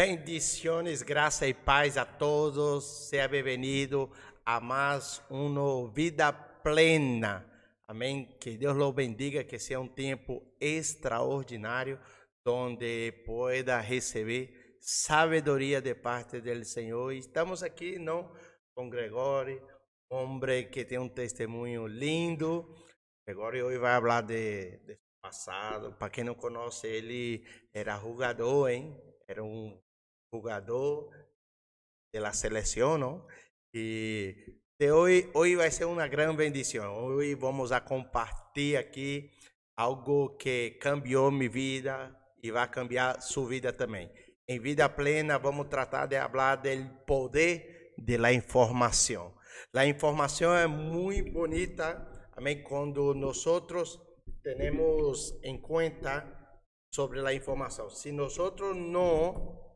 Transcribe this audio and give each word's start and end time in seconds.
Bendiciones, 0.00 1.02
graça 1.02 1.44
e 1.48 1.52
paz 1.52 1.98
a 1.98 2.04
todos. 2.04 2.84
Seja 3.08 3.26
bem-vindo 3.26 4.08
a 4.46 4.60
mais 4.60 5.20
uma 5.28 5.90
vida 5.90 6.32
plena. 6.32 7.44
Amém. 7.88 8.36
Que 8.38 8.56
Deus 8.56 8.76
lo 8.76 8.92
bendiga, 8.92 9.42
que 9.42 9.58
seja 9.58 9.80
um 9.80 9.88
tempo 9.88 10.40
extraordinário, 10.60 11.98
onde 12.46 13.10
pueda 13.26 13.80
receber 13.80 14.76
sabedoria 14.80 15.82
de 15.82 15.96
parte 15.96 16.40
do 16.40 16.64
Senhor. 16.64 17.12
Estamos 17.12 17.64
aqui, 17.64 17.98
não, 17.98 18.32
com 18.76 18.88
Gregório, 18.88 19.60
homem 20.08 20.70
que 20.70 20.84
tem 20.84 21.00
um 21.00 21.08
testemunho 21.08 21.88
lindo. 21.88 22.72
Gregório 23.26 23.66
hoje 23.66 23.78
vai 23.78 24.00
falar 24.00 24.20
de, 24.20 24.78
de 24.78 24.96
passado. 25.20 25.92
Para 25.94 26.08
quem 26.08 26.22
não 26.22 26.36
conhece, 26.36 26.86
ele 26.86 27.44
era 27.74 27.98
jogador, 27.98 28.68
hein? 28.68 28.96
Era 29.26 29.42
um 29.42 29.76
jogador 30.32 31.10
da 32.14 32.32
seleção, 32.32 32.98
não? 32.98 33.26
E 33.72 34.34
de 34.80 34.92
hoje, 34.92 35.30
hoje 35.34 35.56
vai 35.56 35.70
ser 35.70 35.84
uma 35.84 36.06
grande 36.06 36.36
bendição. 36.36 37.04
Hoje 37.04 37.34
vamos 37.34 37.72
a 37.72 37.80
compartilhar 37.80 38.80
aqui 38.80 39.30
algo 39.76 40.36
que 40.36 40.72
cambiou 40.80 41.30
minha 41.30 41.50
vida 41.50 42.16
e 42.42 42.50
vai 42.50 42.68
cambiar 42.68 43.20
sua 43.20 43.48
vida 43.48 43.72
também. 43.72 44.10
Em 44.48 44.58
vida 44.58 44.88
plena, 44.88 45.38
vamos 45.38 45.68
tratar 45.68 46.06
de 46.06 46.18
falar 46.20 46.56
do 46.56 47.04
poder 47.06 47.94
da 47.98 48.32
informação. 48.32 49.34
A 49.74 49.86
informação 49.86 50.54
é 50.54 50.66
muito 50.66 51.32
bonita, 51.32 52.06
amém? 52.32 52.62
Quando 52.62 53.14
nós 53.14 53.44
temos 54.42 55.38
em 55.42 55.60
conta 55.60 56.26
sobre 56.94 57.20
a 57.20 57.34
informação. 57.34 57.90
Se 57.90 58.10
nós 58.12 58.36
não 58.74 59.67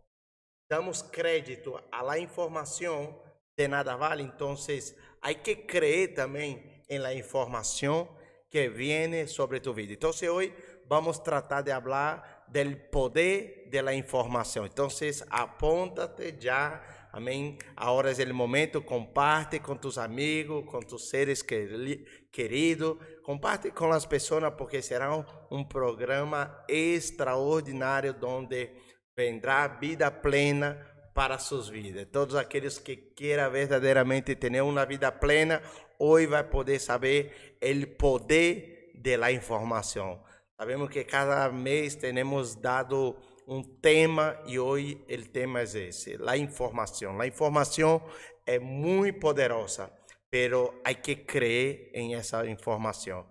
damos 0.72 1.02
crédito 1.04 1.86
a 1.92 2.02
la 2.02 2.18
información, 2.18 3.14
de 3.54 3.68
nada 3.68 3.94
vale. 3.94 4.22
Entonces, 4.22 4.96
hay 5.20 5.34
que 5.36 5.66
creer 5.66 6.14
también 6.14 6.82
en 6.88 7.02
la 7.02 7.12
información 7.12 8.08
que 8.48 8.70
viene 8.70 9.28
sobre 9.28 9.60
tu 9.60 9.74
vida. 9.74 9.92
Entonces, 9.92 10.30
hoy 10.30 10.50
vamos 10.88 11.20
a 11.20 11.22
tratar 11.22 11.62
de 11.62 11.72
hablar 11.72 12.44
del 12.48 12.88
poder 12.88 13.68
de 13.68 13.82
la 13.82 13.92
información. 13.92 14.64
Entonces, 14.64 15.22
apóntate 15.28 16.38
ya. 16.38 17.08
Amén. 17.12 17.58
Ahora 17.76 18.10
es 18.10 18.18
el 18.18 18.32
momento. 18.32 18.86
Comparte 18.86 19.60
con 19.60 19.78
tus 19.78 19.98
amigos, 19.98 20.64
con 20.64 20.86
tus 20.86 21.06
seres 21.06 21.44
queridos. 21.44 22.96
Comparte 23.22 23.72
con 23.72 23.90
las 23.90 24.06
personas 24.06 24.54
porque 24.56 24.80
será 24.80 25.14
un 25.50 25.68
programa 25.68 26.64
extraordinario 26.66 28.14
donde 28.14 28.91
vendrá 29.22 29.68
vida 29.68 30.10
plena 30.10 30.76
para 31.14 31.38
suas 31.38 31.68
vidas. 31.68 32.08
Todos 32.10 32.34
aqueles 32.34 32.78
que 32.78 32.96
queiram 32.96 33.50
verdadeiramente 33.50 34.34
ter 34.34 34.60
uma 34.62 34.84
vida 34.84 35.12
plena, 35.12 35.62
hoje 35.98 36.26
vai 36.26 36.42
poder 36.42 36.80
saber 36.80 37.56
o 37.62 37.86
poder 37.96 38.90
da 38.94 39.30
informação. 39.30 40.20
Sabemos 40.58 40.90
que 40.90 41.04
cada 41.04 41.50
mês 41.52 41.94
temos 41.94 42.56
dado 42.56 43.16
um 43.46 43.62
tema 43.62 44.40
e 44.46 44.58
hoje 44.58 45.04
o 45.08 45.28
tema 45.28 45.60
é 45.60 45.64
esse, 45.64 46.18
a 46.26 46.36
informação. 46.36 47.20
A 47.20 47.26
informação 47.26 48.02
é 48.46 48.58
muito 48.58 49.20
poderosa, 49.20 49.92
pero 50.30 50.80
hay 50.84 50.96
que 50.96 51.16
crer 51.16 51.90
em 51.94 52.14
essa 52.14 52.44
informação. 52.46 53.26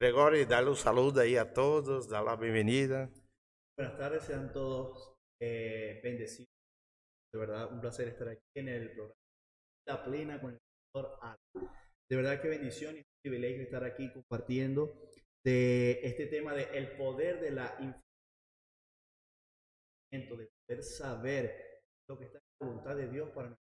Gregório, 0.00 0.46
dá 0.46 0.60
um 0.60 0.74
saludo 0.74 1.20
aí 1.20 1.38
a 1.38 1.44
todos, 1.44 2.06
dá 2.06 2.20
a 2.20 2.36
bem-vinda. 2.36 3.10
Buenas 3.78 3.96
tardes, 3.98 4.22
sejam 4.24 4.48
todos 4.52 5.15
eh, 5.40 6.00
bendecido. 6.02 6.48
De 7.32 7.40
verdad, 7.40 7.72
un 7.72 7.80
placer 7.80 8.08
estar 8.08 8.28
aquí 8.28 8.42
en 8.54 8.68
el 8.68 8.92
programa 8.92 9.20
La 9.86 10.04
Plena 10.04 10.40
con 10.40 10.52
el 10.52 10.58
doctor 10.92 11.18
Al. 11.22 11.38
De 12.08 12.16
verdad, 12.16 12.40
qué 12.40 12.48
bendición 12.48 12.96
y 12.96 13.04
privilegio 13.22 13.62
estar 13.62 13.84
aquí 13.84 14.10
compartiendo 14.12 15.10
de 15.44 16.00
este 16.02 16.26
tema 16.26 16.54
de 16.54 16.64
el 16.76 16.96
poder 16.96 17.40
de 17.40 17.50
la 17.50 17.66
información, 17.78 18.02
de 20.10 20.48
poder 20.66 20.82
saber 20.82 21.82
lo 22.08 22.18
que 22.18 22.24
está 22.26 22.38
en 22.38 22.44
la 22.60 22.66
voluntad 22.66 22.96
de 22.96 23.08
Dios 23.08 23.30
para 23.30 23.56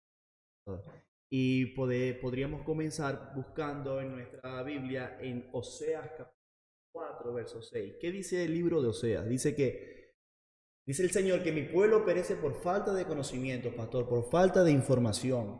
nosotros. 0.67 0.95
Y 1.31 1.67
poder, 1.75 2.19
podríamos 2.19 2.63
comenzar 2.63 3.33
buscando 3.35 3.99
en 3.99 4.11
nuestra 4.11 4.61
Biblia 4.63 5.17
en 5.19 5.49
Oseas 5.51 6.09
capítulo 6.09 6.43
4, 6.93 7.33
verso 7.33 7.61
6. 7.61 7.95
¿Qué 7.99 8.11
dice 8.11 8.43
el 8.45 8.53
libro 8.53 8.81
de 8.81 8.89
Oseas? 8.89 9.27
Dice 9.27 9.55
que 9.55 10.02
Dice 10.85 11.03
el 11.03 11.11
Señor 11.11 11.43
que 11.43 11.53
mi 11.53 11.63
pueblo 11.63 12.05
perece 12.05 12.35
por 12.35 12.61
falta 12.61 12.93
de 12.93 13.05
conocimiento, 13.05 13.73
pastor, 13.73 14.07
por 14.07 14.29
falta 14.29 14.63
de 14.63 14.71
información. 14.71 15.59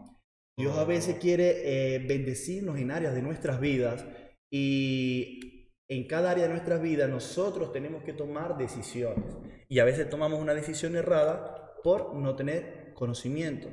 Dios 0.58 0.78
a 0.78 0.84
veces 0.84 1.16
quiere 1.16 1.96
eh, 1.96 2.00
bendecirnos 2.00 2.78
en 2.78 2.92
áreas 2.92 3.16
de 3.16 3.22
nuestras 3.22 3.60
vidas 3.60 4.06
y 4.52 5.72
en 5.88 6.08
cada 6.08 6.32
área 6.32 6.44
de 6.44 6.50
nuestras 6.50 6.82
vidas 6.82 7.10
nosotros 7.10 7.72
tenemos 7.72 8.04
que 8.04 8.14
tomar 8.14 8.58
decisiones. 8.58 9.24
Y 9.70 9.80
a 9.80 9.86
veces 9.86 10.10
tomamos 10.10 10.40
una 10.40 10.54
decisión 10.54 10.96
errada 10.96 11.74
por 11.84 12.14
no 12.16 12.36
tener 12.36 12.94
conocimiento. 12.94 13.70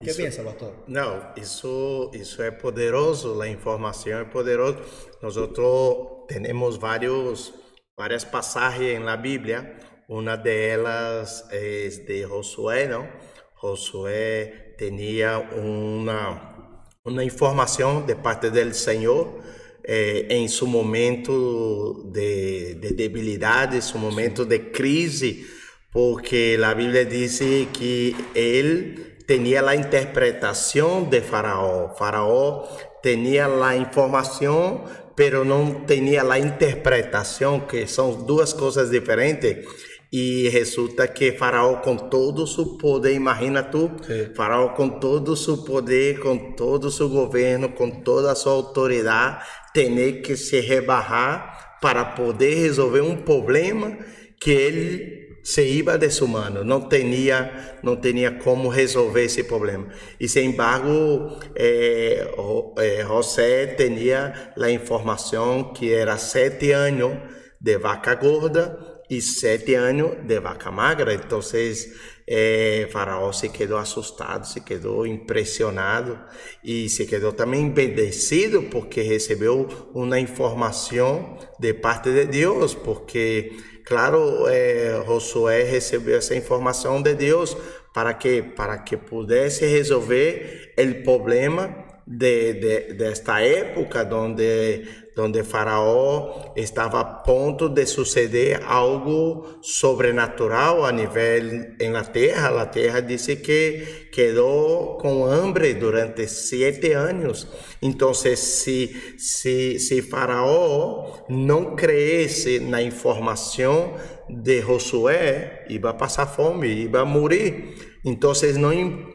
¿Qué 0.00 0.14
piensa, 0.14 0.42
pastor? 0.42 0.84
No, 0.88 1.32
eso, 1.36 2.10
eso 2.12 2.44
es 2.44 2.54
poderoso, 2.54 3.38
la 3.38 3.46
información 3.46 4.22
es 4.22 4.28
poderosa. 4.28 4.80
Nosotros 5.20 6.26
tenemos 6.26 6.80
varios, 6.80 7.54
varias 7.96 8.24
pasajes 8.24 8.96
en 8.96 9.04
la 9.04 9.16
Biblia 9.16 9.78
una 10.08 10.36
de 10.36 10.74
ellas 10.74 11.46
es 11.52 12.06
de 12.06 12.24
Josué, 12.24 12.88
¿no? 12.88 13.08
Josué 13.54 14.74
tenía 14.76 15.38
una, 15.38 16.86
una 17.04 17.22
información 17.22 18.06
de 18.06 18.16
parte 18.16 18.50
del 18.50 18.74
Señor 18.74 19.40
eh, 19.84 20.26
en 20.30 20.48
su 20.48 20.66
momento 20.66 22.02
de, 22.04 22.74
de 22.74 22.90
debilidad, 22.90 23.72
en 23.74 23.82
su 23.82 23.98
momento 23.98 24.44
de 24.44 24.72
crisis, 24.72 25.46
porque 25.92 26.58
la 26.58 26.74
Biblia 26.74 27.04
dice 27.04 27.68
que 27.72 28.14
él 28.34 29.18
tenía 29.26 29.62
la 29.62 29.74
interpretación 29.74 31.10
de 31.10 31.20
Faraón. 31.20 31.94
Faraón 31.96 32.62
tenía 33.02 33.48
la 33.48 33.76
información, 33.76 34.82
pero 35.14 35.44
no 35.44 35.84
tenía 35.86 36.24
la 36.24 36.38
interpretación, 36.38 37.66
que 37.66 37.86
son 37.86 38.26
dos 38.26 38.54
cosas 38.54 38.90
diferentes. 38.90 39.66
E 40.12 40.50
resulta 40.50 41.08
que 41.08 41.32
Faraó, 41.32 41.76
com 41.76 41.96
todo 41.96 42.42
o 42.42 42.46
seu 42.46 42.76
poder, 42.76 43.14
imagina 43.14 43.62
tu, 43.62 43.90
Sim. 44.06 44.34
Faraó, 44.34 44.68
com 44.70 44.88
todo 44.88 45.32
o 45.32 45.36
seu 45.36 45.58
poder, 45.58 46.20
com 46.20 46.52
todo 46.52 46.84
o 46.84 46.90
seu 46.90 47.08
governo, 47.08 47.70
com 47.70 47.90
toda 47.90 48.30
a 48.30 48.34
sua 48.34 48.52
autoridade, 48.52 49.42
tem 49.72 50.20
que 50.20 50.36
se 50.36 50.60
rebarrar 50.60 51.78
para 51.80 52.04
poder 52.04 52.56
resolver 52.56 53.00
um 53.00 53.16
problema 53.16 53.96
que 54.38 54.50
ele 54.50 55.22
se 55.42 55.62
iba 55.62 55.96
desumano, 55.98 56.62
não 56.62 56.88
tinha, 56.88 57.78
não 57.82 57.96
tinha 57.96 58.32
como 58.32 58.68
resolver 58.68 59.24
esse 59.24 59.44
problema. 59.44 59.88
E, 60.20 60.28
sem 60.28 60.50
embargo, 60.50 61.38
eh, 61.56 63.04
José 63.06 63.66
tinha 63.68 64.52
a 64.60 64.70
informação 64.70 65.72
que 65.72 65.92
era 65.92 66.16
sete 66.18 66.70
anos 66.70 67.16
de 67.60 67.78
vaca 67.78 68.14
gorda 68.14 68.91
y 69.12 69.20
siete 69.20 69.76
años 69.76 70.12
de 70.26 70.38
vaca 70.38 70.70
magra. 70.70 71.12
Entonces, 71.12 71.92
eh, 72.26 72.88
Faraón 72.90 73.34
se 73.34 73.52
quedó 73.52 73.76
asustado, 73.76 74.42
se 74.46 74.64
quedó 74.64 75.04
impresionado 75.04 76.24
y 76.62 76.88
se 76.88 77.06
quedó 77.06 77.34
también 77.34 77.74
bendecido 77.74 78.62
porque 78.70 79.06
recibió 79.06 79.68
una 79.92 80.18
información 80.18 81.36
de 81.58 81.74
parte 81.74 82.10
de 82.10 82.24
Dios, 82.24 82.74
porque, 82.74 83.54
claro, 83.84 84.48
eh, 84.48 84.98
Josué 85.04 85.68
recibió 85.70 86.16
esa 86.16 86.34
información 86.34 87.02
de 87.02 87.14
Dios 87.14 87.58
para 87.92 88.18
que, 88.18 88.42
para 88.42 88.82
que 88.82 88.96
pudiese 88.96 89.76
resolver 89.76 90.72
el 90.78 91.02
problema 91.02 92.00
de, 92.06 92.54
de, 92.54 92.94
desta 92.94 93.44
época 93.44 94.08
onde, 94.10 95.01
onde 95.18 95.42
Faraó 95.42 96.52
estava 96.56 97.00
a 97.00 97.04
ponto 97.04 97.68
de 97.68 97.84
suceder 97.86 98.62
algo 98.64 99.58
sobrenatural 99.60 100.84
a 100.84 100.92
nível 100.92 101.74
em 101.78 101.90
la 101.90 102.04
terra. 102.04 102.62
A 102.62 102.66
terra 102.66 103.00
disse 103.00 103.36
que 103.36 104.08
quedou 104.10 104.96
com 104.98 105.24
hambre 105.24 105.74
durante 105.74 106.26
sete 106.26 106.92
anos. 106.92 107.46
Então, 107.80 108.14
se, 108.14 108.36
se, 108.36 109.78
se 109.78 110.02
Faraó 110.02 111.24
não 111.28 111.76
cresce 111.76 112.58
na 112.58 112.82
informação 112.82 113.94
de 114.28 114.60
Josué, 114.62 115.66
ia 115.68 115.92
passar 115.92 116.26
fome, 116.26 116.68
ia 116.68 117.04
morrer. 117.04 117.74
Então, 118.04 118.32
não 118.58 119.11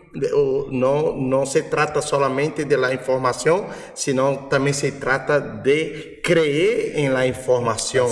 no, 0.72 1.16
no 1.16 1.46
se 1.46 1.64
trata 1.64 2.02
solamente 2.02 2.66
de 2.66 2.78
la 2.78 2.94
información, 2.94 3.68
sino 3.94 4.48
también 4.50 4.74
se 4.74 4.92
trata 4.94 5.40
de 5.40 6.20
creer 6.24 6.98
en 7.00 7.14
la 7.14 7.26
información 7.26 8.10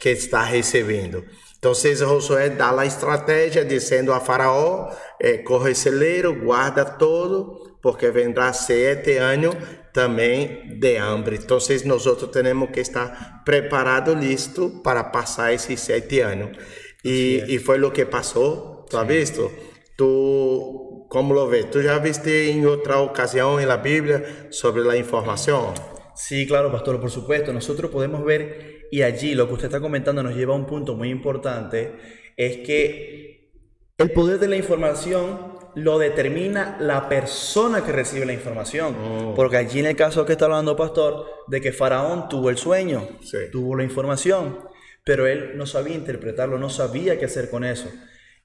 que 0.00 0.12
está 0.12 0.48
recibiendo. 0.48 1.24
Então 1.58 1.72
Josué 1.74 2.50
dá 2.50 2.70
a 2.70 2.86
estratégia 2.86 3.64
dizendo 3.64 4.12
a 4.12 4.20
Faraó: 4.20 4.90
eh, 5.18 5.38
corre 5.42 5.74
celeiro, 5.74 6.32
guarda 6.40 6.84
todo, 6.84 7.76
porque 7.82 8.10
vendrá 8.10 8.52
sete 8.52 9.18
anos 9.18 9.56
também 9.92 10.78
de 10.78 10.96
hambre. 10.98 11.36
Então 11.42 11.58
nós 11.84 12.30
temos 12.30 12.70
que 12.70 12.80
estar 12.80 13.42
preparados, 13.44 14.16
listo 14.16 14.80
para 14.84 15.02
passar 15.10 15.52
esses 15.52 15.80
sete 15.80 16.20
anos. 16.20 16.56
E, 17.04 17.44
e 17.48 17.58
foi 17.58 17.82
o 17.82 17.90
que 17.90 18.04
passou. 18.04 18.86
Tu 18.88 18.96
has 18.96 19.06
visto? 19.06 19.50
Tu, 19.98 21.06
como 21.08 21.34
lo 21.34 21.48
ves? 21.48 21.68
Tu 21.72 21.82
já 21.82 21.98
viste 21.98 22.30
em 22.52 22.64
outra 22.64 23.00
ocasião 23.00 23.58
na 23.58 23.76
Bíblia 23.76 24.46
sobre 24.52 24.88
a 24.88 24.96
informação? 24.96 25.74
Sí, 26.14 26.46
claro, 26.46 26.70
pastor, 26.70 27.00
por 27.00 27.10
supuesto. 27.10 27.52
Nosotros 27.52 27.90
podemos 27.90 28.24
ver, 28.24 28.86
y 28.92 29.02
allí 29.02 29.34
lo 29.34 29.48
que 29.48 29.54
usted 29.54 29.66
está 29.66 29.80
comentando 29.80 30.22
nos 30.22 30.36
lleva 30.36 30.52
a 30.54 30.56
un 30.56 30.66
punto 30.66 30.94
muy 30.94 31.10
importante, 31.10 31.96
es 32.36 32.58
que 32.58 33.50
el 33.98 34.12
poder 34.12 34.38
de 34.38 34.46
la 34.46 34.54
información 34.54 35.58
lo 35.74 35.98
determina 35.98 36.76
la 36.78 37.08
persona 37.08 37.84
que 37.84 37.90
recibe 37.90 38.24
la 38.24 38.32
información. 38.32 38.94
Oh. 39.02 39.34
Porque 39.34 39.56
allí 39.56 39.80
en 39.80 39.86
el 39.86 39.96
caso 39.96 40.24
que 40.24 40.32
está 40.32 40.44
hablando 40.44 40.76
pastor, 40.76 41.26
de 41.48 41.60
que 41.60 41.72
Faraón 41.72 42.28
tuvo 42.28 42.50
el 42.50 42.56
sueño, 42.56 43.08
Sí. 43.20 43.38
tuvo 43.50 43.74
la 43.74 43.82
información, 43.82 44.60
pero 45.02 45.26
él 45.26 45.56
no 45.56 45.66
sabía 45.66 45.96
interpretarlo, 45.96 46.56
no 46.56 46.70
sabía 46.70 47.18
qué 47.18 47.24
hacer 47.24 47.50
con 47.50 47.64
eso. 47.64 47.88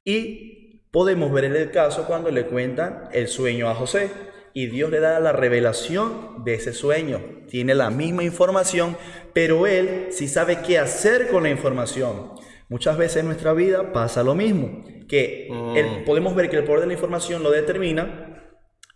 Y 0.03 0.62
podemos 0.93 1.31
ver 1.33 1.45
en 1.45 1.55
el 1.55 1.71
caso 1.71 2.05
cuando 2.05 2.29
le 2.29 2.45
cuentan 2.45 3.09
el 3.13 3.27
sueño 3.27 3.67
a 3.67 3.73
José 3.73 4.11
y 4.53 4.67
Dios 4.67 4.91
le 4.91 4.99
da 4.99 5.19
la 5.19 5.31
revelación 5.31 6.43
de 6.45 6.53
ese 6.53 6.71
sueño. 6.71 7.19
Tiene 7.49 7.73
la 7.73 7.89
misma 7.89 8.23
información, 8.23 8.95
pero 9.33 9.65
él 9.65 10.09
sí 10.11 10.27
sabe 10.27 10.59
qué 10.61 10.77
hacer 10.77 11.29
con 11.29 11.41
la 11.43 11.49
información. 11.49 12.33
Muchas 12.69 12.95
veces 12.95 13.17
en 13.17 13.25
nuestra 13.25 13.53
vida 13.53 13.91
pasa 13.91 14.21
lo 14.23 14.35
mismo, 14.35 14.85
que 15.09 15.47
el- 15.75 16.03
podemos 16.05 16.35
ver 16.35 16.51
que 16.51 16.57
el 16.57 16.63
poder 16.63 16.81
de 16.81 16.87
la 16.87 16.93
información 16.93 17.41
lo 17.41 17.49
determina 17.49 18.43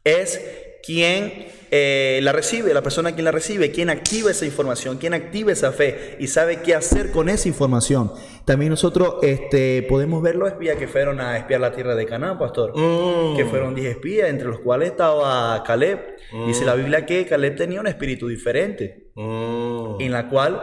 es 0.04 0.40
quien 0.86 1.48
eh, 1.72 2.20
la 2.24 2.32
recibe, 2.32 2.74
la 2.74 2.82
persona 2.82 3.14
quien 3.14 3.26
la 3.26 3.32
recibe, 3.32 3.72
quien 3.72 3.90
activa 3.90 4.32
esa 4.32 4.46
información, 4.46 4.98
quien 4.98 5.14
activa 5.14 5.52
esa 5.52 5.72
fe 5.72 6.16
y 6.20 6.28
sabe 6.28 6.62
qué 6.62 6.76
hacer 6.76 7.12
con 7.12 7.30
esa 7.30 7.48
información. 7.48 8.12
También 8.46 8.70
nosotros 8.70 9.16
este, 9.22 9.84
podemos 9.84 10.22
ver 10.22 10.36
los 10.36 10.50
espías 10.50 10.78
que 10.78 10.88
fueron 10.88 11.20
a 11.20 11.38
espiar 11.38 11.62
la 11.62 11.72
tierra 11.74 11.96
de 11.96 12.06
Canaán, 12.06 12.40
pastor. 12.40 12.72
Mm. 12.76 13.36
Que 13.36 13.46
fueron 13.46 13.76
10 13.76 13.96
espías, 13.96 14.30
entre 14.30 14.48
los 14.48 14.60
cuales 14.60 14.92
estaba 14.92 15.62
Caleb. 15.64 16.00
Dice 16.46 16.66
la 16.66 16.76
Biblia 16.76 17.06
que 17.06 17.26
Caleb 17.26 17.56
tenía 17.56 17.80
un 17.82 17.88
espíritu 17.88 18.28
diferente 18.28 19.08
Mm. 19.18 20.00
en 20.00 20.12
la 20.12 20.30
cual 20.30 20.62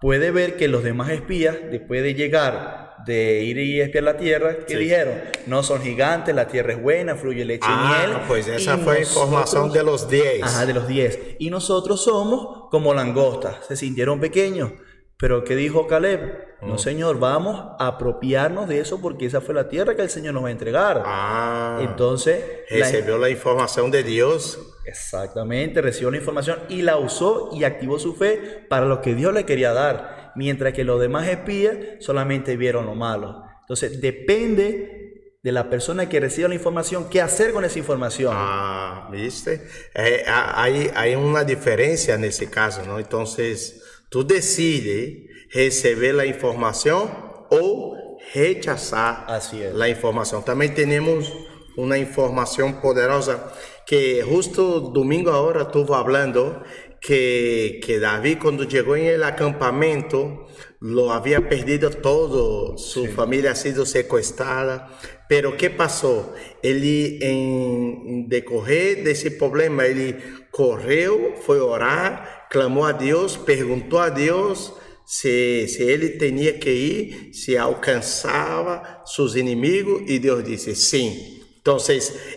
puede 0.00 0.32
ver 0.32 0.56
que 0.56 0.66
los 0.66 0.82
demás 0.82 1.10
espías, 1.10 1.56
después 1.70 2.02
de 2.02 2.14
llegar, 2.14 2.91
de 3.06 3.42
ir 3.44 3.58
y 3.58 3.80
espiar 3.80 4.04
la 4.04 4.16
tierra, 4.16 4.56
¿qué 4.66 4.74
Sí. 4.74 4.80
dijeron? 4.80 5.14
No 5.46 5.62
son 5.62 5.82
gigantes, 5.82 6.34
la 6.34 6.46
tierra 6.48 6.72
es 6.72 6.82
buena, 6.82 7.16
fluye 7.16 7.44
leche 7.44 7.66
y 7.68 7.88
miel. 7.88 8.12
Ah, 8.14 8.24
pues 8.28 8.46
esa 8.48 8.74
Y 8.74 8.78
fue 8.78 9.00
información 9.00 9.62
nosotros- 9.68 9.72
de 9.74 9.82
los 9.84 10.08
10. 10.08 10.42
Ajá, 10.42 10.66
de 10.66 10.74
los 10.74 10.86
10. 10.88 11.18
Y 11.38 11.50
nosotros 11.50 12.02
somos 12.04 12.68
como 12.70 12.94
langostas, 12.94 13.66
se 13.66 13.76
sintieron 13.76 14.20
pequeños. 14.20 14.72
Pero 15.18 15.44
¿qué 15.44 15.54
dijo 15.54 15.86
Caleb? 15.86 16.50
No, 16.62 16.78
Señor, 16.78 17.18
vamos 17.18 17.60
a 17.78 17.86
apropiarnos 17.88 18.68
de 18.68 18.78
eso 18.80 19.00
porque 19.00 19.26
esa 19.26 19.40
fue 19.40 19.54
la 19.54 19.68
tierra 19.68 19.94
que 19.96 20.02
el 20.02 20.10
Señor 20.10 20.34
nos 20.34 20.44
va 20.44 20.48
a 20.48 20.52
entregar. 20.52 21.02
Ah, 21.04 21.78
Entonces, 21.82 22.40
la- 22.70 22.86
recibió 22.86 23.18
la 23.18 23.30
información 23.30 23.90
de 23.90 24.02
Dios. 24.04 24.58
Exactamente, 24.84 25.80
recibió 25.80 26.10
la 26.10 26.16
información 26.18 26.58
y 26.68 26.82
la 26.82 26.96
usó 26.98 27.50
y 27.52 27.64
activó 27.64 27.98
su 27.98 28.14
fe 28.14 28.64
para 28.68 28.86
lo 28.86 29.00
que 29.00 29.14
Dios 29.14 29.32
le 29.32 29.44
quería 29.44 29.72
dar, 29.72 30.21
mientras 30.36 30.72
que 30.72 30.84
los 30.84 31.00
demás 31.00 31.28
espías 31.28 31.76
solamente 32.00 32.56
vieron 32.56 32.86
lo 32.86 32.94
malo. 32.94 33.44
Entonces, 33.60 34.00
depende 34.00 35.02
de 35.42 35.52
la 35.52 35.68
persona 35.68 36.08
que 36.08 36.20
reciba 36.20 36.48
la 36.48 36.54
información, 36.54 37.08
qué 37.10 37.20
hacer 37.20 37.52
con 37.52 37.64
esa 37.64 37.78
información. 37.78 38.32
Ah, 38.36 39.08
viste. 39.10 39.66
Eh, 39.94 40.22
hay, 40.26 40.90
hay 40.94 41.14
una 41.16 41.42
diferencia 41.42 42.14
en 42.14 42.24
ese 42.24 42.48
caso, 42.48 42.84
¿no? 42.86 42.98
Entonces, 42.98 43.82
tú 44.08 44.24
decides 44.24 44.86
eh, 44.88 45.26
recibir 45.52 46.14
la 46.14 46.26
información 46.26 47.10
o 47.50 48.18
rechazar 48.34 49.26
la 49.74 49.88
información. 49.88 50.44
También 50.44 50.74
tenemos 50.74 51.32
una 51.76 51.98
información 51.98 52.80
poderosa 52.80 53.52
que 53.86 54.22
justo 54.22 54.80
domingo 54.80 55.32
ahora 55.32 55.62
estuvo 55.62 55.94
hablando 55.94 56.62
que, 57.02 57.80
que 57.82 57.98
Davi 57.98 58.36
quando 58.36 58.70
chegou 58.70 58.96
em 58.96 59.08
el 59.08 59.24
acampamento 59.24 60.46
lo 60.80 61.10
havia 61.10 61.48
perdido 61.48 61.90
todo, 61.90 62.76
sua 62.78 63.08
família 63.08 63.52
ha 63.52 63.54
sido 63.54 63.84
sequestrada, 63.84 64.88
pero 65.28 65.56
que 65.56 65.70
passou? 65.70 66.32
Ele 66.62 67.18
em 67.22 68.26
decorrer 68.28 69.02
desse 69.02 69.30
problema, 69.30 69.84
ele 69.84 70.16
correu, 70.50 71.34
foi 71.42 71.60
orar, 71.60 72.48
clamou 72.50 72.84
a 72.84 72.92
Deus, 72.92 73.36
perguntou 73.36 73.98
a 73.98 74.08
Deus 74.08 74.72
se, 75.04 75.66
se 75.68 75.82
ele 75.82 76.10
tinha 76.18 76.52
que 76.54 76.70
ir, 76.70 77.30
se 77.32 77.56
alcançava 77.56 79.02
seus 79.04 79.36
inimigos, 79.36 80.02
e 80.08 80.18
Deus 80.18 80.42
disse 80.44 80.74
sim. 80.74 81.41
Então, 81.62 81.76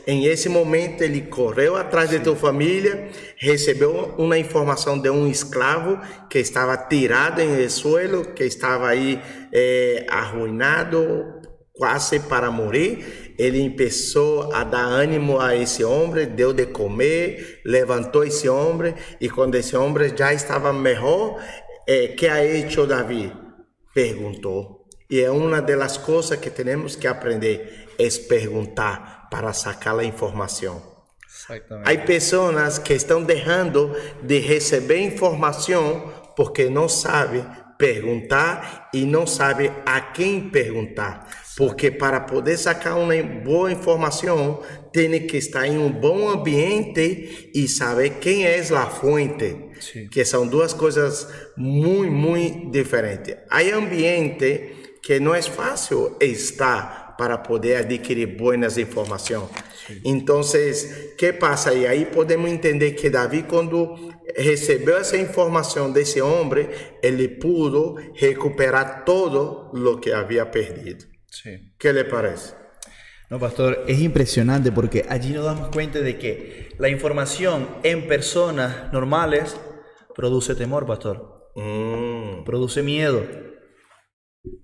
em 0.06 0.26
esse 0.26 0.48
momento, 0.48 1.02
ele 1.02 1.22
correu 1.22 1.76
atrás 1.76 2.12
de 2.12 2.20
tua 2.20 2.36
família, 2.36 3.10
recebeu 3.38 4.14
uma 4.20 4.38
informação 4.38 5.00
de 5.00 5.10
um 5.10 5.28
escravo 5.28 6.00
que 6.30 6.38
estava 6.38 6.78
tirado 6.78 7.42
em 7.42 7.60
el 7.60 7.70
suelo, 7.72 8.34
que 8.36 8.44
estava 8.44 8.88
aí 8.88 9.20
eh, 9.52 10.06
arruinado, 10.08 11.42
quase 11.74 12.20
para 12.20 12.52
morrer. 12.52 13.34
Ele 13.36 13.68
começou 13.72 14.54
a 14.54 14.64
dar 14.64 14.86
ânimo 14.86 15.40
a 15.40 15.56
esse 15.56 15.84
homem, 15.84 16.28
deu 16.28 16.54
de 16.54 16.68
comer, 16.68 17.62
levantou 17.66 18.24
esse 18.24 18.48
homem, 18.48 18.94
e 19.20 19.28
quando 19.28 19.56
esse 19.56 19.76
homem 19.76 20.16
já 20.16 20.36
estava 20.36 20.72
melhor, 20.72 21.44
eh, 21.88 22.10
que 22.10 22.28
ha 22.28 22.46
hecho 22.46 22.86
Davi? 22.86 23.34
Perguntou. 23.92 24.85
E 25.10 25.22
é 25.22 25.30
uma 25.30 25.62
das 25.62 25.98
coisas 25.98 26.40
que 26.40 26.50
temos 26.50 26.96
que 26.96 27.08
aprender, 27.08 27.88
é 27.98 28.10
perguntar 28.28 29.28
para 29.30 29.54
sacar 29.54 29.98
a 30.00 30.04
informação. 30.04 30.96
Há 31.84 32.06
pessoas 32.06 32.80
que 32.80 32.94
estão 32.94 33.22
deixando 33.22 33.96
de 34.24 34.40
receber 34.40 35.00
informação 35.00 36.12
porque 36.36 36.70
não 36.70 36.90
sabem 36.90 37.46
perguntar 37.78 38.90
e 38.94 39.06
não 39.06 39.28
sabem 39.28 39.72
a 39.86 40.00
quem 40.02 40.50
perguntar. 40.50 41.28
Porque 41.58 41.92
para 41.92 42.22
poder 42.22 42.58
sacar 42.58 42.98
uma 42.98 43.16
boa 43.22 43.72
informação, 43.72 44.62
tem 44.92 45.26
que 45.28 45.38
estar 45.38 45.68
em 45.68 45.78
um 45.78 45.90
bom 45.90 46.30
ambiente 46.30 47.52
e 47.54 47.68
saber 47.68 48.16
quem 48.20 48.46
é 48.46 48.60
a 48.60 48.88
fonte. 48.88 49.56
Sim. 49.80 50.08
Que 50.08 50.26
são 50.26 50.48
duas 50.48 50.74
coisas 50.74 51.28
muito, 51.56 52.12
muito 52.12 52.72
diferentes. 52.72 53.36
Há 53.50 53.62
ambiente 53.62 54.85
que 55.06 55.20
não 55.20 55.36
é 55.36 55.42
fácil 55.44 56.18
estar 56.20 57.16
para 57.16 57.38
poder 57.38 57.76
adquirir 57.76 58.26
boas 58.26 58.76
informações. 58.76 59.48
Então, 60.04 60.42
o 60.42 61.16
que 61.16 61.32
passa? 61.32 61.76
E 61.76 61.86
aí 61.86 62.06
podemos 62.06 62.50
entender 62.50 62.94
que 62.94 63.12
Davi, 63.12 63.44
quando 63.44 63.96
recebeu 64.36 64.98
essa 64.98 65.16
informação 65.16 65.92
desse 65.92 66.20
homem, 66.20 66.68
ele 67.04 67.28
pudo 67.28 67.98
recuperar 68.16 69.06
todo 69.06 69.70
o 69.72 70.00
que 70.00 70.12
havia 70.12 70.48
perdido. 70.48 71.06
Sí. 71.30 71.74
que 71.78 71.94
lhe 71.94 72.06
parece? 72.06 72.56
No, 73.30 73.40
pastor, 73.40 73.84
es 73.88 74.00
impresionante 74.00 74.72
porque 74.72 75.06
allí 75.08 75.34
nos 75.34 75.46
damos 75.46 75.70
cuenta 75.70 76.00
de 76.00 76.18
que 76.18 76.70
la 76.80 76.90
información 76.90 77.68
en 77.84 78.08
personas 78.08 78.92
normales 78.92 79.56
produce 80.16 80.56
temor, 80.56 80.88
pastor. 80.88 81.52
Hum, 81.56 82.44
produce 82.44 82.82
miedo. 82.82 83.46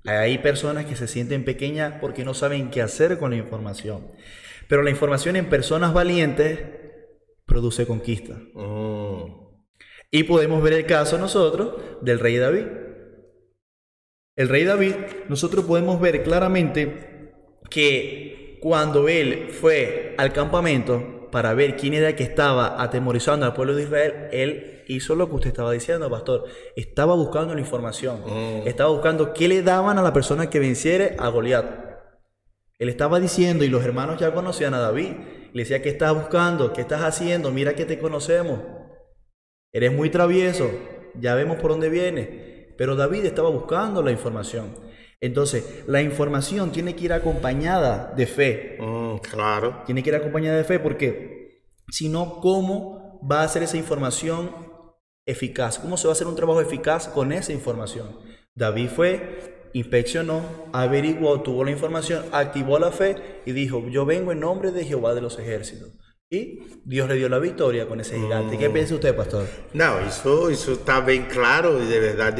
Hay 0.06 0.38
personas 0.40 0.86
que 0.86 0.96
se 0.96 1.08
sienten 1.08 1.46
pequeñas 1.46 1.96
porque 2.02 2.26
no 2.26 2.34
saben 2.34 2.70
qué 2.70 2.82
hacer 2.82 3.18
con 3.18 3.32
la 3.32 3.38
información. 3.38 4.08
Pero 4.68 4.84
la 4.84 4.90
información 4.90 5.36
en 5.36 5.50
personas 5.50 5.94
valientes 5.94 6.60
produce 7.46 7.86
conquista. 7.86 8.40
hum, 8.54 9.50
Y 10.12 10.24
podemos 10.24 10.64
ver 10.64 10.74
el 10.74 10.86
caso 10.86 11.18
nosotros 11.18 11.76
del 12.02 12.20
rey 12.20 12.38
David. 12.38 12.66
El 14.36 14.50
rey 14.50 14.64
David, 14.64 14.96
nosotros 15.30 15.66
podemos 15.66 16.00
ver 16.00 16.24
claramente 16.24 17.32
que 17.70 18.58
cuando 18.62 19.08
él 19.10 19.50
fue 19.50 20.16
al 20.18 20.34
campamento 20.34 21.21
para 21.32 21.54
ver 21.54 21.76
quién 21.76 21.94
era 21.94 22.10
el 22.10 22.16
que 22.16 22.24
estaba 22.24 22.82
atemorizando 22.82 23.46
al 23.46 23.54
pueblo 23.54 23.76
de 23.76 23.84
Israel, 23.84 24.30
él 24.32 24.84
hizo 24.88 25.16
lo 25.16 25.30
que 25.30 25.36
usted 25.36 25.50
estaba 25.50 25.72
diciendo, 25.72 26.10
pastor. 26.10 26.46
Estaba 26.76 27.16
buscando 27.16 27.54
la 27.54 27.62
información. 27.62 28.22
Mm. 28.26 28.68
Estaba 28.68 28.90
buscando 28.90 29.34
qué 29.34 29.48
le 29.48 29.62
daban 29.64 29.98
a 29.98 30.02
la 30.02 30.14
persona 30.14 30.50
que 30.50 30.60
venciere 30.60 31.16
a 31.18 31.30
Goliat. 31.30 31.66
Él 32.78 32.90
estaba 32.90 33.20
diciendo, 33.20 33.64
y 33.64 33.70
los 33.70 33.84
hermanos 33.84 34.20
ya 34.20 34.34
conocían 34.34 34.74
a 34.74 34.80
David. 34.80 35.14
Le 35.54 35.64
decía, 35.64 35.82
¿qué 35.82 35.90
estás 35.90 36.14
buscando? 36.14 36.74
¿Qué 36.74 36.82
estás 36.82 37.02
haciendo? 37.02 37.52
Mira 37.52 37.76
que 37.76 37.86
te 37.86 38.00
conocemos. 38.00 38.60
Eres 39.72 39.94
muy 39.94 40.10
travieso, 40.10 40.70
ya 41.20 41.36
vemos 41.36 41.58
por 41.58 41.72
dónde 41.72 41.90
viene. 41.90 42.74
Pero 42.78 42.96
David 42.96 43.26
estaba 43.26 43.50
buscando 43.50 44.02
la 44.02 44.12
información. 44.12 44.76
Entonces, 45.22 45.84
la 45.86 46.02
información 46.02 46.72
tiene 46.72 46.96
que 46.96 47.06
ir 47.06 47.14
acompañada 47.14 48.12
de 48.18 48.26
fe. 48.26 48.78
Hum, 48.82 49.20
claro. 49.20 49.84
Tiene 49.86 50.02
que 50.02 50.10
ir 50.10 50.16
acompañada 50.16 50.58
de 50.58 50.64
fe 50.64 50.80
porque 50.80 51.64
si 51.90 52.10
no, 52.10 52.40
¿cómo 52.42 53.22
va 53.30 53.44
a 53.44 53.48
ser 53.48 53.62
esa 53.62 53.78
información 53.78 54.50
eficaz? 55.28 55.78
¿Cómo 55.78 55.96
se 55.96 56.08
va 56.08 56.12
a 56.12 56.16
hacer 56.16 56.26
un 56.26 56.36
trabajo 56.36 56.60
eficaz 56.60 57.08
con 57.08 57.32
esa 57.32 57.54
información? 57.54 58.18
David 58.56 58.90
fue, 58.90 59.70
inspeccionó, 59.74 60.42
averiguó, 60.74 61.42
tuvo 61.42 61.64
la 61.64 61.72
información, 61.72 62.26
activó 62.32 62.80
la 62.80 62.92
fe 62.92 63.42
y 63.46 63.52
dijo, 63.52 63.88
yo 63.90 64.06
vengo 64.06 64.32
en 64.32 64.40
nombre 64.40 64.72
de 64.72 64.86
Jehová 64.86 65.14
de 65.14 65.22
los 65.22 65.38
ejércitos. 65.38 65.94
Y 66.34 66.62
Dios 66.86 67.10
le 67.10 67.16
dio 67.16 67.28
la 67.28 67.40
victoria 67.40 67.86
con 67.90 68.00
ese 68.00 68.18
gigante. 68.18 68.58
¿Qué 68.58 68.70
mm. 68.70 68.74
piensa 68.74 68.96
usted, 68.96 69.14
pastor? 69.14 69.46
No, 69.74 70.00
eso, 70.00 70.50
eso 70.50 70.72
está 70.72 71.02
bien 71.02 71.26
claro 71.26 71.84
y 71.84 71.88
de 71.88 72.00
verdad 72.00 72.40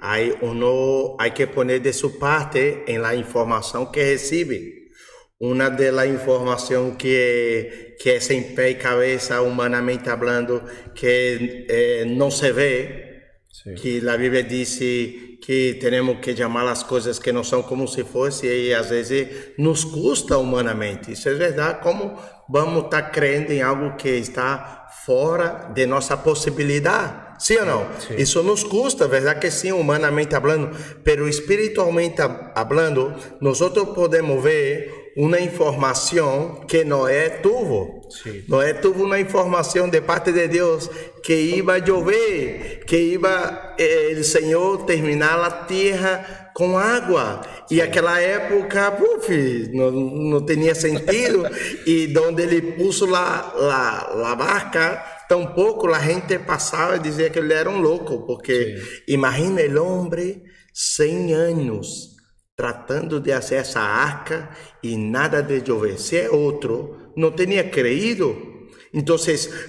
hay, 0.00 0.32
uno, 0.40 1.16
hay 1.18 1.32
que 1.32 1.48
poner 1.48 1.82
de 1.82 1.92
su 1.92 2.16
parte 2.16 2.84
en 2.86 3.02
la 3.02 3.12
información 3.16 3.90
que 3.90 4.12
recibe. 4.12 4.92
Una 5.40 5.68
de 5.68 5.90
la 5.90 6.06
información 6.06 6.96
que, 6.96 7.96
que 7.98 8.16
es 8.16 8.30
en 8.30 8.54
pie 8.54 8.70
y 8.70 8.74
cabeza, 8.76 9.42
humanamente 9.42 10.10
hablando, 10.10 10.64
que 10.94 11.66
eh, 11.68 12.04
no 12.06 12.30
se 12.30 12.52
ve, 12.52 13.40
sí. 13.50 13.74
que 13.74 14.00
la 14.00 14.16
Biblia 14.16 14.44
dice 14.44 15.40
que 15.44 15.76
tenemos 15.78 16.20
que 16.20 16.34
llamar 16.34 16.64
las 16.64 16.84
cosas 16.84 17.20
que 17.20 17.32
no 17.32 17.42
son 17.44 17.64
como 17.64 17.86
si 17.86 18.02
fuese 18.02 18.56
y 18.56 18.72
a 18.72 18.80
veces 18.80 19.54
nos 19.58 19.84
gusta 19.84 20.38
humanamente. 20.38 21.12
Isso 21.12 21.28
é 21.28 21.34
verdade, 21.34 21.80
como 21.82 22.16
vamos 22.48 22.84
estar 22.84 23.10
crendo 23.10 23.52
em 23.52 23.62
algo 23.62 23.96
que 23.96 24.08
está 24.08 24.86
fora 25.04 25.70
de 25.74 25.86
nossa 25.86 26.16
possibilidade? 26.16 27.24
Sim 27.38 27.58
ou 27.58 27.66
não? 27.66 27.86
Sim. 28.00 28.14
Isso 28.16 28.42
nos 28.42 28.62
custa, 28.62 29.08
verdade 29.08 29.40
que 29.40 29.50
sim, 29.50 29.72
humanamente 29.72 30.30
falando, 30.30 30.70
pero 31.02 31.28
espiritualmente 31.28 32.22
falando, 32.54 33.14
nós 33.40 33.58
podemos 33.94 34.42
ver 34.42 35.12
uma 35.16 35.38
informação 35.40 36.64
que 36.66 36.84
não 36.84 37.06
é 37.06 37.28
tuvo. 37.28 38.08
Sim. 38.10 38.44
Noé 38.48 38.74
teve 38.74 39.00
uma 39.00 39.18
informação 39.18 39.88
de 39.88 40.00
parte 40.00 40.32
de 40.32 40.48
Deus 40.48 40.90
que 41.22 41.34
iba 41.34 41.76
a 41.76 41.86
chover, 41.86 42.84
que 42.84 42.96
iba 42.96 43.74
eh, 43.78 44.14
o 44.18 44.24
Senhor 44.24 44.84
terminar 44.84 45.38
a 45.40 45.50
terra 45.50 46.43
com 46.54 46.78
água. 46.78 47.42
E 47.70 47.82
aquela 47.82 48.20
época, 48.20 48.92
puf, 48.92 49.70
não, 49.74 49.90
não 49.90 50.46
tinha 50.46 50.74
sentido. 50.74 51.42
e 51.84 52.16
onde 52.18 52.42
ele 52.42 52.62
puso 52.72 53.04
la, 53.04 53.52
la, 53.54 54.14
la 54.14 54.34
barca, 54.36 55.04
tampouco 55.28 55.92
a 55.92 55.98
gente 55.98 56.38
passava 56.38 56.96
e 56.96 57.00
dizia 57.00 57.28
que 57.28 57.38
ele 57.38 57.52
era 57.52 57.68
um 57.68 57.80
louco, 57.80 58.24
porque 58.24 58.76
imagina 59.08 59.60
o 59.80 59.84
homem 59.84 60.42
100 60.72 61.34
anos 61.34 62.14
tratando 62.56 63.20
de 63.20 63.32
fazer 63.32 63.56
essa 63.56 63.80
arca 63.80 64.48
e 64.82 64.96
nada 64.96 65.42
de 65.42 65.64
chover. 65.66 65.98
Se 65.98 66.16
é 66.16 66.30
outro, 66.30 67.12
não 67.16 67.32
tinha 67.32 67.64
creído. 67.64 68.53
Então, 68.94 69.16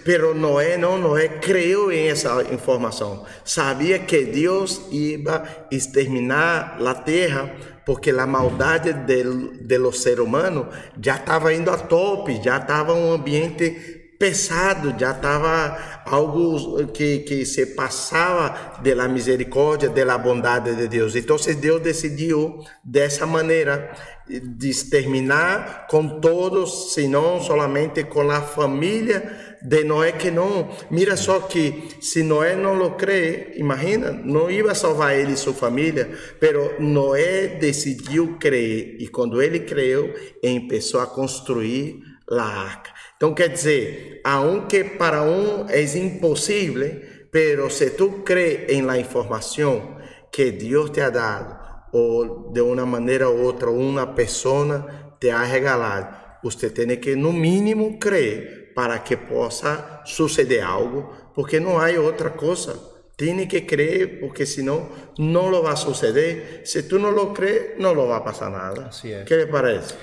pero 0.04 0.36
Noé 0.36 0.78
não, 0.78 1.00
Noé 1.00 1.28
creu 1.28 1.92
em 1.92 2.10
essa 2.10 2.44
informação. 2.54 3.26
Sabia 3.44 3.98
que 3.98 4.24
Deus 4.24 4.82
ia 4.92 5.66
exterminar 5.72 6.78
a 6.80 6.94
terra 6.94 7.52
porque 7.84 8.12
a 8.12 8.26
maldade 8.28 8.94
del, 8.94 9.58
de 9.62 9.78
los 9.80 10.00
ser 10.00 10.20
humano 10.20 10.70
já 11.02 11.16
estava 11.16 11.54
indo 11.54 11.72
a 11.72 11.78
tope, 11.78 12.42
já 12.44 12.58
estava 12.58 12.94
um 12.94 13.12
ambiente 13.12 14.05
pesado, 14.18 14.96
já 14.98 15.12
estava 15.12 16.02
algo 16.06 16.88
que, 16.88 17.20
que 17.20 17.46
se 17.46 17.66
passava 17.68 18.80
da 18.82 19.08
misericórdia, 19.08 19.90
da 19.90 20.18
bondade 20.18 20.76
de 20.76 20.88
Deus. 20.88 21.16
Então 21.16 21.38
Deus 21.60 21.82
decidiu 21.82 22.64
dessa 22.84 23.26
maneira 23.26 23.92
de 24.28 24.70
exterminar 24.70 25.88
com 25.88 26.20
todos, 26.20 26.94
senão 26.94 27.40
somente 27.42 28.04
com 28.04 28.30
a 28.32 28.42
família 28.42 29.58
de 29.62 29.84
Noé 29.84 30.12
que 30.12 30.32
não. 30.32 30.70
Mira 30.90 31.16
só 31.16 31.42
que 31.42 31.90
se 32.02 32.24
Noé 32.24 32.56
não 32.56 32.74
lo 32.74 32.92
crê, 32.92 33.54
imagina, 33.56 34.12
não 34.12 34.50
ia 34.50 34.74
salvar 34.74 35.16
ele 35.16 35.34
e 35.34 35.38
sua 35.38 35.54
família, 35.54 36.10
pero 36.40 36.76
Noé 36.80 37.48
decidiu 37.48 38.38
crer 38.40 38.98
e 39.00 39.08
quando 39.08 39.42
ele 39.42 39.60
creu, 39.60 40.14
começou 40.42 41.00
a 41.00 41.08
construir 41.08 42.00
a 42.32 42.44
arca. 42.44 42.95
Então 43.18 43.34
quer 43.34 43.50
dizer, 43.50 44.22
aunque 44.24 44.84
para 44.84 45.24
um 45.24 45.68
é 45.70 45.82
impossível, 45.82 47.02
pero 47.32 47.70
se 47.70 47.92
tu 47.92 48.24
crê 48.24 48.66
em 48.70 48.82
la 48.82 48.98
informação 48.98 49.98
que 50.32 50.52
Deus 50.52 50.90
te 50.90 51.02
ha 51.02 51.10
dado, 51.10 51.56
ou 51.94 52.52
de 52.52 52.62
uma 52.62 52.86
maneira 52.86 53.30
ou 53.30 53.42
outra, 53.42 53.70
uma 53.70 54.08
pessoa 54.08 54.86
te 55.20 55.30
ha 55.30 55.44
regalado, 55.44 56.14
você 56.44 56.70
tem 56.70 56.98
que 56.98 57.16
no 57.16 57.32
mínimo 57.32 57.98
crer 57.98 58.74
para 58.76 59.00
que 59.00 59.16
possa 59.16 60.02
suceder 60.06 60.64
algo, 60.64 61.14
porque 61.34 61.60
não 61.60 61.80
há 61.80 61.90
outra 62.00 62.32
coisa. 62.32 62.96
Tem 63.18 63.48
que 63.48 63.62
crer, 63.62 64.20
porque 64.20 64.46
senão 64.46 64.90
não 65.18 65.48
lo 65.48 65.64
vai 65.64 65.78
suceder. 65.78 66.62
Se 66.66 66.84
tu 66.84 67.00
não 67.00 67.12
lo 67.12 67.34
crees, 67.34 67.80
não 67.80 67.94
lo 67.94 68.08
vai 68.08 68.22
passar 68.22 68.52
nada. 68.52 68.88
Así 68.88 69.14
es. 69.14 69.24
¿Qué 69.24 69.38
le 69.38 69.48
parece? 69.48 69.96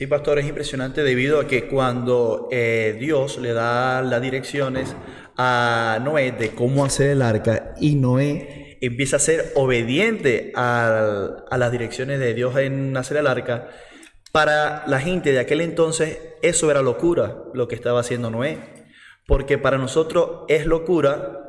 Sí, 0.00 0.06
pastor, 0.06 0.38
es 0.38 0.46
impresionante 0.46 1.02
debido 1.02 1.38
a 1.38 1.46
que 1.46 1.68
cuando 1.68 2.48
eh, 2.50 2.96
Dios 2.98 3.36
le 3.36 3.52
da 3.52 4.00
las 4.00 4.22
direcciones 4.22 4.96
a 5.36 5.98
Noé 6.02 6.32
de 6.32 6.52
cómo 6.54 6.86
hacer 6.86 7.10
el 7.10 7.20
arca 7.20 7.74
y 7.78 7.96
Noé 7.96 8.78
empieza 8.80 9.16
a 9.16 9.18
ser 9.18 9.52
obediente 9.56 10.52
al- 10.54 11.44
a, 11.50 11.58
las 11.58 11.70
direcciones 11.70 12.18
de 12.18 12.32
Dios 12.32 12.56
en 12.56 12.96
hacer 12.96 13.18
el 13.18 13.26
arca, 13.26 13.68
para 14.32 14.84
la 14.86 15.00
gente 15.00 15.32
de 15.32 15.38
aquel 15.40 15.60
entonces 15.60 16.18
eso 16.40 16.70
era 16.70 16.80
locura 16.80 17.36
lo 17.52 17.68
que 17.68 17.74
estaba 17.74 18.00
haciendo 18.00 18.30
Noé, 18.30 18.58
porque 19.26 19.58
para 19.58 19.76
nosotros 19.76 20.46
es 20.48 20.64
locura 20.64 21.44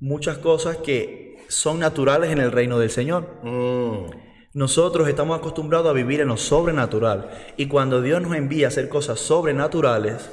muchas 0.00 0.38
cosas 0.38 0.78
que 0.78 1.36
son 1.46 1.78
naturales 1.78 2.32
en 2.32 2.38
el 2.38 2.50
reino 2.50 2.80
del 2.80 2.90
Señor. 2.90 3.28
Hum, 3.44 4.10
Nosotros 4.54 5.08
estamos 5.08 5.38
acostumbrados 5.38 5.88
a 5.88 5.94
vivir 5.94 6.20
en 6.20 6.28
lo 6.28 6.36
sobrenatural 6.36 7.30
y 7.56 7.68
cuando 7.68 8.02
Dios 8.02 8.20
nos 8.20 8.34
envía 8.34 8.66
a 8.66 8.68
hacer 8.68 8.90
cosas 8.90 9.18
sobrenaturales, 9.18 10.30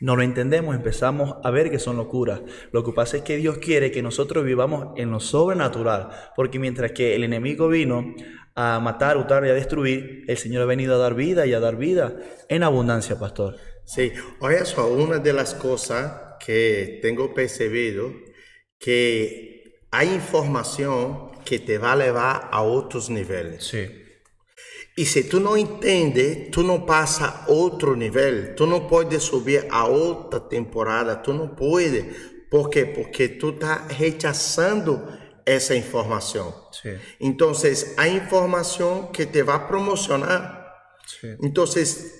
no 0.00 0.16
lo 0.16 0.22
entendemos, 0.22 0.74
empezamos 0.74 1.36
a 1.44 1.50
ver 1.50 1.70
que 1.70 1.78
son 1.78 1.96
locuras. 1.96 2.40
Lo 2.72 2.82
que 2.82 2.92
pasa 2.92 3.18
es 3.18 3.22
que 3.22 3.36
Dios 3.36 3.58
quiere 3.58 3.92
que 3.92 4.02
nosotros 4.02 4.44
vivamos 4.44 4.88
en 4.96 5.10
lo 5.10 5.20
sobrenatural, 5.20 6.08
porque 6.34 6.58
mientras 6.58 6.92
que 6.92 7.14
el 7.14 7.22
enemigo 7.22 7.68
vino 7.68 8.14
a 8.56 8.80
matar, 8.80 9.16
hurtar 9.16 9.46
y 9.46 9.50
a 9.50 9.54
destruir, 9.54 10.24
el 10.26 10.36
Señor 10.36 10.62
ha 10.62 10.66
venido 10.66 10.96
a 10.96 10.98
dar 10.98 11.14
vida 11.14 11.46
y 11.46 11.52
a 11.52 11.60
dar 11.60 11.76
vida 11.76 12.16
en 12.48 12.64
abundancia, 12.64 13.18
pastor. 13.18 13.56
sim. 13.84 14.12
Olha 14.40 14.64
só, 14.64 14.88
uma 14.88 15.18
das 15.18 15.52
coisas 15.54 16.10
que 16.40 16.98
tenho 17.02 17.28
percebido 17.34 18.12
que 18.78 19.62
a 19.92 20.04
informação 20.04 21.29
que 21.44 21.58
te 21.58 21.78
vai 21.78 21.96
levar 21.96 22.48
a 22.50 22.62
outros 22.62 23.08
níveis. 23.08 23.64
Sí. 23.64 24.00
E 24.96 25.06
se 25.06 25.24
tu 25.24 25.40
não 25.40 25.56
entende, 25.56 26.48
tu 26.52 26.62
não 26.62 26.80
passa 26.80 27.44
outro 27.48 27.94
nível, 27.96 28.54
tu 28.54 28.66
não 28.66 28.86
pode 28.86 29.18
subir 29.20 29.66
a 29.70 29.86
outra 29.86 30.40
temporada, 30.40 31.16
tu 31.16 31.32
não 31.32 31.48
pode. 31.48 32.04
Por 32.50 32.68
quê? 32.68 32.84
Porque 32.84 33.28
tu 33.28 33.50
está 33.50 33.86
rechaçando 33.88 35.00
essa 35.46 35.74
informação. 35.74 36.54
Sí. 36.72 36.96
Então, 37.20 37.52
a 37.96 38.08
informação 38.08 39.06
que 39.12 39.24
te 39.26 39.42
vai 39.42 39.66
promocionar. 39.66 40.58
Então, 41.42 41.64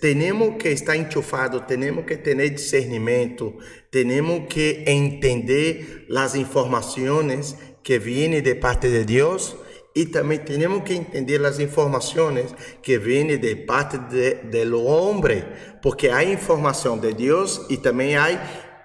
temos 0.01 0.57
que 0.57 0.69
estar 0.69 0.97
enchufados, 0.97 1.63
temos 1.67 2.05
que 2.05 2.17
ter 2.17 2.51
discernimento, 2.51 3.57
temos 3.91 4.47
que 4.49 4.85
entender 4.87 6.07
as 6.17 6.35
informações 6.35 7.57
que 7.91 7.99
viene 7.99 8.41
de 8.41 8.55
parte 8.55 8.89
de 8.89 9.05
Dios 9.05 9.57
y 9.95 10.13
también 10.13 10.45
tenemos 10.45 10.85
que 10.85 10.95
entender 10.95 11.41
las 11.41 11.59
informaciones 11.59 12.55
que 12.85 12.99
vienen 12.99 13.41
de 13.41 13.57
parte 13.57 13.99
de, 14.15 14.35
del 14.49 14.75
hombre, 14.75 15.45
porque 15.83 16.13
hay 16.13 16.31
información 16.31 17.01
de 17.01 17.15
Dios 17.15 17.67
y 17.69 17.79
también 17.79 18.21
hay 18.21 18.39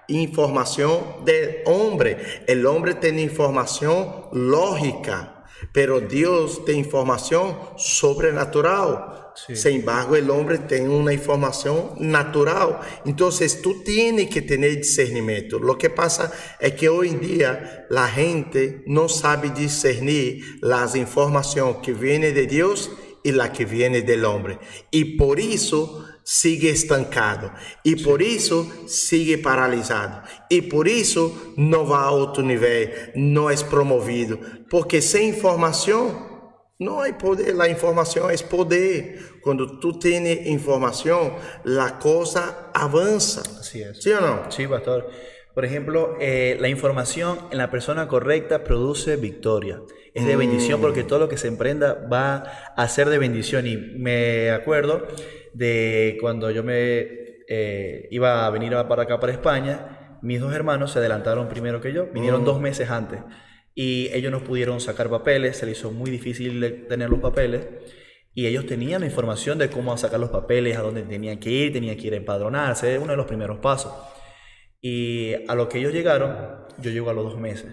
información 0.08 1.24
del 1.24 1.58
hombre. 1.66 2.16
El 2.48 2.66
hombre 2.66 2.94
tiene 2.94 3.22
información 3.22 4.24
lógica, 4.32 5.35
pero 5.72 6.00
Deus 6.00 6.58
tem 6.58 6.80
informação 6.80 7.74
sobrenatural. 7.76 9.32
Sí. 9.36 9.54
Sin 9.54 9.80
embargo, 9.80 10.16
el 10.16 10.30
hombre 10.30 10.58
tiene 10.58 10.88
una 10.88 11.12
información 11.12 11.92
natural. 11.98 12.80
Entonces, 13.04 13.60
tú 13.60 13.82
tienes 13.82 14.30
que 14.30 14.40
tener 14.40 14.76
discernimiento. 14.76 15.58
Lo 15.58 15.76
que 15.76 15.90
pasa 15.90 16.32
es 16.58 16.72
que 16.72 16.88
hoy 16.88 17.10
en 17.10 17.20
día 17.20 17.86
la 17.90 18.08
gente 18.08 18.82
no 18.86 19.10
sabe 19.10 19.50
discernir 19.50 20.58
las 20.62 20.96
informaciones 20.96 21.76
que 21.82 21.92
vienen 21.92 22.34
de 22.34 22.46
Dios 22.46 22.90
y 23.22 23.32
las 23.32 23.50
que 23.50 23.66
vienen 23.66 24.06
del 24.06 24.24
hombre. 24.24 24.58
Y 24.90 25.16
por 25.16 25.38
eso 25.38 26.05
sigue 26.26 26.70
estancado. 26.70 27.52
Y 27.84 28.02
por 28.02 28.20
eso 28.20 28.68
sigue 28.88 29.38
paralisado. 29.38 30.22
Y 30.50 30.62
por 30.62 30.88
eso 30.88 31.54
no 31.56 31.86
va 31.86 32.02
a 32.02 32.10
otro 32.10 32.42
nivel, 32.42 33.12
no 33.14 33.48
es 33.48 33.62
promovido. 33.62 34.40
Porque 34.68 35.00
sin 35.00 35.22
información 35.22 36.36
não 36.78 37.00
há 37.00 37.12
poder, 37.12 37.58
a 37.58 37.68
informação 37.68 38.28
é 38.28 38.36
poder. 38.36 39.38
Quando 39.40 39.78
tu 39.78 39.92
tens 39.92 40.46
informação, 40.46 41.36
a 41.64 41.90
coisa 41.92 42.70
avança. 42.74 43.42
Así 43.60 43.82
es. 43.82 44.02
Sim 44.02 44.14
ou 44.14 44.20
não? 44.20 44.50
Sí, 44.50 44.66
pastor. 44.66 45.08
Por 45.54 45.64
ejemplo, 45.64 46.16
eh, 46.20 46.58
la 46.60 46.68
información 46.68 47.38
en 47.50 47.58
la 47.58 47.70
persona 47.70 48.08
correcta 48.08 48.62
produce 48.62 49.16
victoria. 49.16 49.80
Es 50.12 50.26
de 50.26 50.36
bendición 50.36 50.80
porque 50.80 51.04
todo 51.04 51.18
lo 51.18 51.28
que 51.28 51.36
se 51.36 51.46
emprenda 51.46 51.94
va 52.12 52.72
a 52.76 52.88
ser 52.88 53.08
de 53.08 53.18
bendición. 53.18 53.66
Y 53.66 53.76
me 53.76 54.50
acuerdo 54.50 55.06
de 55.56 56.18
cuando 56.20 56.50
yo 56.50 56.62
me 56.62 57.06
eh, 57.48 58.08
iba 58.10 58.46
a 58.46 58.50
venir 58.50 58.72
para 58.88 59.04
acá, 59.04 59.18
para 59.18 59.32
España, 59.32 60.18
mis 60.22 60.40
dos 60.40 60.52
hermanos 60.52 60.92
se 60.92 60.98
adelantaron 60.98 61.48
primero 61.48 61.80
que 61.80 61.92
yo, 61.92 62.06
vinieron 62.12 62.44
dos 62.44 62.60
meses 62.60 62.90
antes. 62.90 63.20
Y 63.74 64.08
ellos 64.12 64.32
no 64.32 64.42
pudieron 64.42 64.80
sacar 64.80 65.08
papeles, 65.08 65.56
se 65.56 65.66
les 65.66 65.78
hizo 65.78 65.92
muy 65.92 66.10
difícil 66.10 66.86
tener 66.88 67.10
los 67.10 67.20
papeles. 67.20 67.66
Y 68.34 68.46
ellos 68.46 68.66
tenían 68.66 69.00
la 69.00 69.06
información 69.06 69.58
de 69.58 69.70
cómo 69.70 69.96
sacar 69.96 70.20
los 70.20 70.30
papeles, 70.30 70.76
a 70.76 70.82
dónde 70.82 71.02
tenían 71.02 71.38
que 71.38 71.50
ir, 71.50 71.72
tenían 71.72 71.96
que 71.96 72.06
ir 72.08 72.14
a 72.14 72.16
empadronarse, 72.16 72.98
uno 72.98 73.12
de 73.12 73.16
los 73.16 73.26
primeros 73.26 73.58
pasos. 73.58 73.92
Y 74.80 75.34
a 75.48 75.54
lo 75.54 75.68
que 75.68 75.78
ellos 75.78 75.92
llegaron, 75.92 76.36
yo 76.78 76.90
llego 76.90 77.08
a 77.08 77.14
los 77.14 77.24
dos 77.24 77.38
meses. 77.38 77.72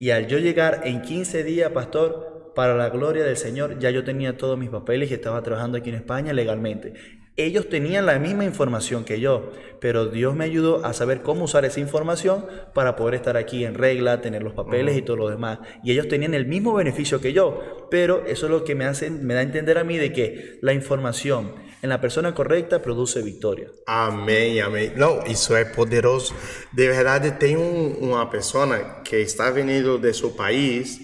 Y 0.00 0.10
al 0.10 0.26
yo 0.26 0.38
llegar 0.38 0.82
en 0.84 1.02
15 1.02 1.44
días, 1.44 1.70
pastor, 1.70 2.52
para 2.56 2.74
la 2.76 2.88
gloria 2.88 3.22
del 3.22 3.36
Señor, 3.36 3.78
ya 3.78 3.90
yo 3.90 4.02
tenía 4.02 4.36
todos 4.36 4.58
mis 4.58 4.70
papeles 4.70 5.10
y 5.10 5.14
estaba 5.14 5.42
trabajando 5.42 5.78
aquí 5.78 5.90
en 5.90 5.96
España 5.96 6.32
legalmente. 6.32 6.94
Ellos 7.40 7.68
tenían 7.68 8.06
la 8.06 8.18
misma 8.18 8.44
información 8.44 9.04
que 9.04 9.20
yo, 9.20 9.52
pero 9.80 10.06
Dios 10.06 10.34
me 10.34 10.44
ayudó 10.44 10.84
a 10.84 10.92
saber 10.92 11.22
cómo 11.22 11.44
usar 11.44 11.64
esa 11.64 11.80
información 11.80 12.46
para 12.74 12.96
poder 12.96 13.14
estar 13.14 13.36
aquí 13.36 13.64
en 13.64 13.74
regla, 13.74 14.20
tener 14.20 14.42
los 14.42 14.52
papeles 14.52 14.96
y 14.96 15.02
todo 15.02 15.16
lo 15.16 15.28
demás. 15.28 15.58
Y 15.82 15.92
ellos 15.92 16.08
tenían 16.08 16.34
el 16.34 16.46
mismo 16.46 16.74
beneficio 16.74 17.20
que 17.20 17.32
yo, 17.32 17.86
pero 17.90 18.24
eso 18.26 18.46
es 18.46 18.52
lo 18.52 18.64
que 18.64 18.74
me 18.74 18.84
hace, 18.84 19.10
me 19.10 19.34
da 19.34 19.40
a 19.40 19.42
entender 19.42 19.78
a 19.78 19.84
mí 19.84 19.96
de 19.96 20.12
que 20.12 20.58
la 20.62 20.72
información 20.72 21.54
en 21.82 21.88
la 21.88 22.00
persona 22.00 22.34
correcta 22.34 22.82
produce 22.82 23.22
victoria. 23.22 23.70
Amém, 23.86 24.60
amém. 24.60 24.92
Não, 24.96 25.24
isso 25.26 25.54
é 25.56 25.64
poderoso. 25.64 26.34
De 26.72 26.86
verdade, 26.88 27.32
tem 27.32 27.56
um, 27.56 27.92
uma 28.00 28.28
pessoa 28.28 29.00
que 29.02 29.16
está 29.16 29.50
vindo 29.50 29.98
de 29.98 30.12
seu 30.12 30.30
país 30.30 31.00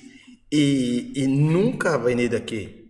e 0.52 1.26
nunca 1.28 1.96
venido 1.98 2.36
aqui. 2.36 2.86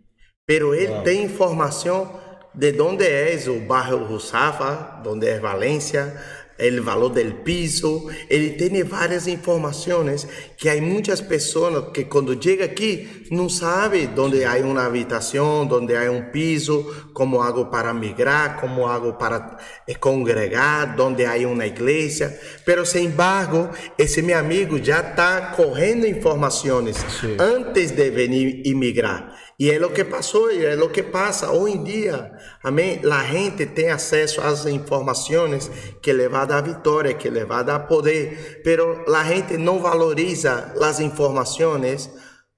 Pero 0.47 0.71
Uau. 0.71 1.03
tem 1.03 1.25
informação 1.25 2.25
de 2.57 2.81
onde 2.81 3.05
é 3.05 3.39
o 3.49 3.61
bairro 3.61 4.05
Rusafa, 4.05 5.03
onde 5.05 5.27
é 5.27 5.39
Valência, 5.39 6.19
o 6.59 6.83
valor 6.83 7.11
do 7.11 7.35
piso. 7.45 8.11
Ele 8.31 8.51
tem 8.51 8.83
várias 8.83 9.27
informações 9.27 10.27
que 10.57 10.69
há 10.69 10.81
muitas 10.81 11.21
pessoas 11.21 11.93
que 11.93 12.05
quando 12.05 12.43
chega 12.43 12.65
aqui 12.65 13.27
não 13.31 13.49
sabe 13.49 14.09
onde 14.17 14.43
há 14.45 14.55
uma 14.57 14.87
habitação, 14.87 15.69
onde 15.71 15.95
há 15.95 16.11
um 16.11 16.31
piso, 16.31 17.11
como 17.13 17.43
hago 17.43 17.67
para 17.67 17.93
migrar, 17.93 18.59
como 18.59 18.87
hago 18.87 19.13
para 19.15 19.59
eh, 19.87 19.95
congregar, 19.95 20.99
onde 20.99 21.27
há 21.27 21.37
uma 21.47 21.67
igreja. 21.67 22.35
Pero 22.65 22.87
sem 22.87 23.07
embargo, 23.07 23.69
esse 23.99 24.23
meu 24.23 24.39
amigo 24.39 24.83
já 24.83 25.01
está 25.01 25.53
correndo 25.55 26.07
informações 26.07 26.97
antes 27.39 27.91
de 27.91 28.11
venir 28.11 28.63
imigrar. 28.65 29.46
E 29.59 29.71
é 29.71 29.85
o 29.85 29.91
que 29.91 30.05
passou, 30.05 30.53
e 30.53 30.67
é 30.67 30.77
o 30.77 30.91
que 30.91 31.03
passa 31.03 31.51
hoje 31.51 31.77
em 31.77 31.83
dia. 31.83 32.31
Amém? 32.63 33.01
A 33.11 33.25
gente 33.25 33.65
tem 33.65 33.89
acesso 33.89 34.43
às 34.43 34.67
informações 34.67 35.71
que 36.03 36.13
levam 36.13 36.43
à 36.43 36.61
vitória, 36.61 37.15
que 37.15 37.31
levam 37.31 37.67
a 37.67 37.79
poder, 37.79 38.61
pero 38.63 39.05
a 39.09 39.25
gente 39.25 39.57
não 39.57 39.81
valoriza 39.81 40.75
as 40.81 41.01
informações 41.01 42.11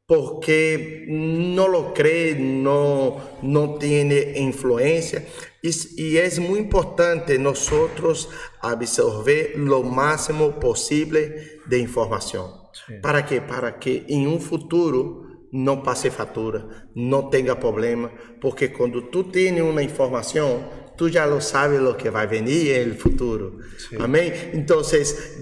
porque 0.08 1.04
não 1.08 1.66
lo 1.66 1.92
cree, 1.92 2.34
não, 2.34 3.20
não 3.42 3.78
tem 3.78 4.10
influência. 4.40 5.24
E, 5.62 5.70
e 5.98 6.18
é 6.18 6.40
muito 6.40 6.64
importante 6.64 7.36
nós 7.36 7.68
absorver 8.62 9.54
o 9.56 9.82
máximo 9.84 10.54
possível 10.54 11.30
de 11.68 11.78
informação. 11.78 12.68
Para 13.02 13.22
quê? 13.22 13.40
Para 13.40 13.70
que 13.70 14.04
em 14.08 14.26
um 14.26 14.40
futuro 14.40 15.27
não 15.52 15.80
passe 15.82 16.10
fatura, 16.10 16.88
não 16.94 17.30
tenha 17.30 17.56
problema, 17.56 18.10
porque 18.40 18.68
quando 18.68 19.02
tu 19.02 19.24
tens 19.24 19.60
uma 19.60 19.82
informação, 19.82 20.68
tu 20.96 21.08
já 21.08 21.24
lo 21.24 21.40
sabes 21.40 21.80
o 21.80 21.94
que 21.94 22.10
vai 22.10 22.26
venir 22.26 22.86
no 22.86 22.94
futuro. 22.96 23.58
Amém? 23.98 24.32
Então, 24.52 24.82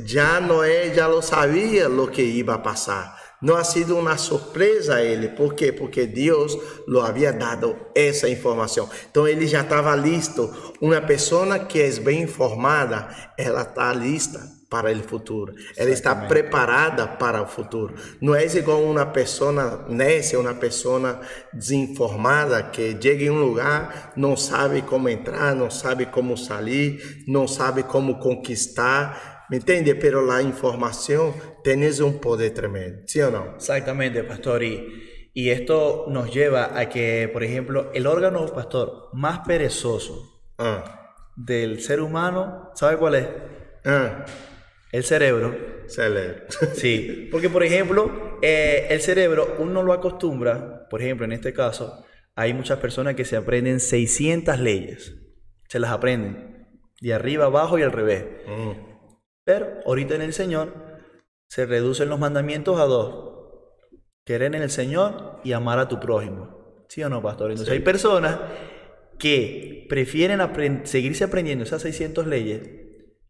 já 0.05 0.41
Noé 0.41 0.95
já 0.95 1.07
lo 1.07 1.23
sabia 1.23 1.89
o 1.89 2.09
que 2.09 2.23
ia 2.23 2.59
passar. 2.59 3.17
Não 3.43 3.55
ha 3.55 3.65
sido 3.65 3.99
uma 3.99 4.17
surpresa 4.17 4.97
a 4.97 5.05
ele. 5.05 5.29
Por 5.29 5.55
quê? 5.55 5.71
Porque 5.71 6.07
Deus 6.07 6.57
lo 6.89 7.01
havia 7.01 7.33
dado 7.33 7.77
essa 7.95 8.29
informação. 8.29 8.89
Então 9.11 9.29
ele 9.29 9.47
já 9.47 9.61
estava 9.61 9.95
listo. 9.95 10.51
Uma 10.81 11.03
pessoa 11.03 11.59
que 11.59 11.81
é 11.81 11.91
bem 12.01 12.23
informada, 12.23 13.09
ela 13.37 13.61
está 13.63 13.93
lista 13.93 14.56
para 14.69 14.91
o 14.91 15.03
futuro. 15.03 15.55
Ela 15.77 15.91
está 15.91 16.11
Exatamente. 16.11 16.29
preparada 16.29 17.07
para 17.07 17.43
o 17.43 17.47
futuro. 17.47 17.95
Não 18.21 18.35
é 18.35 18.45
igual 18.47 18.83
uma 18.83 19.07
pessoa 19.07 19.53
nessa, 19.89 20.39
uma 20.39 20.55
pessoa 20.55 21.21
desinformada 21.53 22.63
que 22.65 22.97
chega 23.01 23.25
em 23.25 23.31
um 23.31 23.41
lugar, 23.45 24.13
não 24.17 24.37
sabe 24.37 24.83
como 24.83 25.09
entrar, 25.09 25.55
não 25.55 25.71
sabe 25.71 26.07
como 26.07 26.37
sair, 26.37 27.25
não 27.27 27.47
sabe 27.47 27.83
como 27.85 28.19
conquistar. 28.19 29.47
¿Me 29.49 29.59
entiende? 29.59 29.95
Pero 29.95 30.27
la 30.27 30.43
información 30.43 31.33
tienes 31.63 32.01
un 32.01 32.19
poder 32.21 32.53
tremendo, 32.53 33.03
¿sí 33.07 33.21
o 33.21 33.31
no? 33.31 33.55
Exactamente, 33.55 34.25
pastor. 34.25 34.65
Y, 34.65 35.31
y 35.35 35.51
esto 35.51 36.07
nos 36.09 36.33
lleva 36.35 36.77
a 36.79 36.89
que, 36.89 37.29
por 37.33 37.45
ejemplo, 37.45 37.91
el 37.95 38.07
órgano, 38.09 38.45
pastor, 38.47 39.11
más 39.13 39.41
perezoso 39.47 40.43
Ah, 40.59 41.13
del 41.37 41.81
ser 41.81 42.01
humano, 42.01 42.71
¿sabe 42.75 42.97
cuál 42.97 43.15
es? 43.15 43.29
ah, 43.85 44.25
El 44.97 45.05
cerebro. 45.05 45.55
Sí, 46.75 47.29
porque 47.31 47.49
por 47.51 47.63
ejemplo, 47.63 48.39
eh, 48.43 48.87
el 48.91 49.01
cerebro 49.01 49.57
uno 49.59 49.83
lo 49.83 49.93
acostumbra, 49.93 50.89
por 50.89 51.01
ejemplo, 51.03 51.25
en 51.27 51.33
este 51.33 51.53
caso, 51.53 52.05
hay 52.35 52.55
muchas 52.55 52.79
personas 52.79 53.15
que 53.15 53.25
se 53.25 53.37
aprenden 53.37 53.79
600 53.79 54.59
leyes, 54.59 55.17
se 55.69 55.79
las 55.79 55.91
aprenden, 55.93 56.67
de 57.01 57.15
arriba 57.15 57.45
abajo 57.47 57.79
y 57.79 57.83
al 57.83 57.93
revés. 57.93 58.25
Mm, 58.47 58.71
Pero 59.45 59.69
ahorita 59.87 60.15
en 60.17 60.23
el 60.23 60.33
Señor 60.33 60.73
se 61.49 61.67
reducen 61.67 62.09
los 62.09 62.19
mandamientos 62.19 62.81
a 62.81 62.85
dos, 62.85 63.35
querer 64.25 64.55
en 64.55 64.63
el 64.63 64.71
Señor 64.71 65.41
y 65.45 65.53
amar 65.53 65.79
a 65.79 65.89
tu 65.89 66.01
prójimo. 66.01 66.85
¿Sí 66.89 67.03
o 67.03 67.09
no, 67.09 67.23
pastor? 67.23 67.51
Entonces 67.53 67.73
Sí. 67.73 67.79
hay 67.79 67.85
personas 67.85 68.39
que 69.19 69.87
prefieren 69.89 70.41
seguirse 70.85 71.25
aprendiendo 71.25 71.65
esas 71.65 71.83
600 71.83 72.27
leyes 72.27 72.86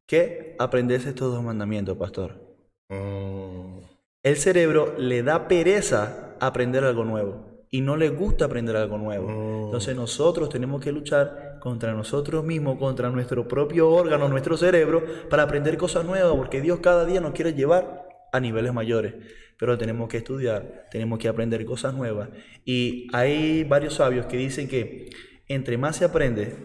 que 0.06 0.54
aprenderse 0.58 1.10
estos 1.10 1.32
dos 1.32 1.42
mandamientos, 1.42 1.96
pastor. 1.96 2.40
mm. 2.88 3.80
El 4.22 4.36
cerebro 4.36 4.94
le 4.98 5.22
da 5.22 5.46
pereza 5.46 6.34
aprender 6.40 6.82
algo 6.82 7.04
nuevo 7.04 7.66
y 7.70 7.80
no 7.80 7.96
le 7.96 8.08
gusta 8.08 8.46
aprender 8.46 8.76
algo 8.76 8.98
nuevo. 8.98 9.28
Mm. 9.28 9.64
Entonces 9.66 9.94
nosotros 9.94 10.48
tenemos 10.48 10.82
que 10.82 10.92
luchar 10.92 11.58
contra 11.60 11.92
nosotros 11.94 12.44
mismos, 12.44 12.78
contra 12.78 13.10
nuestro 13.10 13.46
propio 13.46 13.90
órgano, 13.90 14.28
nuestro 14.28 14.56
cerebro, 14.56 15.04
para 15.28 15.42
aprender 15.42 15.76
cosas 15.76 16.04
nuevas, 16.04 16.34
porque 16.36 16.60
Dios 16.60 16.80
cada 16.80 17.04
día 17.04 17.20
nos 17.20 17.32
quiere 17.32 17.54
llevar 17.54 18.08
a 18.32 18.40
niveles 18.40 18.72
mayores. 18.72 19.14
Pero 19.58 19.78
tenemos 19.78 20.08
que 20.08 20.18
estudiar, 20.18 20.86
tenemos 20.90 21.18
que 21.18 21.28
aprender 21.28 21.64
cosas 21.64 21.94
nuevas. 21.94 22.28
Y 22.64 23.08
hay 23.12 23.64
varios 23.64 23.94
sabios 23.94 24.26
que 24.26 24.36
dicen 24.36 24.68
que 24.68 25.10
entre 25.48 25.78
más 25.78 25.96
se 25.96 26.04
aprende, 26.04 26.56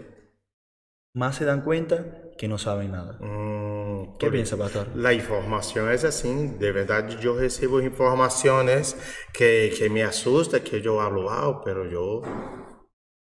más 1.13 1.35
se 1.35 1.45
dan 1.45 1.61
cuenta 1.61 2.30
que 2.41 2.47
no 2.47 2.57
saben 2.57 2.91
nada. 2.91 3.19
Mm, 3.19 4.17
¿Qué 4.17 4.25
por- 4.25 4.31
piensa, 4.31 4.57
pastor? 4.57 4.87
La 4.95 5.13
información 5.13 5.91
es 5.91 6.03
así, 6.03 6.47
de 6.57 6.71
verdad 6.71 7.07
yo 7.19 7.37
recibo 7.37 7.79
informaciones 7.79 8.97
que, 9.31 9.71
que 9.77 9.91
me 9.91 10.01
asusta, 10.03 10.63
que 10.63 10.81
yo 10.81 10.99
hablo, 11.01 11.21
wow, 11.29 11.61
pero 11.63 11.85
yo 11.85 12.23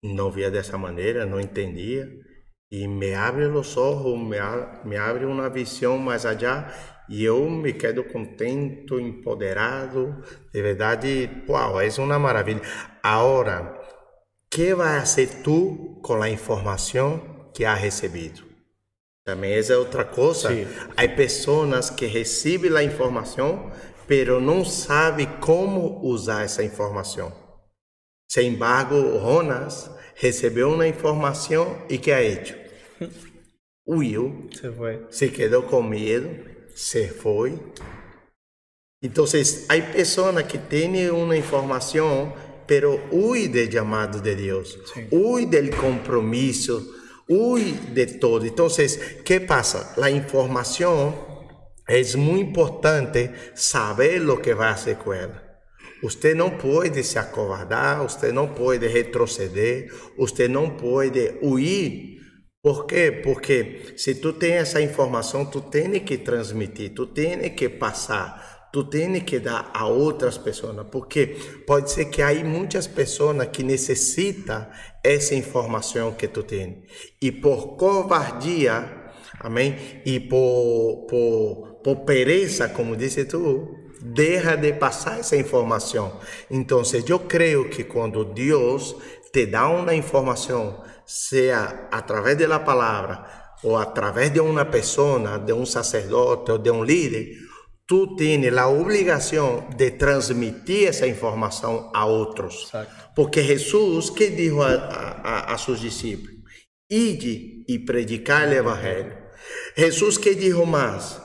no 0.02 0.30
veía 0.32 0.50
de 0.50 0.60
esa 0.60 0.78
manera, 0.78 1.26
no 1.26 1.38
entendía. 1.38 2.08
Y 2.70 2.88
me 2.88 3.14
abre 3.16 3.48
los 3.48 3.76
ojos, 3.76 4.18
me, 4.18 4.38
a- 4.38 4.80
me 4.84 4.96
abre 4.96 5.26
una 5.26 5.48
visión 5.50 6.02
más 6.04 6.24
allá 6.24 6.72
y 7.08 7.24
yo 7.24 7.38
me 7.44 7.76
quedo 7.76 8.08
contento, 8.08 8.98
empoderado. 8.98 10.22
De 10.52 10.62
verdad, 10.62 10.98
wow, 11.46 11.80
es 11.80 11.98
una 11.98 12.18
maravilla. 12.18 12.62
Ahora, 13.02 13.78
¿qué 14.50 14.74
vas 14.74 14.88
a 14.92 15.02
hacer 15.02 15.42
tú 15.42 16.00
con 16.02 16.20
la 16.20 16.30
información 16.30 17.50
que 17.54 17.66
has 17.66 17.82
recibido? 17.82 18.51
Também 19.24 19.52
essa 19.52 19.72
é 19.74 19.76
outra 19.76 20.04
coisa. 20.04 20.48
Há 20.96 21.08
pessoas 21.08 21.90
que 21.90 22.06
recebem 22.06 22.76
a 22.76 22.82
informação, 22.82 23.70
pero 24.06 24.40
não 24.40 24.64
sabem 24.64 25.26
como 25.40 26.00
usar 26.04 26.44
essa 26.44 26.62
informação. 26.64 27.32
Sem 28.30 28.48
embargo, 28.54 28.96
Jonas 29.20 29.90
recebeu 30.16 30.70
uma 30.70 30.88
informação 30.88 31.78
e 31.88 31.98
que 31.98 32.10
ha 32.10 32.22
hecho? 32.22 32.56
Huyó, 33.86 34.30
Se 34.52 34.70
fue. 34.72 35.06
se 35.10 35.28
quedou 35.28 35.62
com 35.64 35.82
medo, 35.82 36.30
se 36.74 37.08
foi. 37.08 37.58
Então, 39.02 39.24
há 39.68 39.92
pessoas 39.92 40.42
que 40.46 40.56
têm 40.58 41.10
uma 41.10 41.36
informação, 41.36 42.32
pero 42.66 43.00
huye 43.12 43.48
del 43.48 43.68
llamado 43.68 44.20
de 44.20 44.34
Dios, 44.36 44.78
huye 45.10 45.46
del 45.46 45.70
compromiso, 45.76 46.80
huye 47.28 47.74
de 47.94 48.06
todo. 48.06 48.44
Entonces, 48.44 49.00
¿qué 49.24 49.40
pasa? 49.40 49.92
La 49.96 50.10
información 50.10 51.14
es 51.86 52.16
muy 52.16 52.40
importante 52.40 53.32
saber 53.54 54.20
lo 54.20 54.40
que 54.40 54.54
va 54.54 54.68
a 54.68 54.74
hacer 54.74 54.98
con 54.98 55.16
ella. 55.16 55.42
Usted 56.02 56.34
não 56.34 56.50
pode 56.58 57.04
se 57.04 57.16
acovardar, 57.16 58.02
você 58.02 58.32
não 58.32 58.48
pode 58.48 58.88
retroceder, 58.88 59.88
você 60.16 60.48
não 60.48 60.70
pode 60.70 61.38
huir. 61.40 62.20
Por 62.60 62.86
quê? 62.86 63.12
Porque 63.22 63.94
se 63.96 64.16
tu 64.16 64.32
tem 64.32 64.54
essa 64.54 64.80
informação, 64.80 65.44
tu 65.44 65.60
tem 65.60 66.00
que 66.00 66.18
transmitir, 66.18 66.92
tu 66.92 67.06
tem 67.06 67.48
que 67.50 67.68
passar, 67.68 68.51
tu 68.72 68.84
tem 68.84 69.20
que 69.20 69.38
dar 69.38 69.70
a 69.74 69.86
outras 69.86 70.38
pessoas, 70.38 70.74
porque 70.90 71.26
pode 71.66 71.90
ser 71.90 72.06
que 72.06 72.22
há 72.22 72.32
muitas 72.42 72.86
pessoas 72.86 73.46
que 73.48 73.62
necessitam 73.62 74.66
essa 75.04 75.34
informação 75.34 76.12
que 76.12 76.26
tu 76.26 76.42
tem. 76.42 76.82
E 77.20 77.30
por 77.30 77.76
covardia, 77.76 79.10
amém? 79.40 79.76
E 80.06 80.18
por, 80.18 81.06
por, 81.06 81.80
por 81.84 81.96
pereza, 82.06 82.70
como 82.70 82.96
disse 82.96 83.26
tu, 83.26 83.76
deja 84.00 84.56
de 84.56 84.72
passar 84.72 85.20
essa 85.20 85.36
informação. 85.36 86.18
Então, 86.50 86.82
eu 87.06 87.18
creio 87.20 87.68
que 87.68 87.84
quando 87.84 88.24
Deus 88.24 88.96
te 89.30 89.44
dá 89.44 89.68
uma 89.68 89.94
informação, 89.94 90.82
seja 91.04 91.88
através 91.90 92.38
da 92.38 92.58
palavra 92.58 93.42
ou 93.62 93.76
através 93.76 94.32
de 94.32 94.40
uma 94.40 94.64
pessoa, 94.64 95.38
de 95.38 95.52
um 95.52 95.66
sacerdote 95.66 96.50
ou 96.50 96.58
de 96.58 96.70
um 96.70 96.82
líder, 96.82 97.51
tu 97.92 98.16
tens 98.16 98.56
a 98.56 98.68
obrigação 98.68 99.68
de 99.76 99.90
transmitir 99.90 100.88
essa 100.88 101.06
informação 101.06 101.90
a 101.92 102.06
outros. 102.06 102.62
Exacto. 102.64 103.12
Porque 103.14 103.42
Jesus, 103.42 104.08
que 104.08 104.30
disse 104.30 104.58
a, 104.62 104.66
a, 104.66 105.52
a 105.52 105.58
seus 105.58 105.78
discípulos? 105.78 106.38
Ide 106.88 107.66
e 107.68 107.78
predicar 107.80 108.48
o 108.48 108.52
evangelho. 108.54 109.14
Jesus 109.76 110.16
que 110.16 110.34
disse 110.34 110.64
mais? 110.64 111.20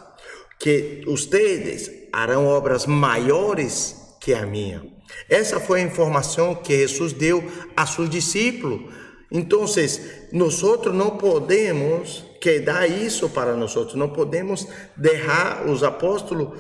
Que 0.60 1.03
vocês 1.06 1.89
harão 2.12 2.45
obras 2.45 2.86
maiores 2.86 3.95
que 4.19 4.34
a 4.34 4.45
minha. 4.45 4.84
Essa 5.30 5.62
foi 5.62 5.80
a 5.80 5.86
informação 5.86 6.53
que 6.53 6.80
Jesus 6.80 7.13
deu 7.13 7.49
a 7.77 7.86
seus 7.86 8.10
discípulos. 8.10 8.93
Então, 9.32 9.62
nós 10.34 10.62
não 10.93 11.12
podemos 11.12 12.25
quedar 12.47 12.89
isso 12.89 13.27
para 13.27 13.57
nós, 13.57 13.75
não 13.93 14.07
podemos 14.07 14.65
deixar 14.95 15.65
os 15.67 15.83
apóstolos 15.83 16.57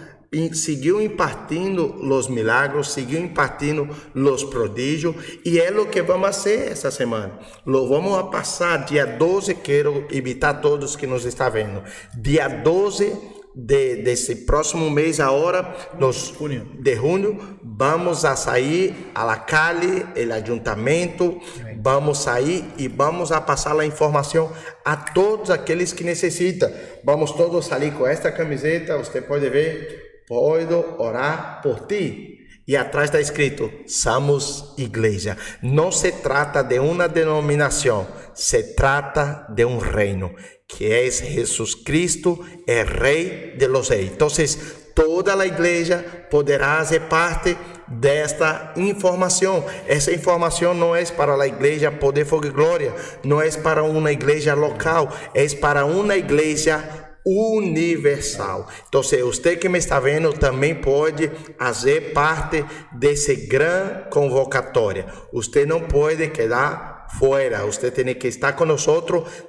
seguiu 0.51 1.01
impartindo 1.01 1.95
os 2.03 2.27
milagros, 2.27 2.91
seguiu 2.91 3.21
impartindo 3.21 3.87
os 4.13 4.43
prodígios, 4.43 5.15
e 5.45 5.57
é 5.57 5.71
o 5.71 5.85
que 5.85 6.01
vamos 6.01 6.35
fazer 6.35 6.73
essa 6.73 6.91
semana. 6.91 7.39
Lo 7.65 7.87
vamos 7.87 8.17
a 8.17 8.23
passar 8.23 8.83
dia 8.83 9.05
12, 9.05 9.55
quero 9.55 10.05
invitar 10.11 10.55
todos 10.55 10.97
que 10.97 11.07
nos 11.07 11.23
estão 11.23 11.49
vendo. 11.49 11.81
Dia 12.13 12.49
12 12.49 13.37
de, 13.57 14.03
desse 14.03 14.45
próximo 14.45 14.89
mês 14.91 15.19
agora, 15.19 15.75
nos, 15.97 16.33
de 16.79 16.95
junho, 16.95 17.57
vamos 17.63 18.23
a 18.23 18.35
sair 18.35 18.93
a 19.15 19.23
la 19.23 19.45
calle, 19.45 20.05
el 20.15 20.31
ayuntamiento, 20.31 21.39
vamos 21.79 22.19
sair 22.19 22.65
e 22.77 22.87
vamos 22.87 23.31
a 23.31 23.39
passar 23.39 23.79
a 23.79 23.85
informação 23.85 24.51
a 24.83 24.95
todos 24.95 25.49
aqueles 25.49 25.93
que 25.93 26.03
necessitam. 26.03 26.71
Vamos 27.03 27.31
todos 27.31 27.65
sair 27.65 27.91
com 27.91 28.07
esta 28.07 28.31
camiseta, 28.31 28.97
você 28.97 29.21
pode 29.21 29.49
ver, 29.49 30.23
posso 30.27 30.95
orar 30.97 31.61
por 31.61 31.87
ti. 31.87 32.37
E 32.67 32.75
atrás 32.75 33.05
está 33.05 33.21
escrito: 33.21 33.71
Somos 33.87 34.73
igreja. 34.77 35.37
Não 35.61 35.91
se 35.91 36.11
trata 36.11 36.61
de 36.61 36.79
uma 36.79 37.07
denominação, 37.07 38.05
se 38.33 38.75
trata 38.75 39.47
de 39.49 39.63
um 39.63 39.77
reino 39.77 40.35
que 40.67 40.85
es 40.85 41.19
Jesucristo, 41.19 42.45
el 42.67 42.87
Rey 42.87 43.55
de 43.57 43.67
los 43.69 43.89
Reyes. 43.89 44.11
Entonces, 44.11 44.59
toda 44.93 45.35
la 45.35 45.45
iglesia 45.45 46.27
podrá 46.29 46.83
ser 46.83 47.07
parte 47.07 47.55
desta 47.87 48.73
informação. 48.75 49.63
Essa 49.87 50.11
informação 50.11 50.73
não 50.73 50.95
é 50.95 51.05
para 51.05 51.35
a 51.35 51.47
igreja 51.47 51.91
Poder 51.91 52.25
Fogo 52.25 52.47
e 52.47 52.49
Glória, 52.49 52.93
não 53.23 53.41
é 53.41 53.49
para 53.51 53.83
uma 53.83 54.11
igreja 54.11 54.53
local, 54.53 55.11
é 55.33 55.47
para 55.55 55.85
uma 55.85 56.15
igreja 56.15 56.83
universal. 57.25 58.67
Então, 58.87 59.03
se 59.03 59.21
você 59.21 59.57
que 59.57 59.67
me 59.67 59.77
está 59.77 59.99
vendo 59.99 60.31
também 60.31 60.73
pode 60.75 61.29
fazer 61.57 62.13
parte 62.13 62.63
desse 62.93 63.35
grande 63.47 64.09
convocatória. 64.09 65.05
Você 65.33 65.65
não 65.65 65.81
pode 65.81 66.29
quedar 66.29 67.07
fora. 67.19 67.65
Você 67.65 67.91
tem 67.91 68.13
que 68.15 68.27
estar 68.27 68.55
nós 68.65 68.85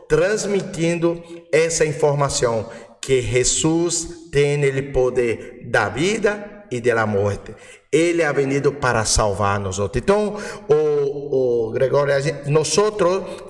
transmitindo 0.08 1.22
essa 1.52 1.84
informação 1.84 2.68
que 3.00 3.22
Jesus 3.22 4.28
tem 4.32 4.60
o 4.68 4.92
poder 4.92 5.62
da 5.70 5.88
vida 5.88 6.64
e 6.70 6.80
da 6.80 7.06
morte. 7.06 7.54
Ele 7.90 8.22
é 8.22 8.32
venido 8.32 8.72
para 8.72 9.04
salvar 9.04 9.58
nós. 9.58 9.78
Então, 9.94 10.36
o, 10.68 11.68
o 11.68 11.70
Gregório, 11.70 12.12
nós 12.46 12.76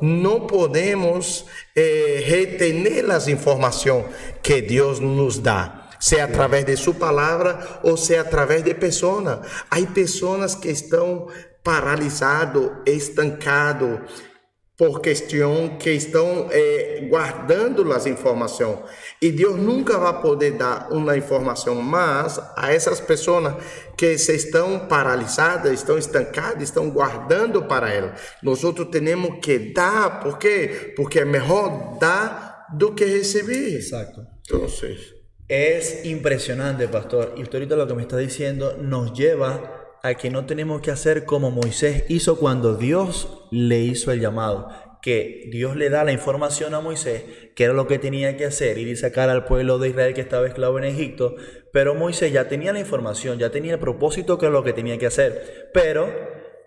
não 0.00 0.46
podemos 0.46 1.44
eh, 1.74 2.22
retener 2.24 3.10
as 3.10 3.26
informações 3.26 4.04
que 4.42 4.62
Deus 4.62 5.00
nos 5.00 5.38
dá 5.38 5.88
seja 5.98 6.24
através 6.24 6.64
de 6.64 6.76
sua 6.76 6.94
palavra 6.94 7.80
ou 7.82 7.96
seja 7.96 8.20
através 8.20 8.62
de 8.62 8.74
pessoas. 8.74 9.40
Há 9.70 9.80
pessoas 9.92 10.54
que 10.54 10.68
estão 10.68 11.28
paralisado, 11.62 12.76
estancado 12.86 14.00
por 14.78 15.00
questão 15.00 15.76
que 15.76 15.90
estão 15.90 16.48
eh, 16.52 17.04
guardando 17.10 17.92
as 17.92 18.06
informações. 18.06 18.78
E 19.20 19.32
Deus 19.32 19.56
nunca 19.56 19.98
vai 19.98 20.22
poder 20.22 20.52
dar 20.52 20.92
uma 20.92 21.16
informação 21.16 21.74
mais 21.74 22.38
a 22.56 22.72
essas 22.72 23.00
pessoas 23.00 23.56
que 23.96 24.16
se 24.16 24.36
estão 24.36 24.86
paralisadas, 24.86 25.72
estão 25.72 25.98
estancadas, 25.98 26.62
estão 26.62 26.88
guardando 26.90 27.64
para 27.64 27.92
ela. 27.92 28.14
Nós 28.40 28.62
outros 28.62 28.86
temos 28.88 29.40
que 29.42 29.58
dar, 29.74 30.20
por 30.20 30.38
quê? 30.38 30.92
Porque 30.94 31.18
é 31.18 31.24
melhor 31.24 31.98
dar 31.98 32.68
do 32.72 32.94
que 32.94 33.04
receber. 33.04 33.74
Exacto. 33.74 34.24
Entonces, 34.46 35.12
es 35.48 36.04
impresionante, 36.04 36.86
pastor. 36.86 37.34
Y 37.36 37.42
usted 37.42 37.56
ahorita 37.56 37.74
lo 37.74 37.88
que 37.88 37.94
me 37.94 38.02
está 38.02 38.16
diciendo 38.16 38.76
nos 38.80 39.12
lleva 39.12 39.77
a 40.08 40.14
que 40.14 40.30
no 40.30 40.46
tenemos 40.46 40.80
que 40.80 40.90
hacer 40.90 41.24
como 41.24 41.50
Moisés 41.50 42.04
hizo 42.08 42.38
cuando 42.38 42.76
Dios 42.76 43.46
le 43.50 43.80
hizo 43.80 44.10
el 44.10 44.20
llamado, 44.20 44.70
que 45.02 45.48
Dios 45.50 45.76
le 45.76 45.90
da 45.90 46.04
la 46.04 46.12
información 46.12 46.74
a 46.74 46.80
Moisés, 46.80 47.24
que 47.54 47.64
era 47.64 47.72
lo 47.72 47.86
que 47.86 47.98
tenía 47.98 48.36
que 48.36 48.46
hacer, 48.46 48.78
ir 48.78 48.88
y 48.88 48.96
sacar 48.96 49.28
al 49.28 49.44
pueblo 49.44 49.78
de 49.78 49.90
Israel 49.90 50.14
que 50.14 50.20
estaba 50.20 50.46
esclavo 50.46 50.78
en 50.78 50.84
Egipto, 50.84 51.36
pero 51.72 51.94
Moisés 51.94 52.32
ya 52.32 52.48
tenía 52.48 52.72
la 52.72 52.80
información, 52.80 53.38
ya 53.38 53.50
tenía 53.50 53.74
el 53.74 53.80
propósito 53.80 54.38
que 54.38 54.46
es 54.46 54.52
lo 54.52 54.64
que 54.64 54.72
tenía 54.72 54.98
que 54.98 55.06
hacer, 55.06 55.70
pero 55.72 56.08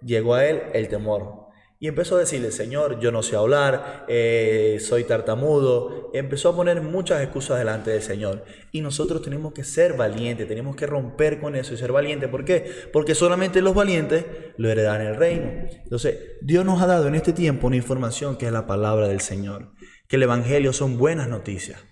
llegó 0.06 0.36
a 0.36 0.46
él 0.46 0.62
el 0.74 0.88
temor. 0.88 1.41
Y 1.84 1.88
empezó 1.88 2.16
a 2.16 2.20
decirle, 2.20 2.52
Señor, 2.52 3.00
yo 3.00 3.12
no 3.12 3.24
sé 3.24 3.36
hablar, 3.36 4.06
eh, 4.08 4.78
soy 4.80 5.04
tartamudo. 5.04 6.12
Empezó 6.14 6.50
a 6.50 6.56
poner 6.56 6.80
muchas 6.84 7.24
excusas 7.24 7.58
delante 7.58 7.90
del 7.90 8.04
Señor. 8.04 8.46
Y 8.72 8.82
nosotros 8.82 9.24
tenemos 9.24 9.52
que 9.52 9.64
ser 9.64 9.94
valientes, 9.94 10.48
tenemos 10.48 10.76
que 10.76 10.86
romper 10.86 11.40
con 11.40 11.56
eso 11.56 11.74
y 11.74 11.78
ser 11.78 11.92
valientes. 11.92 12.30
¿Por 12.30 12.46
qué? 12.46 12.72
Porque 12.94 13.16
solamente 13.16 13.64
los 13.64 13.74
valientes 13.74 14.26
lo 14.58 14.70
heredan 14.70 15.02
el 15.02 15.16
reino. 15.16 15.50
Entonces, 15.84 16.20
Dios 16.44 16.64
nos 16.64 16.84
ha 16.84 16.86
dado 16.86 17.08
en 17.08 17.16
este 17.16 17.34
tiempo 17.34 17.66
una 17.66 17.78
información 17.78 18.38
que 18.38 18.46
es 18.46 18.52
la 18.52 18.68
palabra 18.68 19.08
del 19.08 19.22
Señor. 19.22 19.72
Que 20.08 20.18
el 20.18 20.24
Evangelio 20.24 20.74
son 20.74 21.00
buenas 21.00 21.30
noticias. 21.30 21.84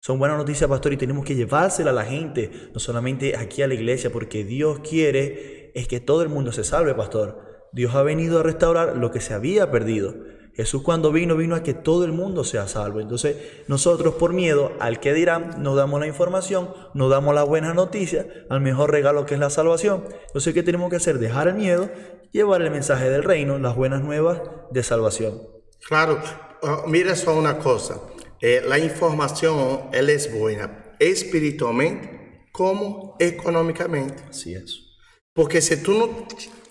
Son 0.00 0.18
buenas 0.18 0.36
noticias, 0.36 0.68
pastor, 0.68 0.92
y 0.92 0.98
tenemos 0.98 1.24
que 1.24 1.34
llevársela 1.34 1.92
a 1.92 1.94
la 1.94 2.04
gente, 2.04 2.50
no 2.74 2.78
solamente 2.78 3.38
aquí 3.38 3.62
a 3.62 3.68
la 3.68 3.74
iglesia, 3.74 4.12
porque 4.12 4.44
Dios 4.44 4.80
quiere 4.80 5.72
es 5.74 5.88
que 5.88 6.00
todo 6.00 6.20
el 6.20 6.28
mundo 6.28 6.52
se 6.52 6.62
salve, 6.62 6.94
pastor. 6.94 7.49
Dios 7.72 7.94
ha 7.94 8.02
venido 8.02 8.40
a 8.40 8.42
restaurar 8.42 8.96
lo 8.96 9.10
que 9.10 9.20
se 9.20 9.34
había 9.34 9.70
perdido. 9.70 10.14
Jesús 10.54 10.82
cuando 10.82 11.12
vino, 11.12 11.36
vino 11.36 11.54
a 11.54 11.62
que 11.62 11.74
todo 11.74 12.04
el 12.04 12.12
mundo 12.12 12.44
sea 12.44 12.68
salvo. 12.68 13.00
Entonces 13.00 13.36
nosotros 13.68 14.14
por 14.14 14.32
miedo 14.32 14.72
al 14.80 15.00
que 15.00 15.14
dirán, 15.14 15.62
nos 15.62 15.76
damos 15.76 16.00
la 16.00 16.06
información, 16.06 16.70
nos 16.94 17.10
damos 17.10 17.34
la 17.34 17.44
buena 17.44 17.72
noticia, 17.72 18.26
al 18.50 18.60
mejor 18.60 18.90
regalo 18.90 19.26
que 19.26 19.34
es 19.34 19.40
la 19.40 19.50
salvación. 19.50 20.04
Entonces, 20.26 20.52
¿qué 20.52 20.62
tenemos 20.62 20.90
que 20.90 20.96
hacer? 20.96 21.18
Dejar 21.18 21.48
el 21.48 21.54
miedo, 21.54 21.88
llevar 22.32 22.62
el 22.62 22.70
mensaje 22.70 23.08
del 23.08 23.22
reino, 23.22 23.58
las 23.58 23.76
buenas 23.76 24.02
nuevas 24.02 24.42
de 24.70 24.82
salvación. 24.82 25.40
Claro, 25.88 26.20
uh, 26.62 26.88
mira 26.88 27.16
solo 27.16 27.38
una 27.38 27.58
cosa, 27.58 28.00
eh, 28.40 28.62
la 28.66 28.78
información 28.78 29.88
él 29.92 30.10
es 30.10 30.32
buena, 30.36 30.94
espiritualmente 30.98 32.48
como 32.52 33.16
económicamente. 33.18 34.22
Así 34.28 34.54
es. 34.54 34.98
Porque 35.32 35.60
si 35.60 35.82
tú 35.82 35.92
no 35.92 36.26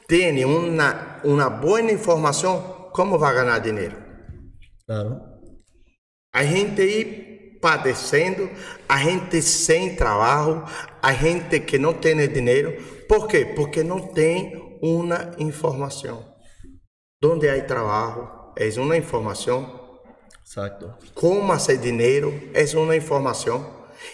tem 0.10 0.44
uma, 0.44 1.22
uma 1.24 1.50
boa 1.52 1.80
informação, 1.82 2.90
como 2.92 3.20
vai 3.20 3.32
ganhar 3.36 3.60
dinheiro? 3.60 3.96
Claro. 4.88 5.22
A 6.34 6.44
gente 6.44 6.82
aí 6.82 7.60
padecendo, 7.62 8.50
a 8.88 8.98
gente 8.98 9.40
sem 9.44 9.96
trabalho, 9.96 10.64
a 11.00 11.14
gente 11.14 11.60
que 11.60 11.78
não 11.78 11.94
tem 11.94 12.28
dinheiro. 12.28 12.82
Por 13.08 13.28
quê? 13.28 13.54
Porque 13.56 13.84
não 13.84 14.00
tem 14.00 14.80
una 14.82 15.32
información. 15.38 16.26
Donde 17.22 17.52
hay 17.52 17.68
trabajo 17.68 18.54
es 18.58 18.78
una 18.78 18.98
información. 18.98 19.68
Exacto. 20.42 20.98
Cómo 21.14 21.54
hacer 21.54 21.80
dinero 21.82 22.34
es 22.56 22.74
una 22.74 22.96
información. 22.96 23.68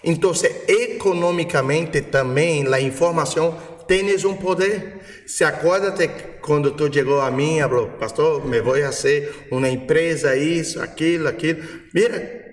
Entonces, 0.04 0.64
económicamente 0.68 2.02
también 2.02 2.70
la 2.70 2.82
información 2.82 3.54
tienes 3.88 4.24
un 4.24 4.38
poder. 4.38 5.00
Se 5.26 5.46
acuérdate 5.46 6.40
cuando 6.42 6.74
tú 6.74 6.90
llegó 6.90 7.22
a 7.22 7.32
mí, 7.32 7.60
habló, 7.60 7.98
pastor, 7.98 8.46
me 8.46 8.62
voy 8.62 8.82
a 8.82 8.90
hacer 8.90 9.32
una 9.52 9.70
empresa, 9.70 10.36
eso, 10.36 10.82
aquilo, 10.82 11.30
aquilo. 11.30 11.64
Mira, 11.94 12.44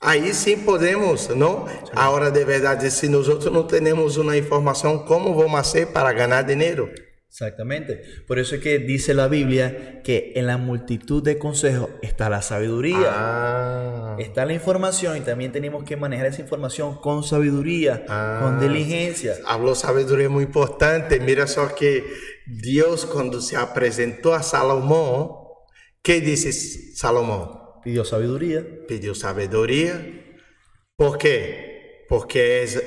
Aí 0.00 0.32
sim 0.32 0.58
podemos, 0.58 1.26
não? 1.28 1.66
Agora, 1.92 2.30
de 2.30 2.44
verdade, 2.44 2.88
se 2.88 3.08
nós 3.08 3.26
não 3.46 3.66
temos 3.66 4.16
uma 4.16 4.36
informação, 4.36 5.00
como 5.00 5.34
vamos 5.34 5.52
fazer 5.52 5.86
para 5.86 6.12
ganhar 6.12 6.42
dinheiro? 6.42 6.88
Exactamente. 7.40 8.02
Por 8.26 8.40
eso 8.40 8.56
es 8.56 8.60
que 8.60 8.80
dice 8.80 9.14
la 9.14 9.28
Biblia 9.28 10.00
que 10.02 10.32
en 10.34 10.48
la 10.48 10.56
multitud 10.56 11.22
de 11.22 11.38
consejos 11.38 11.88
está 12.02 12.28
la 12.28 12.42
sabiduría. 12.42 13.12
Ah, 13.12 14.16
Está 14.18 14.44
la 14.44 14.54
información 14.54 15.16
y 15.16 15.20
también 15.20 15.52
tenemos 15.52 15.84
que 15.84 15.96
manejar 15.96 16.26
esa 16.26 16.40
información 16.42 16.96
con 16.96 17.22
sabiduría, 17.22 18.04
Ah. 18.08 18.40
con 18.42 18.58
diligencia. 18.58 19.36
Hablou 19.46 19.76
sabedoria 19.76 20.28
muito 20.28 20.48
importante. 20.48 21.20
Mira 21.20 21.46
só 21.46 21.68
que 21.76 22.02
Deus, 22.44 23.06
quando 23.06 23.40
se 23.40 23.54
apresentou 23.54 24.32
a 24.34 24.42
Salomão, 24.42 25.46
que 26.02 26.20
disse 26.20 26.52
Salomão? 26.96 27.80
Pidió 27.84 28.04
sabiduría. 28.04 28.64
Pediu 28.88 29.14
sabedoria. 29.14 29.94
Por 30.96 31.16
quê? 31.18 32.02
Porque 32.08 32.40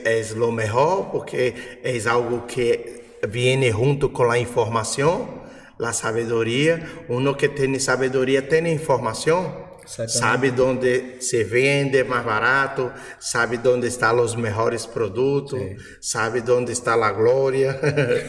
é, 0.03 0.19
é 0.19 0.33
o 0.33 0.51
melhor, 0.51 1.09
porque 1.09 1.53
é 1.83 2.09
algo 2.09 2.45
que 2.45 3.00
vem 3.27 3.71
junto 3.71 4.09
com 4.09 4.29
a 4.29 4.37
informação, 4.37 5.41
a 5.79 5.93
sabedoria. 5.93 6.81
Uno 7.09 7.35
que 7.35 7.79
sabedoria 7.79 8.41
tem 8.41 8.71
informação. 8.71 9.71
Exatamente. 9.83 10.17
Sabe 10.17 10.61
onde 10.61 11.21
se 11.21 11.43
vende 11.43 12.03
mais 12.03 12.23
barato, 12.23 12.91
sabe 13.19 13.59
onde 13.67 13.87
estão 13.87 14.19
os 14.21 14.35
melhores 14.35 14.85
produtos, 14.85 15.59
sabe 15.99 16.43
onde 16.49 16.71
está 16.71 16.93
a 16.93 17.11
glória. 17.11 17.79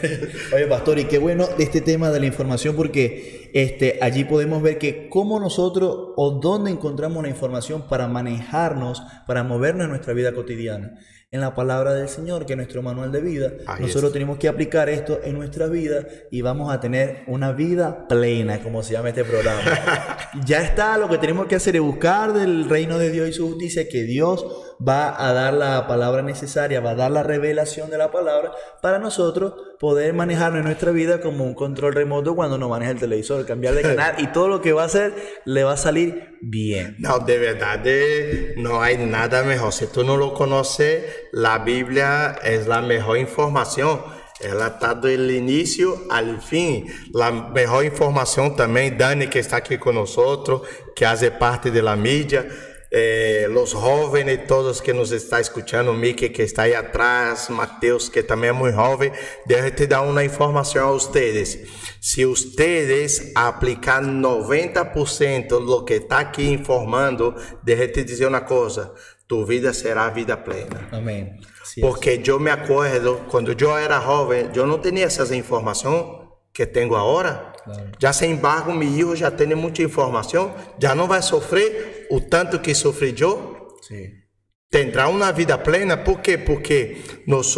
Oye, 0.53 0.67
pastor, 0.67 0.99
y 0.99 1.05
qué 1.05 1.19
bueno 1.19 1.47
este 1.59 1.81
tema 1.81 2.09
de 2.09 2.19
la 2.19 2.25
información 2.25 2.75
porque 2.75 3.51
este, 3.53 3.99
allí 4.01 4.25
podemos 4.25 4.61
ver 4.61 4.77
que 4.77 5.07
cómo 5.09 5.39
nosotros 5.39 6.13
o 6.17 6.31
dónde 6.31 6.71
encontramos 6.71 7.23
la 7.23 7.29
información 7.29 7.87
para 7.87 8.07
manejarnos, 8.07 9.01
para 9.27 9.43
movernos 9.43 9.85
en 9.85 9.91
nuestra 9.91 10.13
vida 10.13 10.33
cotidiana. 10.33 10.99
En 11.33 11.41
la 11.41 11.55
palabra 11.55 11.95
del 11.95 12.09
Señor, 12.09 12.45
que 12.45 12.53
es 12.53 12.57
nuestro 12.57 12.83
manual 12.83 13.11
de 13.11 13.19
vida, 13.19 13.53
Ahí 13.65 13.81
nosotros 13.81 14.13
tenemos 14.13 14.37
que 14.37 14.47
aplicar 14.47 14.87
esto 14.87 15.19
en 15.23 15.33
nuestra 15.33 15.65
vida 15.65 16.05
y 16.29 16.43
vamos 16.43 16.71
a 16.71 16.79
tener 16.79 17.23
una 17.25 17.51
vida 17.51 18.07
plena, 18.07 18.61
como 18.61 18.83
se 18.83 18.93
llama 18.93 19.09
este 19.09 19.25
programa. 19.25 19.59
ya 20.45 20.61
está, 20.61 20.95
lo 20.99 21.09
que 21.09 21.17
tenemos 21.17 21.47
que 21.47 21.55
hacer 21.55 21.75
es 21.75 21.81
buscar 21.81 22.33
del 22.33 22.69
reino 22.69 22.99
de 22.99 23.09
Dios 23.09 23.27
y 23.27 23.33
su 23.33 23.47
justicia, 23.47 23.89
que 23.89 24.03
Dios 24.03 24.45
va 24.87 25.27
a 25.27 25.33
dar 25.33 25.55
la 25.55 25.87
palabra 25.87 26.21
necesaria, 26.21 26.81
va 26.81 26.91
a 26.91 26.95
dar 26.95 27.09
la 27.09 27.23
revelación 27.23 27.89
de 27.89 27.97
la 27.97 28.11
palabra 28.11 28.51
para 28.83 28.99
nosotros 28.99 29.55
poder 29.79 30.13
manejarnos 30.13 30.59
en 30.59 30.65
nuestra 30.65 30.91
vida 30.91 31.19
como 31.19 31.45
un 31.45 31.55
control 31.55 31.93
remoto 31.93 32.35
cuando 32.35 32.59
nos 32.59 32.69
maneja 32.69 32.91
el 32.91 32.99
televisor, 32.99 33.43
cambiar 33.47 33.73
de 33.73 33.81
canal 33.95 34.15
y 34.19 34.27
todo 34.27 34.47
lo 34.47 34.61
que 34.61 34.71
va 34.73 34.83
a 34.83 34.85
hacer 34.85 35.13
le 35.45 35.63
va 35.63 35.73
a 35.73 35.77
salir 35.77 36.37
bien. 36.43 36.95
Não, 36.99 37.19
de 37.19 37.37
verdade, 37.37 38.53
não 38.57 38.81
há 38.81 38.93
nada 38.97 39.43
melhor. 39.43 39.71
Se 39.71 39.87
tu 39.87 40.03
não 40.03 40.15
lo 40.15 40.33
conheces, 40.33 41.03
a 41.45 41.59
Bíblia 41.59 42.35
é 42.41 42.61
a 42.69 42.81
melhor 42.81 43.17
informação. 43.17 44.03
Ela 44.41 44.67
está 44.67 44.93
do 44.93 45.09
início 45.09 46.05
ao 46.09 46.39
fim. 46.41 46.87
A 47.15 47.31
melhor 47.31 47.85
informação 47.85 48.49
também, 48.49 48.91
Dani, 48.91 49.27
que 49.27 49.39
está 49.39 49.57
aqui 49.57 49.77
conosco, 49.77 50.65
que 50.95 51.05
faz 51.05 51.29
parte 51.39 51.71
da 51.71 51.95
mídia. 51.95 52.47
Eh, 52.95 53.47
los 53.49 53.71
jóvenes, 53.71 54.45
todos 54.45 54.79
que 54.79 54.93
nos 54.93 55.11
está 55.11 55.41
escuchando, 55.41 55.91
Miki 55.95 56.29
que 56.29 56.43
está 56.43 56.61
aí 56.61 56.75
atrás, 56.75 57.49
Mateus 57.49 58.07
que 58.07 58.21
também 58.21 58.51
é 58.51 58.53
muito 58.53 58.75
jovem, 58.75 59.11
deixa 59.47 59.71
te 59.71 59.87
dar 59.87 60.01
uma 60.01 60.23
informação 60.23 60.89
a 60.89 60.91
ustedes. 60.91 61.57
Se 61.99 62.23
ustedes 62.23 63.31
aplicar 63.33 63.99
90% 64.03 65.47
do 65.65 65.83
que 65.83 65.95
está 65.95 66.19
aqui 66.19 66.47
informando, 66.47 67.33
deixa 67.63 67.87
te 67.87 68.03
dizer 68.03 68.27
uma 68.27 68.41
coisa, 68.41 68.93
tu 69.27 69.45
vida 69.45 69.73
será 69.73 70.09
vida 70.09 70.37
plena. 70.43 70.87
Amén. 70.91 71.39
Así 71.61 71.79
es. 71.79 71.85
Porque 71.85 72.21
eu 72.25 72.39
me 72.39 72.51
acuerdo, 72.51 73.21
quando 73.29 73.55
eu 73.57 73.77
era 73.77 73.99
jovem, 73.99 74.49
eu 74.53 74.65
não 74.65 74.79
tinha 74.79 75.05
essas 75.05 75.31
informações 75.31 76.23
que 76.53 76.65
tenho 76.65 76.95
agora. 76.95 77.53
Claro. 77.63 77.91
Já 77.99 78.13
sem 78.13 78.31
embargo, 78.31 78.73
meu 78.73 78.89
filho 78.89 79.15
já 79.15 79.31
tem 79.31 79.55
muita 79.55 79.81
informação, 79.81 80.53
já 80.77 80.93
não 80.93 81.07
vai 81.07 81.21
sofrer 81.21 82.07
o 82.11 82.19
tanto 82.19 82.59
que 82.59 82.75
sofri 82.75 83.15
eu. 83.17 83.77
Sí. 83.81 84.23
Tendrá 84.69 85.07
uma 85.07 85.31
vida 85.31 85.55
plena, 85.55 85.95
por 85.95 86.19
quê? 86.19 86.35
Porque 86.35 86.97
nós 87.27 87.55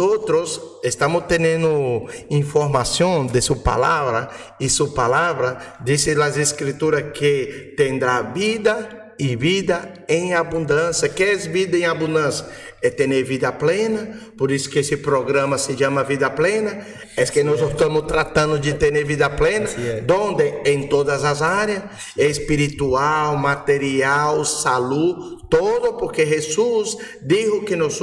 estamos 0.84 1.24
tendo 1.26 2.06
informação 2.28 3.26
de 3.26 3.40
sua 3.40 3.56
palavra 3.56 4.28
e 4.60 4.68
sua 4.68 4.92
palavra 4.92 5.56
diz 5.82 6.06
nas 6.14 6.36
escrituras 6.36 7.12
que 7.12 7.74
tendrá 7.74 8.20
vida 8.20 9.05
e 9.18 9.36
vida 9.36 9.92
em 10.08 10.34
abundância. 10.34 11.08
Que 11.08 11.22
é 11.22 11.36
vida 11.36 11.76
em 11.76 11.86
abundância? 11.86 12.46
É 12.86 12.90
ter 12.90 13.22
vida 13.24 13.50
plena, 13.50 14.16
por 14.36 14.52
isso 14.52 14.70
que 14.70 14.78
esse 14.78 14.96
programa 14.98 15.58
se 15.58 15.76
chama 15.76 16.04
Vida 16.04 16.30
Plena. 16.30 16.86
É 17.16 17.24
que 17.24 17.42
nós 17.42 17.60
estamos 17.60 18.02
tratando 18.02 18.58
de 18.60 18.74
ter 18.74 19.04
vida 19.04 19.28
plena, 19.30 19.64
Assim 19.64 19.88
é. 19.88 20.00
donde 20.02 20.44
em 20.64 20.86
todas 20.86 21.24
as 21.24 21.42
áreas, 21.42 21.82
espiritual, 22.16 23.36
material, 23.36 24.44
saúde, 24.44 25.36
todo, 25.48 25.94
porque 25.94 26.26
Jesus 26.26 26.96
dijo 27.22 27.62
que 27.62 27.74
nós 27.74 27.98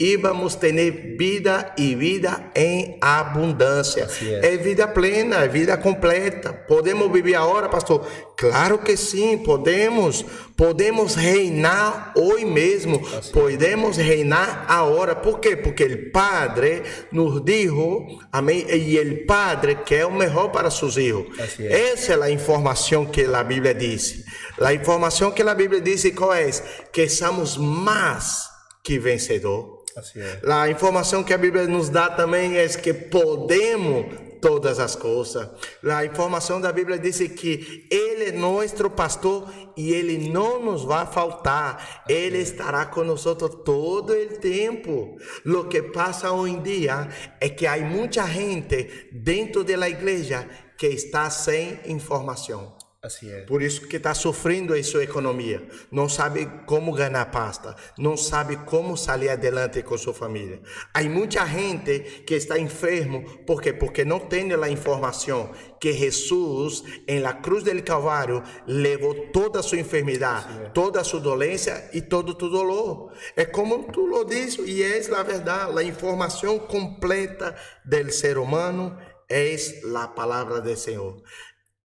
íbamos 0.00 0.54
ter 0.54 0.72
vida 1.16 1.74
e 1.76 1.94
vida 1.94 2.50
em 2.54 2.98
abundância. 3.00 4.04
Assim 4.04 4.32
é. 4.32 4.54
É 4.54 4.56
vida 4.56 4.88
plena, 4.88 5.44
é 5.44 5.48
vida 5.48 5.76
completa. 5.76 6.52
Podemos 6.52 7.10
viver 7.12 7.34
agora, 7.34 7.68
pastor? 7.68 8.06
Claro 8.36 8.78
que 8.78 8.96
sim, 8.96 9.38
podemos. 9.38 10.24
Podemos 10.58 11.14
reinar 11.14 12.12
hoje 12.16 12.44
mesmo. 12.44 13.00
Podemos 13.32 13.96
reinar 13.96 14.64
agora. 14.66 15.14
Por 15.14 15.38
quê? 15.38 15.54
Porque 15.54 15.84
o 15.84 16.10
Padre 16.10 16.82
nos 17.12 17.44
dijo, 17.44 18.18
amém? 18.32 18.66
E 18.68 18.98
o 18.98 19.24
Padre 19.24 19.76
quer 19.76 20.04
o 20.04 20.10
melhor 20.10 20.50
para 20.50 20.68
seus 20.68 20.96
filhos. 20.96 21.26
Assim 21.38 21.64
é. 21.64 21.92
Essa 21.92 22.14
é 22.14 22.22
a 22.24 22.28
informação 22.28 23.06
que 23.06 23.24
a 23.24 23.44
Bíblia 23.44 23.72
diz. 23.72 24.24
A 24.60 24.74
informação 24.74 25.30
que 25.30 25.42
a 25.42 25.54
Bíblia 25.54 25.80
diz 25.80 26.04
qual 26.12 26.34
é? 26.34 26.50
Que 26.92 27.08
somos 27.08 27.56
mais 27.56 28.48
que 28.82 28.98
vencedor. 28.98 29.84
Así 29.96 30.18
es. 30.18 30.42
A 30.44 30.68
informação 30.68 31.22
que 31.22 31.32
a 31.32 31.38
Bíblia 31.38 31.68
nos 31.68 31.88
dá 31.88 32.10
também 32.10 32.56
é 32.56 32.66
que 32.66 32.92
podemos 32.92 34.27
todas 34.40 34.78
as 34.78 34.94
coisas. 34.94 35.48
A 35.84 36.04
informação 36.04 36.60
da 36.60 36.72
Bíblia 36.72 36.98
diz 36.98 37.18
que 37.18 37.86
Ele 37.90 38.24
é 38.24 38.32
nosso 38.32 38.88
pastor 38.90 39.48
e 39.76 39.92
Ele 39.92 40.30
não 40.30 40.64
nos 40.64 40.84
vai 40.84 41.06
faltar. 41.06 42.04
Ele 42.08 42.38
estará 42.38 42.86
conosco 42.86 43.48
todo 43.48 44.12
o 44.12 44.38
tempo. 44.38 45.16
Lo 45.44 45.64
que 45.64 45.82
passa 45.82 46.32
hoje 46.32 46.54
em 46.54 46.62
dia 46.62 47.08
é 47.40 47.48
que 47.48 47.66
há 47.66 47.76
muita 47.78 48.26
gente 48.26 49.08
dentro 49.12 49.64
da 49.64 49.88
igreja 49.88 50.48
que 50.76 50.86
está 50.86 51.28
sem 51.28 51.80
informação. 51.86 52.77
Así 53.00 53.30
es. 53.30 53.46
Por 53.46 53.62
isso 53.62 53.86
que 53.86 53.98
está 53.98 54.12
sofrendo 54.12 54.74
em 54.74 54.82
sua 54.82 55.04
economia. 55.04 55.68
Não 55.88 56.08
sabe 56.08 56.48
como 56.66 56.92
ganhar 56.92 57.30
pasta. 57.30 57.76
Não 57.96 58.16
sabe 58.16 58.56
como 58.56 58.96
sair 58.96 59.28
adelante 59.28 59.84
com 59.84 59.96
sua 59.96 60.12
família. 60.12 60.60
Há 60.92 61.04
muita 61.04 61.46
gente 61.46 62.24
que 62.26 62.34
está 62.34 62.58
enfermo. 62.58 63.22
Por 63.46 63.62
quê? 63.62 63.72
Porque 63.72 64.04
não 64.04 64.18
tem 64.18 64.52
a 64.52 64.68
informação 64.68 65.52
que 65.80 65.92
Jesus, 65.92 66.82
em 67.06 67.20
la 67.20 67.34
cruz 67.34 67.62
del 67.62 67.84
Calvário, 67.84 68.42
levou 68.66 69.28
toda 69.28 69.60
a 69.60 69.62
sua 69.62 69.78
enfermidade, 69.78 70.72
toda 70.74 71.00
a 71.00 71.04
sua 71.04 71.20
dolência 71.20 71.88
e 71.92 72.02
todo 72.02 72.30
o 72.30 72.50
dolor. 72.50 73.12
É 73.36 73.44
como 73.44 73.84
tu 73.92 74.06
lo 74.06 74.24
diz, 74.24 74.58
e 74.58 74.82
é 74.82 74.98
a 75.14 75.22
verdade. 75.22 75.78
A 75.78 75.84
informação 75.84 76.58
completa 76.58 77.54
do 77.84 78.10
ser 78.10 78.38
humano 78.38 78.98
é 79.30 79.54
a 79.94 80.08
palavra 80.08 80.60
do 80.60 80.76
Senhor. 80.76 81.22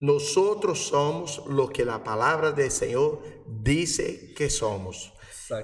Nosotros 0.00 0.86
somos 0.88 1.42
lo 1.46 1.68
que 1.68 1.84
la 1.84 2.02
palabra 2.02 2.52
del 2.52 2.70
Señor 2.70 3.22
dice 3.46 4.34
que 4.34 4.50
somos. 4.50 5.12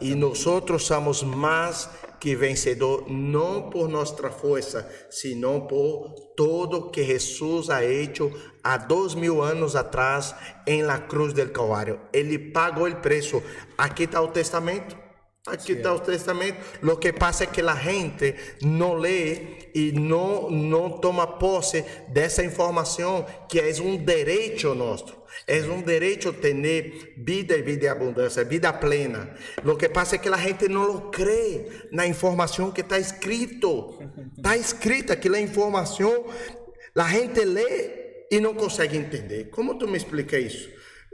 Y 0.00 0.14
nosotros 0.14 0.84
somos 0.84 1.24
más 1.24 1.90
que 2.20 2.36
vencedor, 2.36 3.10
no 3.10 3.70
por 3.70 3.88
nuestra 3.88 4.30
fuerza, 4.30 4.86
sino 5.08 5.66
por 5.66 6.34
todo 6.36 6.90
que 6.90 7.04
Jesús 7.04 7.70
ha 7.70 7.82
hecho 7.82 8.30
há 8.62 8.76
dois 8.76 9.14
mil 9.14 9.42
anos 9.42 9.74
atrás 9.74 10.34
em 10.66 10.82
la 10.82 11.06
cruz 11.06 11.32
del 11.32 11.50
Calvário. 11.50 11.98
Ele 12.12 12.38
pagou 12.38 12.88
o 12.88 12.96
preço. 12.96 13.42
Aqui 13.78 14.04
está 14.04 14.20
o 14.20 14.28
testamento. 14.28 14.96
Aqui 15.46 15.72
está 15.72 15.94
o 15.94 16.00
testamento. 16.00 16.58
Lo 16.82 16.98
que 16.98 17.12
passa 17.12 17.44
é 17.44 17.46
que 17.46 17.62
a 17.62 17.74
gente 17.74 18.34
não 18.62 18.94
lê 18.94 19.70
e 19.74 19.90
não, 19.92 20.50
não 20.50 20.90
toma 20.90 21.26
posse 21.26 21.82
dessa 22.08 22.44
informação 22.44 23.24
que 23.48 23.58
é 23.58 23.72
um 23.80 23.96
direito 23.96 24.74
nosso. 24.74 25.18
É 25.46 25.58
um 25.62 25.80
direito 25.80 26.34
ter 26.34 27.14
vida 27.16 27.56
e 27.56 27.62
vida 27.62 27.86
em 27.86 27.88
abundância, 27.88 28.44
vida 28.44 28.70
plena. 28.72 29.34
Lo 29.64 29.78
que 29.78 29.88
passa 29.88 30.16
é 30.16 30.18
que 30.18 30.28
a 30.28 30.36
gente 30.36 30.68
não 30.68 31.10
crê 31.10 31.88
na 31.90 32.06
informação 32.06 32.70
que 32.70 32.82
está 32.82 32.98
escrito. 32.98 33.98
Está 34.36 34.58
escrita 34.58 35.16
que 35.16 35.28
a 35.34 35.40
informação, 35.40 36.26
a 36.94 37.08
gente 37.08 37.42
lê 37.46 38.26
e 38.30 38.40
não 38.40 38.52
consegue 38.52 38.98
entender. 38.98 39.48
Como 39.48 39.78
tu 39.78 39.88
me 39.88 39.96
explica 39.96 40.38
isso? 40.38 40.68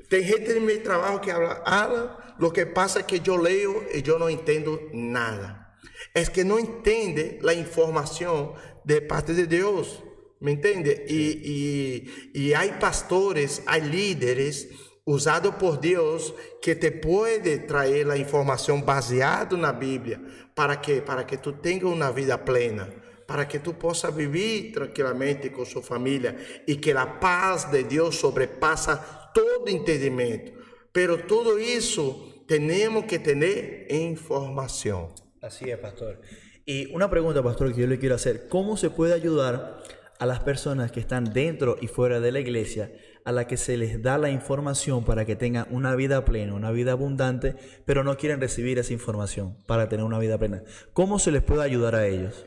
Tem 0.09 0.23
gente 0.23 0.53
no 0.55 0.62
meu 0.62 0.83
trabalho 0.83 1.21
que 1.21 1.31
habla, 1.31 1.62
Alan, 1.65 2.26
lo 2.38 2.53
que 2.53 2.66
pasa 2.66 3.01
es 3.01 3.07
que 3.07 3.20
yo 3.20 3.38
leo 3.38 3.85
y 3.94 4.03
yo 4.03 4.18
no 4.18 4.29
entiendo 4.29 4.81
nada. 4.92 5.79
Es 6.14 6.31
que 6.31 6.44
no 6.44 6.59
entiende 6.59 7.38
la 7.42 7.55
información 7.55 8.53
de 8.85 9.03
parte 9.03 9.35
de 9.35 9.46
Dios. 9.46 10.03
¿Me 10.40 10.53
entiende? 10.53 11.07
Y, 11.09 11.14
y, 11.14 12.31
y 12.35 12.53
hay 12.53 12.77
pastores, 12.79 13.62
hay 13.66 13.83
líderes 13.83 14.68
usados 15.07 15.55
por 15.55 15.81
Dios 15.81 16.35
que 16.61 16.75
te 16.75 16.90
puede 16.90 17.59
traer 17.59 18.07
la 18.07 18.16
información 18.16 18.85
baseada 18.85 19.49
en 19.53 19.62
la 19.62 19.72
Biblia 19.72 20.20
para 20.55 20.81
que 20.81 21.01
para 21.01 21.27
que 21.27 21.38
tú 21.38 21.55
tengas 21.55 21.92
una 21.92 22.11
vida 22.11 22.44
plena, 22.44 22.88
para 23.25 23.46
que 23.46 23.61
tú 23.61 23.79
puedas 23.79 24.14
vivir 24.14 24.72
tranquilamente 24.75 25.53
con 25.53 25.64
su 25.64 25.81
familia 25.81 26.37
y 26.66 26.77
que 26.77 26.92
la 26.92 27.20
paz 27.20 27.70
de 27.70 27.85
Dios 27.85 28.16
sobrepasa 28.16 29.31
todo 29.33 29.66
entendimento. 29.68 30.56
Pero 30.97 31.19
todo 31.19 31.59
eso 31.59 32.43
tenemos 32.47 33.05
que 33.05 33.19
tener 33.19 33.87
información. 33.91 35.09
Así 35.43 35.69
es, 35.69 35.77
pastor. 35.77 36.23
Y 36.65 36.91
una 36.95 37.11
pregunta, 37.11 37.43
pastor, 37.43 37.75
que 37.75 37.83
yo 37.83 37.87
le 37.87 37.99
quiero 37.99 38.15
hacer. 38.15 38.49
¿Cómo 38.49 38.79
se 38.79 38.89
puede 38.89 39.13
ayudar 39.13 39.83
a 40.19 40.25
las 40.25 40.41
personas 40.41 40.91
que 40.93 41.01
están 41.01 41.35
dentro 41.35 41.77
y 41.83 41.89
fuera 41.89 42.19
de 42.21 42.33
la 42.33 42.41
iglesia, 42.41 42.95
a 43.27 43.33
la 43.33 43.47
que 43.47 43.59
se 43.59 43.77
les 43.77 44.01
da 44.01 44.17
la 44.17 44.31
información 44.31 45.05
para 45.05 45.27
que 45.27 45.37
tengan 45.37 45.67
una 45.71 45.95
vida 45.95 46.25
plena, 46.25 46.55
una 46.55 46.71
vida 46.71 46.93
abundante, 46.93 47.57
pero 47.85 48.03
no 48.03 48.17
quieren 48.17 48.41
recibir 48.41 48.79
esa 48.79 48.95
información 48.95 49.59
para 49.67 49.91
tener 49.91 50.07
una 50.07 50.19
vida 50.19 50.39
plena? 50.39 50.63
¿Cómo 50.95 51.19
se 51.19 51.31
les 51.31 51.43
puede 51.43 51.63
ayudar 51.63 51.95
a 51.95 52.07
ellos? 52.07 52.47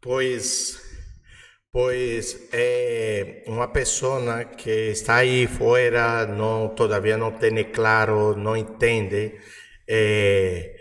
Pues 0.00 0.85
Pois 1.78 2.48
é 2.54 3.42
uma 3.46 3.68
pessoa 3.68 4.44
que 4.44 4.70
está 4.92 5.16
aí 5.16 5.46
fora, 5.46 6.24
não 6.24 6.70
todavia 6.70 7.18
não 7.18 7.32
tem 7.32 7.62
claro, 7.64 8.34
não 8.34 8.56
entende. 8.56 9.34
É, 9.86 10.74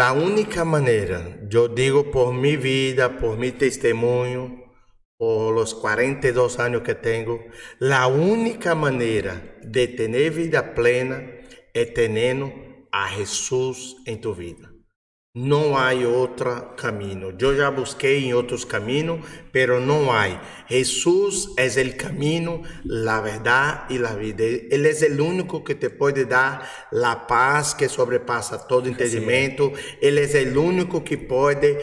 a 0.00 0.12
única 0.12 0.64
maneira, 0.64 1.46
eu 1.48 1.68
digo 1.68 2.02
por 2.10 2.34
minha 2.34 2.58
vida, 2.58 3.08
por 3.08 3.38
meu 3.38 3.52
testemunho, 3.52 4.58
por 5.16 5.54
os 5.54 5.72
42 5.72 6.58
anos 6.58 6.82
que 6.82 6.96
tenho, 6.96 7.38
a 7.80 8.08
única 8.08 8.74
maneira 8.74 9.40
de 9.62 9.86
ter 9.86 10.30
vida 10.30 10.64
plena 10.64 11.22
é 11.72 11.84
tendo 11.84 12.52
a 12.92 13.06
Jesus 13.06 13.94
em 14.04 14.16
tua 14.16 14.34
vida. 14.34 14.77
Não 15.40 15.76
há 15.76 15.92
outro 15.92 16.74
caminho. 16.76 17.32
Eu 17.38 17.56
já 17.56 17.70
busquei 17.70 18.24
em 18.24 18.34
outros 18.34 18.64
caminhos, 18.64 19.20
pero 19.52 19.80
não 19.80 20.10
há. 20.10 20.42
Jesus 20.68 21.50
é 21.56 21.66
o 21.80 21.96
caminho, 21.96 22.62
a 23.08 23.20
verdade 23.20 23.94
e 23.94 24.04
a 24.04 24.14
vida. 24.14 24.42
Ele 24.42 24.88
é 24.88 25.08
o 25.08 25.24
único 25.24 25.60
que 25.60 25.76
te 25.76 25.90
pode 25.90 26.24
dar 26.24 26.88
a 26.92 27.14
paz 27.14 27.72
que 27.72 27.88
sobrepassa 27.88 28.58
todo 28.58 28.88
entendimento. 28.88 29.72
Ele 30.02 30.22
é 30.22 30.42
o 30.42 30.60
único 30.60 31.02
que 31.02 31.16
pode 31.16 31.76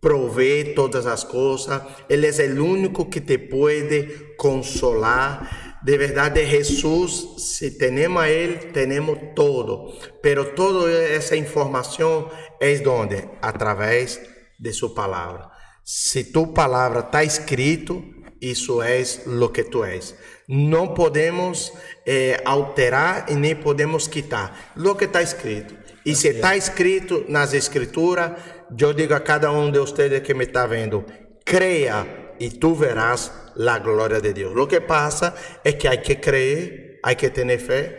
prover 0.00 0.74
todas 0.74 1.06
as 1.06 1.22
coisas. 1.22 1.80
Ele 2.08 2.26
é 2.26 2.60
o 2.60 2.64
único 2.64 3.04
que 3.04 3.20
te 3.20 3.38
pode 3.38 4.34
consolar 4.36 5.68
de 5.80 5.96
verdade 5.96 6.44
Jesus, 6.44 7.34
se 7.38 7.70
temos 7.70 8.22
a 8.22 8.28
Ele, 8.28 8.56
temos 8.72 9.16
todo. 9.34 9.92
Pero 10.20 10.46
toda 10.46 10.90
essa 10.90 11.36
informação 11.36 12.28
é 12.60 12.74
de 12.74 12.88
onde? 12.88 13.28
Através 13.40 14.20
de 14.58 14.72
Sua 14.72 14.94
palavra. 14.94 15.50
Se 15.84 16.24
tu 16.24 16.52
palavra 16.52 17.00
está 17.00 17.24
escrito, 17.24 18.04
isso 18.40 18.82
é 18.82 19.02
o 19.26 19.48
que 19.48 19.64
tu 19.64 19.84
és. 19.84 20.14
Não 20.46 20.94
podemos 20.94 21.72
eh, 22.06 22.40
alterar 22.44 23.26
e 23.28 23.34
nem 23.34 23.56
podemos 23.56 24.06
quitar 24.06 24.72
o 24.76 24.94
que 24.94 25.06
está 25.06 25.22
escrito. 25.22 25.76
E 26.04 26.14
se 26.14 26.28
está 26.28 26.56
escrito 26.56 27.24
nas 27.28 27.52
escrituras, 27.52 28.32
eu 28.78 28.92
digo 28.92 29.14
a 29.14 29.20
cada 29.20 29.50
um 29.50 29.70
de 29.70 29.78
vocês 29.78 30.22
que 30.22 30.34
me 30.34 30.44
está 30.44 30.66
vendo, 30.66 31.04
creia 31.44 32.34
y 32.38 32.50
tú 32.50 32.76
verás 32.76 33.32
la 33.56 33.78
gloria 33.78 34.20
de 34.20 34.32
Dios. 34.32 34.54
Lo 34.54 34.68
que 34.68 34.80
pasa 34.80 35.34
es 35.64 35.74
que 35.74 35.88
hay 35.88 36.00
que 36.02 36.20
creer, 36.20 37.00
hay 37.02 37.16
que 37.16 37.30
fe. 37.58 37.98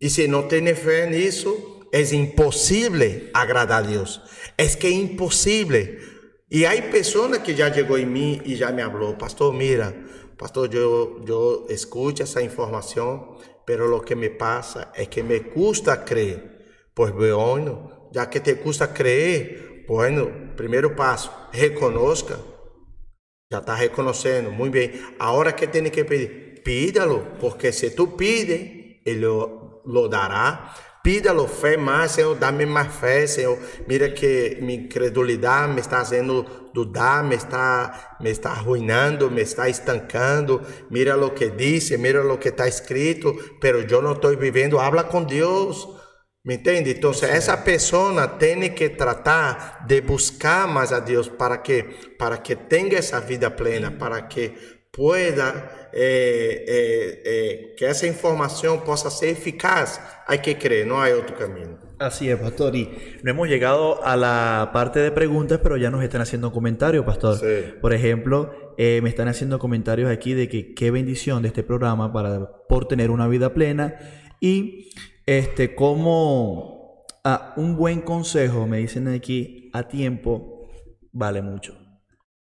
Y 0.00 0.10
si 0.10 0.28
no 0.28 0.44
tienes 0.44 0.78
fe 0.78 1.04
en 1.04 1.14
eso, 1.14 1.75
es 1.92 2.12
imposible 2.12 3.30
agradar 3.34 3.84
a 3.84 3.86
Dios. 3.86 4.22
Es 4.56 4.76
que 4.76 4.88
es 4.88 4.94
imposible. 4.94 5.98
Y 6.48 6.64
hay 6.64 6.82
personas 6.82 7.40
que 7.40 7.54
ya 7.54 7.72
llegó 7.72 7.96
en 7.96 8.12
mí 8.12 8.40
y 8.44 8.56
ya 8.56 8.70
me 8.70 8.82
habló, 8.82 9.18
pastor, 9.18 9.52
mira, 9.52 9.94
pastor, 10.38 10.70
yo, 10.70 11.24
yo 11.24 11.66
escucho 11.68 12.24
esa 12.24 12.40
información, 12.42 13.36
pero 13.66 13.88
lo 13.88 14.02
que 14.02 14.14
me 14.14 14.30
pasa 14.30 14.92
es 14.94 15.08
que 15.08 15.22
me 15.22 15.40
gusta 15.40 16.04
creer. 16.04 16.64
Pues 16.94 17.12
bueno, 17.12 18.10
ya 18.12 18.30
que 18.30 18.40
te 18.40 18.54
gusta 18.54 18.94
creer, 18.94 19.84
bueno, 19.88 20.54
primeiro 20.56 20.94
passo, 20.94 21.32
reconozca 21.52 22.36
já 23.50 23.58
está 23.58 23.76
reconhecendo, 23.76 24.50
muito 24.50 24.72
bem. 24.72 24.90
A 25.18 25.30
hora 25.32 25.52
que 25.52 25.66
tem 25.66 25.88
que 25.90 26.04
pedir, 26.04 26.62
pídalo, 26.64 27.38
porque 27.40 27.72
se 27.72 27.90
tu 27.90 28.16
pide, 28.16 29.00
ele 29.04 29.26
lo 29.26 30.08
dará. 30.08 30.74
Pídalo, 31.06 31.46
fé 31.46 31.76
mais, 31.76 32.10
Senhor, 32.10 32.34
dá-me 32.34 32.66
mais 32.66 32.92
fé, 32.92 33.28
Senhor. 33.28 33.56
Mira 33.86 34.12
que 34.12 34.58
minha 34.60 34.80
incredulidade 34.80 35.72
me 35.72 35.80
está 35.80 35.98
fazendo 35.98 36.44
dudar, 36.74 37.22
me 37.22 37.36
está, 37.36 38.16
me 38.18 38.28
está 38.28 38.50
arruinando, 38.50 39.30
me 39.30 39.42
está 39.42 39.68
estancando. 39.68 40.60
Mira 40.90 41.16
o 41.16 41.32
que 41.32 41.50
disse, 41.50 41.96
mira 41.96 42.26
o 42.26 42.40
que 42.40 42.48
está 42.48 42.66
escrito, 42.66 43.36
pero 43.60 43.82
eu 43.82 44.02
não 44.02 44.14
estou 44.14 44.36
vivendo. 44.36 44.80
Habla 44.80 45.04
com 45.04 45.22
Deus. 45.22 45.88
¿Me 46.42 46.54
entiende? 46.54 46.90
Entonces 46.90 47.30
esa 47.30 47.62
persona 47.62 48.36
tiene 48.36 48.74
que 48.74 48.88
tratar 48.88 49.86
de 49.86 50.00
buscar 50.00 50.66
más 50.66 50.90
a 50.90 51.00
Dios 51.00 51.28
para 51.28 51.62
que, 51.62 51.84
para 52.18 52.42
que 52.42 52.56
tenga 52.56 52.98
esa 52.98 53.20
vida 53.20 53.54
plena, 53.54 53.96
para 53.96 54.26
que 54.26 54.88
pueda, 54.90 55.70
eh, 55.98 56.64
eh, 56.68 57.22
eh, 57.24 57.74
que 57.74 57.88
esa 57.88 58.06
información 58.06 58.82
pueda 58.84 58.98
ser 58.98 59.30
eficaz. 59.30 59.98
Hay 60.26 60.40
que 60.40 60.58
creer, 60.58 60.86
no 60.86 61.00
hay 61.00 61.14
otro 61.14 61.34
camino. 61.34 61.78
Así 61.98 62.28
es, 62.28 62.38
pastor. 62.38 62.76
Y 62.76 62.90
no 63.22 63.30
hemos 63.30 63.48
llegado 63.48 64.04
a 64.04 64.14
la 64.14 64.72
parte 64.74 65.00
de 65.00 65.10
preguntas, 65.10 65.58
pero 65.62 65.78
ya 65.78 65.90
nos 65.90 66.04
están 66.04 66.20
haciendo 66.20 66.52
comentarios, 66.52 67.06
pastor. 67.06 67.40
Por 67.80 67.94
ejemplo, 67.94 68.74
me 68.76 69.08
están 69.08 69.28
haciendo 69.28 69.58
comentarios 69.58 70.10
aquí 70.10 70.34
de 70.34 70.50
que 70.50 70.74
qué 70.74 70.90
bendición 70.90 71.40
de 71.40 71.48
este 71.48 71.62
programa 71.62 72.12
para, 72.12 72.46
por 72.68 72.86
tener 72.86 73.10
una 73.10 73.26
vida 73.26 73.54
plena. 73.54 73.98
Y 74.38 74.90
este, 75.24 75.74
como 75.74 77.06
a 77.24 77.54
un 77.56 77.74
buen 77.74 78.02
consejo, 78.02 78.66
me 78.66 78.76
dicen 78.78 79.08
aquí, 79.08 79.70
a 79.72 79.84
tiempo, 79.84 80.68
vale 81.10 81.40
mucho. 81.40 81.74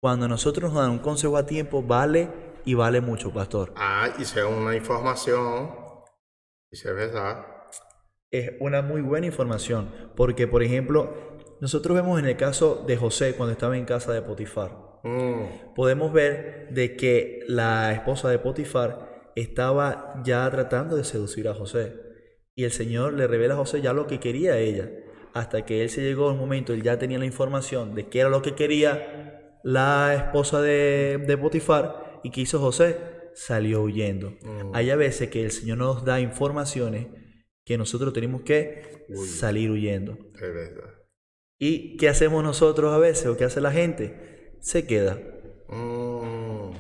Cuando 0.02 0.28
nosotros 0.28 0.74
nos 0.74 0.82
dan 0.82 0.92
un 0.92 1.00
consejo 1.00 1.38
a 1.38 1.46
tiempo, 1.46 1.82
vale 1.82 2.47
y 2.68 2.74
vale 2.74 3.00
mucho, 3.00 3.32
pastor. 3.32 3.74
Ah, 3.78 4.10
y 4.20 4.26
sea 4.26 4.46
una 4.46 4.76
información, 4.76 5.70
y 6.70 6.76
es 6.76 6.84
verdad. 6.84 7.46
Es 8.30 8.52
una 8.60 8.82
muy 8.82 9.00
buena 9.00 9.26
información, 9.26 10.12
porque 10.18 10.48
por 10.48 10.62
ejemplo, 10.62 11.38
nosotros 11.62 11.96
vemos 11.96 12.20
en 12.20 12.26
el 12.26 12.36
caso 12.36 12.84
de 12.86 12.98
José 12.98 13.36
cuando 13.36 13.54
estaba 13.54 13.78
en 13.78 13.86
casa 13.86 14.12
de 14.12 14.22
Potifar, 14.22 15.00
mm. 15.04 15.76
podemos 15.76 16.12
ver 16.12 16.68
de 16.72 16.98
que 16.98 17.40
la 17.48 17.94
esposa 17.94 18.30
de 18.30 18.40
Potifar 18.40 19.32
estaba 19.38 20.22
ya 20.26 20.52
tratando 20.52 20.98
de 20.98 21.06
seducir 21.06 21.48
a 21.48 21.54
José. 21.54 21.96
Y 22.54 22.66
el 22.66 22.72
Señor 22.72 23.14
le 23.14 23.28
revela 23.28 23.54
a 23.54 23.58
José 23.58 23.82
ya 23.82 23.94
lo 23.94 24.08
que 24.08 24.20
quería 24.20 24.58
ella. 24.58 24.90
Hasta 25.34 25.64
que 25.64 25.84
él 25.84 25.90
se 25.90 26.02
llegó 26.02 26.28
a 26.28 26.34
un 26.34 26.40
momento, 26.40 26.74
él 26.74 26.84
ya 26.84 27.00
tenía 27.00 27.20
la 27.20 27.26
información 27.26 27.96
de 27.96 28.10
qué 28.10 28.20
era 28.20 28.30
lo 28.30 28.42
que 28.42 28.56
quería 28.56 29.60
la 29.64 30.14
esposa 30.16 30.60
de, 30.60 31.24
de 31.26 31.38
Potifar. 31.38 32.07
¿Y 32.24 32.32
que 32.32 32.42
hizo 32.42 32.60
José? 32.60 32.98
Salió 33.36 33.82
huyendo. 33.82 34.32
Mm. 34.42 34.72
Hay 34.74 34.90
a 34.90 34.96
veces 34.96 35.30
que 35.30 35.44
el 35.44 35.52
Señor 35.52 35.78
nos 35.78 36.04
da 36.04 36.20
informaciones 36.20 37.08
que 37.66 37.78
nosotros 37.78 38.14
tenemos 38.14 38.42
que 38.42 39.06
salir 39.26 39.72
huyendo. 39.72 40.18
¿Y 41.60 41.98
qué 41.98 42.10
hacemos 42.10 42.44
nosotros 42.44 42.94
a 42.94 42.98
veces 42.98 43.28
o 43.28 43.38
qué 43.38 43.44
hace 43.44 43.62
la 43.62 43.72
gente? 43.72 44.56
Se 44.62 44.86
queda. 44.88 45.20
Mm. 45.68 46.72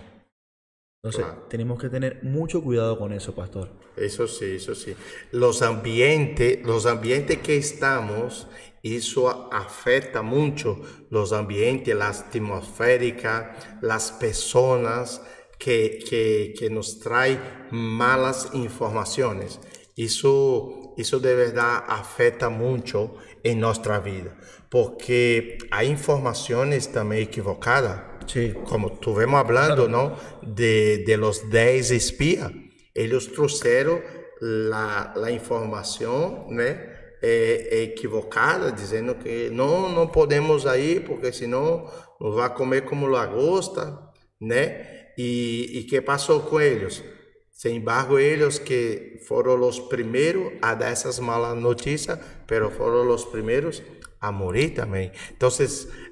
Entonces, 1.04 1.26
tenemos 1.50 1.80
que 1.80 1.90
tener 1.90 2.24
mucho 2.24 2.62
cuidado 2.62 2.98
con 2.98 3.14
eso, 3.14 3.34
pastor. 3.34 3.70
Eso 3.96 4.28
sí, 4.28 4.56
eso 4.56 4.76
sí. 4.76 4.96
Los 5.32 5.62
ambientes, 5.62 6.66
los 6.66 6.86
ambientes 6.86 7.38
que 7.38 7.56
estamos 7.56 8.48
eso 8.96 9.50
afecta 9.52 10.22
mucho 10.22 10.80
los 11.10 11.34
ambientes, 11.34 11.96
la 11.96 12.10
atmosférica, 12.10 13.80
las 13.82 14.12
personas 14.12 15.22
que, 15.58 16.54
que, 16.58 16.70
nos 16.70 17.00
trae 17.00 17.40
malas 17.72 18.50
informaciones. 18.54 19.60
Eso, 19.96 20.94
eso 20.98 21.20
de 21.20 21.36
verdad 21.36 21.84
afecta 21.88 22.50
mucho 22.50 23.16
en 23.44 23.60
nuestra 23.60 24.00
vida, 24.00 24.38
porque 24.70 25.58
hay 25.72 25.88
informaciones 25.88 26.92
también 26.92 27.24
equivocadas. 27.24 28.04
Sí. 28.28 28.54
Como 28.66 28.90
estuvimos 28.90 29.40
hablando, 29.40 29.88
¿no? 29.88 30.16
De, 30.42 31.04
de 31.06 31.18
los 31.18 31.50
10 31.50 31.92
espías. 31.92 32.52
Ellos 32.94 33.32
trajeron 33.32 34.02
la, 34.42 35.14
la 35.16 35.32
información, 35.32 36.46
¿no? 36.50 36.97
Né? 37.22 37.30
eh, 37.30 37.84
equivocada, 37.84 38.72
dizendo 38.72 39.16
que 39.16 39.50
não, 39.50 39.90
não 39.90 40.08
podemos 40.08 40.66
ir 40.66 41.04
porque 41.04 41.32
senão 41.32 41.90
nos 42.20 42.36
vai 42.36 42.54
comer 42.54 42.82
como 42.86 43.08
lagosta, 43.08 43.98
né? 44.40 45.12
E, 45.18 45.80
e 45.80 45.84
que 45.84 46.02
passou 46.02 46.42
com 46.42 46.60
eles? 46.60 47.04
Sin 47.52 47.76
embargo, 47.76 48.20
eles 48.20 48.60
que 48.60 49.20
foram 49.28 49.60
os 49.68 49.80
primeiros 49.80 50.54
a 50.62 50.76
dar 50.76 50.92
essas 50.92 51.18
malas 51.18 51.58
notícias, 51.60 52.20
pero 52.46 52.70
foram 52.70 53.10
os 53.12 53.26
primeiros 53.26 53.82
a 54.22 54.32
morir 54.32 54.76
também. 54.76 55.12
Então, 55.36 55.50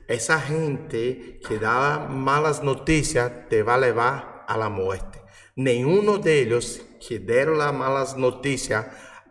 essa 0.08 0.38
gente 0.40 1.40
que 1.46 1.60
dá 1.60 2.08
malas 2.10 2.62
notícias 2.62 3.32
te 3.48 3.62
vai 3.62 3.80
levar 3.80 4.46
la 4.50 4.70
muerte. 4.70 5.20
Nenhum 5.56 6.18
deles 6.18 6.82
que 7.00 7.20
deram 7.20 7.62
as 7.62 7.72
malas 7.72 8.16
notícias 8.16 8.86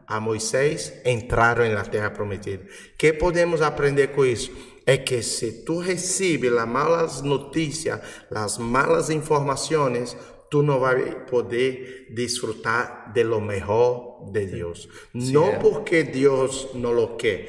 a 0.06 0.20
Moisés 0.20 0.92
entraram 1.04 1.68
na 1.70 1.84
terra 1.84 2.10
prometida. 2.10 2.64
que 2.98 3.12
podemos 3.12 3.62
aprender 3.62 4.08
com 4.08 4.24
isso? 4.24 4.52
É 4.86 4.98
que 4.98 5.22
se 5.22 5.64
tu 5.64 5.78
recebes 5.78 6.52
as 6.52 6.68
malas 6.68 7.22
notícias, 7.22 8.00
as 8.30 8.58
malas 8.58 9.08
informações, 9.08 10.16
tu 10.50 10.62
não 10.62 10.78
vai 10.78 11.24
poder 11.24 12.08
desfrutar 12.10 13.10
de 13.12 13.24
lo 13.24 13.40
mejor 13.40 14.30
de 14.30 14.46
Deus. 14.46 14.88
Não 15.14 15.58
porque 15.58 16.02
Deus 16.02 16.68
não 16.74 16.92
lo 16.92 17.16
quer, 17.16 17.48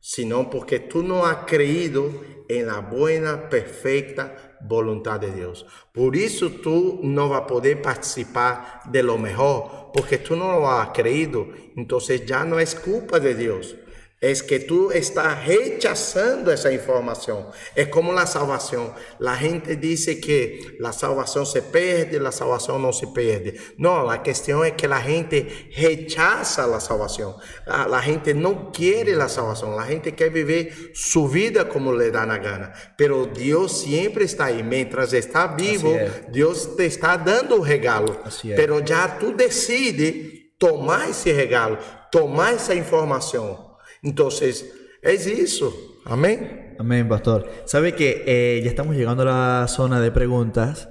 senão 0.00 0.44
porque 0.44 0.78
tu 0.78 1.02
não 1.02 1.24
has 1.24 1.44
creído 1.44 2.24
em 2.48 2.62
la 2.62 2.80
buena, 2.80 3.36
perfeita 3.36 4.49
voluntad 4.62 5.20
de 5.20 5.32
Dios. 5.32 5.66
Por 5.92 6.16
eso 6.16 6.50
tú 6.50 7.00
no 7.02 7.28
vas 7.28 7.42
a 7.42 7.46
poder 7.46 7.80
participar 7.82 8.82
de 8.90 9.02
lo 9.02 9.18
mejor, 9.18 9.90
porque 9.92 10.18
tú 10.18 10.36
no 10.36 10.52
lo 10.58 10.70
has 10.70 10.88
creído. 10.90 11.48
Entonces 11.76 12.24
ya 12.26 12.44
no 12.44 12.58
es 12.60 12.74
culpa 12.74 13.18
de 13.18 13.34
Dios. 13.34 13.76
É 14.22 14.34
que 14.34 14.58
tu 14.60 14.92
estás 14.92 15.38
rechazando 15.38 16.50
essa 16.50 16.70
informação. 16.70 17.50
É 17.74 17.86
como 17.86 18.12
a 18.12 18.26
salvação. 18.26 18.94
A 19.18 19.34
gente 19.36 19.74
diz 19.76 20.04
que 20.04 20.76
a 20.84 20.92
salvação 20.92 21.46
se 21.46 21.62
perde, 21.62 22.18
a 22.18 22.30
salvação 22.30 22.78
não 22.78 22.92
se 22.92 23.06
perde. 23.14 23.58
Não, 23.78 24.10
a 24.10 24.18
questão 24.18 24.62
é 24.62 24.72
que 24.72 24.84
a 24.84 25.00
gente 25.00 25.70
rechaza 25.70 26.64
a 26.64 26.78
salvação. 26.78 27.40
A, 27.66 27.96
a 27.96 28.00
gente 28.02 28.34
não 28.34 28.70
quer 28.70 29.08
a 29.18 29.26
salvação. 29.26 29.78
A 29.78 29.86
gente 29.86 30.12
quer 30.12 30.30
viver 30.30 30.90
sua 30.92 31.26
vida 31.26 31.64
como 31.64 31.90
lhe 31.90 32.10
dá 32.10 32.26
na 32.26 32.36
gana. 32.36 32.74
Pero 32.98 33.24
Deus 33.24 33.80
sempre 33.80 34.24
está 34.24 34.46
aí. 34.46 34.62
Mientras 34.62 35.14
está 35.14 35.46
vivo, 35.46 35.94
Deus 36.30 36.66
te 36.76 36.84
está 36.84 37.16
dando 37.16 37.56
o 37.56 37.60
regalo. 37.60 38.18
Pero 38.54 38.86
já 38.86 39.08
tu 39.08 39.32
decide 39.32 40.50
tomar 40.58 41.08
esse 41.08 41.32
regalo, 41.32 41.78
tomar 42.12 42.52
essa 42.52 42.74
informação. 42.74 43.69
Entonces, 44.02 44.72
es 45.02 45.26
eso. 45.26 45.72
Amén. 46.04 46.76
Amén, 46.78 47.08
pastor. 47.08 47.50
Sabe 47.66 47.94
que 47.94 48.24
eh, 48.26 48.60
ya 48.62 48.70
estamos 48.70 48.96
llegando 48.96 49.22
a 49.22 49.60
la 49.60 49.68
zona 49.68 50.00
de 50.00 50.10
preguntas 50.10 50.88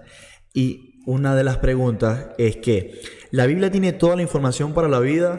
y 0.53 1.01
una 1.05 1.35
de 1.35 1.43
las 1.43 1.57
preguntas 1.57 2.29
es 2.37 2.57
que 2.57 3.01
¿la 3.31 3.47
Biblia 3.47 3.71
tiene 3.71 3.93
toda 3.93 4.15
la 4.15 4.21
información 4.21 4.73
para 4.73 4.87
la 4.87 4.99
vida? 4.99 5.37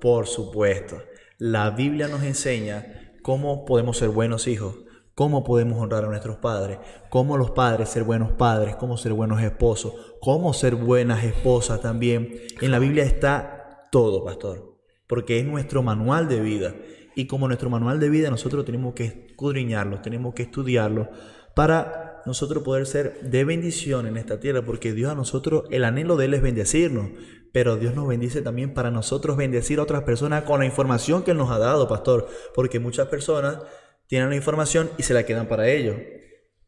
Por 0.00 0.26
supuesto. 0.26 1.02
La 1.38 1.70
Biblia 1.70 2.08
nos 2.08 2.24
enseña 2.24 3.14
cómo 3.22 3.64
podemos 3.64 3.98
ser 3.98 4.08
buenos 4.08 4.48
hijos, 4.48 4.76
cómo 5.14 5.44
podemos 5.44 5.80
honrar 5.80 6.04
a 6.04 6.08
nuestros 6.08 6.38
padres, 6.38 6.78
cómo 7.10 7.36
los 7.36 7.52
padres 7.52 7.88
ser 7.88 8.04
buenos 8.04 8.32
padres, 8.32 8.76
cómo 8.76 8.96
ser 8.96 9.12
buenos 9.12 9.40
esposos, 9.40 9.94
cómo 10.20 10.52
ser 10.52 10.74
buenas 10.74 11.22
esposas 11.24 11.80
también. 11.80 12.34
En 12.60 12.70
la 12.70 12.78
Biblia 12.78 13.04
está 13.04 13.88
todo, 13.92 14.24
pastor, 14.24 14.78
porque 15.06 15.38
es 15.38 15.44
nuestro 15.44 15.82
manual 15.82 16.28
de 16.28 16.40
vida. 16.40 16.74
Y 17.14 17.26
como 17.26 17.46
nuestro 17.46 17.70
manual 17.70 18.00
de 18.00 18.08
vida, 18.08 18.30
nosotros 18.30 18.64
tenemos 18.64 18.94
que 18.94 19.04
escudriñarlo, 19.28 20.00
tenemos 20.00 20.34
que 20.34 20.42
estudiarlo 20.44 21.08
para 21.54 22.22
nosotros 22.24 22.62
poder 22.62 22.86
ser 22.86 23.20
de 23.22 23.44
bendición 23.44 24.06
en 24.06 24.16
esta 24.16 24.40
tierra, 24.40 24.62
porque 24.64 24.92
Dios 24.92 25.12
a 25.12 25.14
nosotros, 25.14 25.64
el 25.70 25.84
anhelo 25.84 26.16
de 26.16 26.26
Él 26.26 26.34
es 26.34 26.42
bendecirnos, 26.42 27.10
pero 27.52 27.76
Dios 27.76 27.94
nos 27.94 28.08
bendice 28.08 28.40
también 28.42 28.72
para 28.72 28.90
nosotros 28.90 29.36
bendecir 29.36 29.78
a 29.78 29.82
otras 29.82 30.04
personas 30.04 30.44
con 30.44 30.60
la 30.60 30.66
información 30.66 31.22
que 31.22 31.32
Él 31.32 31.36
nos 31.36 31.50
ha 31.50 31.58
dado, 31.58 31.88
pastor, 31.88 32.28
porque 32.54 32.78
muchas 32.78 33.08
personas 33.08 33.58
tienen 34.06 34.30
la 34.30 34.36
información 34.36 34.90
y 34.98 35.02
se 35.02 35.14
la 35.14 35.24
quedan 35.24 35.48
para 35.48 35.68
ellos. 35.68 35.96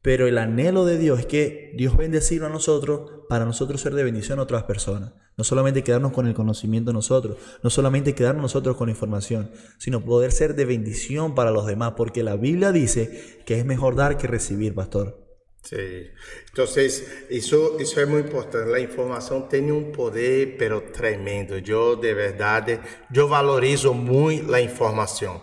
Pero 0.05 0.27
el 0.27 0.37
anhelo 0.37 0.85
de 0.85 0.99
Dios 0.99 1.21
es 1.21 1.25
que 1.25 1.73
Dios 1.77 1.97
bendecirnos 1.97 2.51
a 2.51 2.53
nosotros 2.53 3.23
para 3.27 3.47
nosotros 3.47 3.81
ser 3.81 3.95
de 3.95 4.05
bendición 4.05 4.39
a 4.39 4.43
otras 4.43 4.65
personas. 4.65 5.15
No 5.39 5.45
solamente 5.45 5.83
quedarnos 5.83 6.13
con 6.13 6.27
el 6.27 6.35
conocimiento 6.35 6.93
nosotros, 6.93 7.39
no 7.63 7.71
solamente 7.71 8.15
quedarnos 8.15 8.43
nosotros 8.43 8.77
con 8.77 8.91
información, 8.91 9.51
sino 9.79 10.05
poder 10.05 10.31
ser 10.31 10.57
de 10.57 10.67
bendición 10.67 11.35
para 11.35 11.53
los 11.53 11.65
demás, 11.65 11.95
porque 11.97 12.23
la 12.23 12.37
Biblia 12.37 12.71
dice 12.71 13.41
que 13.47 13.59
es 13.59 13.65
mejor 13.65 13.97
dar 13.97 14.19
que 14.19 14.27
recibir, 14.27 14.75
pastor. 14.75 15.25
Sí. 15.63 16.11
Entonces, 16.51 17.25
eso, 17.31 17.79
eso 17.81 18.01
es 18.03 18.07
muy 18.07 18.21
importante. 18.21 18.71
La 18.71 18.81
información 18.81 19.49
tiene 19.49 19.73
un 19.73 19.91
poder, 19.91 20.59
pero 20.59 20.83
tremendo. 20.93 21.57
Yo, 21.57 21.97
de 21.97 22.13
verdad, 22.13 22.79
yo 23.11 23.27
valorizo 23.27 23.95
muy 23.95 24.43
la 24.43 24.61
información. 24.61 25.41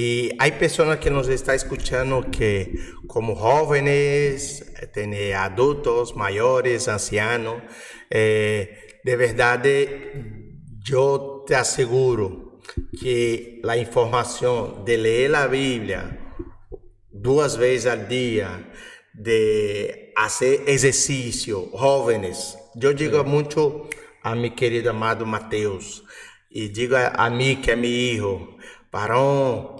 Y 0.00 0.30
hay 0.38 0.52
personas 0.52 0.98
que 0.98 1.10
nos 1.10 1.26
están 1.26 1.56
escuchando 1.56 2.30
que 2.30 2.72
como 3.08 3.34
jóvenes, 3.34 4.72
tiene 4.94 5.34
adultos, 5.34 6.14
mayores, 6.14 6.86
ancianos, 6.86 7.64
eh, 8.08 9.00
de 9.02 9.16
verdad 9.16 9.60
yo 10.84 11.42
te 11.44 11.56
aseguro 11.56 12.60
que 13.00 13.58
la 13.64 13.76
información 13.76 14.84
de 14.84 14.98
leer 14.98 15.30
la 15.32 15.48
Biblia 15.48 16.36
duas 17.10 17.58
vezes 17.58 17.90
al 17.90 18.06
día, 18.06 18.72
de 19.12 20.12
hacer 20.14 20.60
ejercicio, 20.68 21.70
jóvenes. 21.72 22.56
Yo 22.76 22.92
digo 22.92 23.24
mucho 23.24 23.88
a 24.22 24.36
mi 24.36 24.52
querido 24.52 24.90
amado 24.90 25.26
Mateus 25.26 26.04
y 26.50 26.68
digo 26.68 26.96
a, 26.96 27.08
a 27.08 27.30
mí 27.30 27.56
que 27.56 27.72
es 27.72 27.78
mi 27.78 28.10
hijo, 28.10 28.56
varón, 28.92 29.77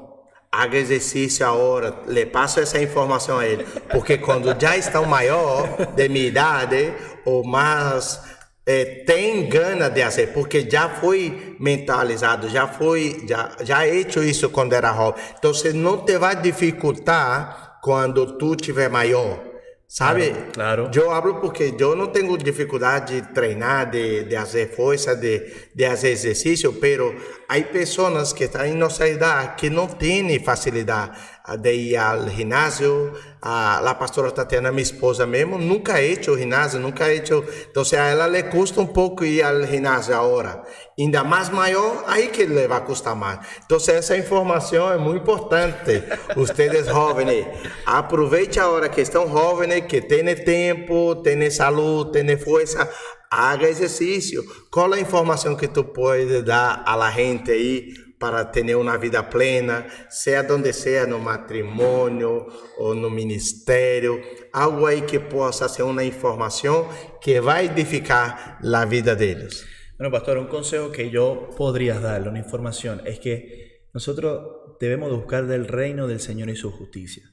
haga 0.51 0.77
exercício 0.77 1.47
agora, 1.47 1.95
le 2.07 2.27
passo 2.27 2.61
essa 2.61 2.81
informação 2.81 3.39
a 3.39 3.47
ele, 3.47 3.65
porque 3.91 4.19
quando 4.19 4.59
já 4.61 4.77
estão 4.77 5.05
maior 5.05 5.69
de 5.95 6.09
minha 6.09 6.27
idade 6.27 6.93
ou 7.25 7.45
mais 7.45 8.21
é, 8.67 9.03
tem 9.07 9.49
gana 9.49 9.89
de 9.89 10.03
fazer, 10.03 10.27
porque 10.29 10.69
já 10.71 10.89
foi 10.89 11.57
mentalizado, 11.59 12.49
já 12.51 12.67
foi, 12.67 13.25
já 13.27 13.51
já 13.63 13.87
hecho 13.87 14.23
isso 14.23 14.51
quando 14.51 14.75
era 14.75 14.93
jovem. 14.95 15.23
Então 15.39 15.55
você 15.55 15.73
não 15.73 16.05
te 16.05 16.19
vai 16.19 16.37
dificultar 16.37 17.79
quando 17.83 18.37
tu 18.39 18.55
tiver 18.57 18.91
maior. 18.91 19.48
Sabe? 19.91 20.35
Claro. 20.53 20.91
Eu 20.95 21.11
hablo 21.11 21.41
porque 21.41 21.75
eu 21.79 21.97
não 21.97 22.09
tenho 22.09 22.37
dificuldade 22.37 23.23
de 23.23 23.29
treinar, 23.33 23.91
de, 23.91 24.25
de 24.25 24.37
fazer 24.37 24.69
força, 24.77 25.17
de, 25.17 25.51
de 25.75 25.89
fazer 25.89 26.11
exercício, 26.11 26.75
pero 26.75 27.17
há 27.49 27.59
pessoas 27.63 28.35
que 28.35 28.45
estão 28.45 28.67
em 28.67 28.75
nossa 28.75 29.09
idade 29.09 29.57
que 29.57 29.71
não 29.71 29.87
têm 29.87 30.39
facilidade 30.45 31.19
de 31.57 31.73
ir 31.73 31.97
ao 31.97 32.29
ginásio. 32.29 33.13
A, 33.41 33.79
a 33.79 33.95
pastora 33.95 34.33
Tatiana, 34.33 34.73
minha 34.73 34.83
esposa 34.83 35.25
mesmo, 35.25 35.59
nunca 35.59 35.95
ha 35.95 36.03
hecho 36.03 36.37
ginásio, 36.37 36.81
nunca 36.81 37.05
ha 37.05 37.15
hecho. 37.15 37.45
Então, 37.71 37.83
a 37.93 37.97
ela 37.97 38.27
le 38.27 38.43
custa 38.45 38.81
um 38.81 38.87
pouco 38.87 39.25
ir 39.25 39.43
ao 39.43 39.63
ginásio 39.65 40.15
agora. 40.15 40.63
Ainda 40.99 41.23
mais 41.23 41.49
maior, 41.49 42.05
aí 42.07 42.29
que 42.29 42.45
le 42.45 42.67
vai 42.67 42.85
custar 42.85 43.15
mais. 43.15 43.39
Então, 43.65 43.79
essa 43.79 44.17
informação 44.17 44.93
é 44.93 44.99
muito 44.99 45.23
importante. 45.23 46.03
Ustedes 46.37 46.87
jovens, 46.87 47.47
aproveite 47.87 48.59
a 48.59 48.69
hora 48.69 48.89
que 48.89 49.01
estão 49.01 49.29
jovens, 49.29 49.87
que 49.87 50.01
têm 50.01 50.35
tempo, 50.35 51.17
têm 51.17 51.49
saúde, 51.51 52.13
têm 52.13 52.37
força. 52.37 52.91
Haga 53.31 53.69
exercício. 53.69 54.43
Qual 54.71 54.93
a 54.93 54.99
informação 54.99 55.55
que 55.55 55.69
tu 55.69 55.85
pode 55.85 56.43
dar 56.43 56.83
la 56.97 57.11
gente 57.11 57.51
aí 57.51 58.08
para 58.19 58.45
ter 58.47 58.75
uma 58.77 58.97
vida 58.97 59.23
plena, 59.23 59.87
seja 60.09 60.47
onde 60.53 60.73
seja, 60.73 61.07
no 61.07 61.19
matrimônio 61.19 62.47
ou 62.79 62.95
no 62.95 63.11
ministério, 63.11 64.21
algo 64.53 64.87
aí 64.87 65.03
que 65.03 65.19
possa 65.19 65.69
ser 65.69 65.83
uma 65.83 66.05
informação 66.05 66.89
que 67.21 67.41
vai 67.41 67.67
edificar 67.67 68.59
a 68.63 68.85
vida 68.85 69.15
deles. 69.15 69.65
Bueno, 69.99 70.13
pastor, 70.13 70.39
un 70.39 70.47
consejo 70.47 70.93
que 70.93 71.11
yo 71.11 71.51
podría 71.57 71.99
darle, 71.99 72.29
una 72.29 72.39
información, 72.39 73.03
es 73.05 73.19
que 73.19 73.89
nosotros 73.93 74.77
debemos 74.79 75.11
buscar 75.11 75.47
del 75.47 75.67
reino 75.67 76.07
del 76.07 76.21
Señor 76.21 76.51
y 76.51 76.57
su 76.57 76.71
justicia. 76.71 77.25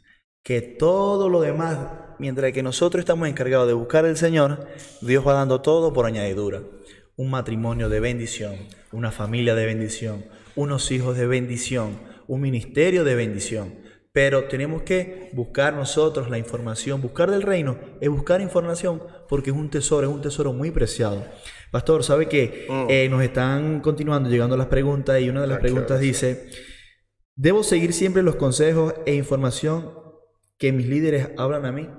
Que 0.44 0.62
todo 0.62 1.30
lo 1.30 1.42
demás, 1.42 1.78
mientras 2.18 2.52
que 2.54 2.64
nosotros 2.64 3.02
estamos 3.02 3.28
encargados 3.28 3.68
de 3.68 3.74
buscar 3.74 4.06
al 4.06 4.18
Señor, 4.18 4.68
Dios 5.02 5.26
va 5.28 5.34
dando 5.34 5.62
todo 5.62 5.94
por 5.94 6.06
añadidura. 6.06 6.64
Un 7.16 7.30
matrimonio 7.30 7.88
de 7.88 8.00
bendición, 8.00 8.56
una 8.92 9.12
familia 9.12 9.54
de 9.54 9.66
bendición, 9.66 10.26
unos 10.56 10.92
hijos 10.92 11.18
de 11.18 11.28
bendición, 11.28 12.00
un 12.28 12.42
ministerio 12.42 13.04
de 13.04 13.16
bendición. 13.16 13.76
Pero 14.12 14.46
tenemos 14.46 14.84
que 14.84 15.30
buscar 15.34 15.74
nosotros 15.74 16.30
la 16.30 16.38
información, 16.38 17.02
buscar 17.02 17.30
del 17.30 17.42
reino, 17.42 17.78
es 18.00 18.10
buscar 18.10 18.40
información 18.40 19.04
porque 19.28 19.50
es 19.50 19.56
un 19.56 19.70
tesoro, 19.70 20.08
es 20.08 20.14
un 20.14 20.22
tesoro 20.22 20.54
muy 20.54 20.72
preciado. 20.72 21.26
Pastor, 21.72 22.04
sabe 22.04 22.30
que 22.30 22.66
Mm. 22.70 22.86
eh, 22.90 23.10
nos 23.10 23.22
están 23.22 23.82
continuando 23.82 24.30
llegando 24.30 24.56
las 24.56 24.68
preguntas 24.68 25.20
y 25.20 25.28
una 25.30 25.42
de 25.42 25.48
las 25.48 25.58
Ah, 25.58 25.62
preguntas 25.62 26.00
dice, 26.00 26.50
¿debo 27.36 27.64
seguir 27.64 27.92
siempre 27.92 28.24
los 28.24 28.38
consejos 28.38 28.94
e 29.06 29.16
información 29.16 29.92
que 30.58 30.72
mis 30.72 30.88
líderes 30.88 31.32
hablan 31.38 31.66
a 31.66 31.74
mí? 31.74 31.90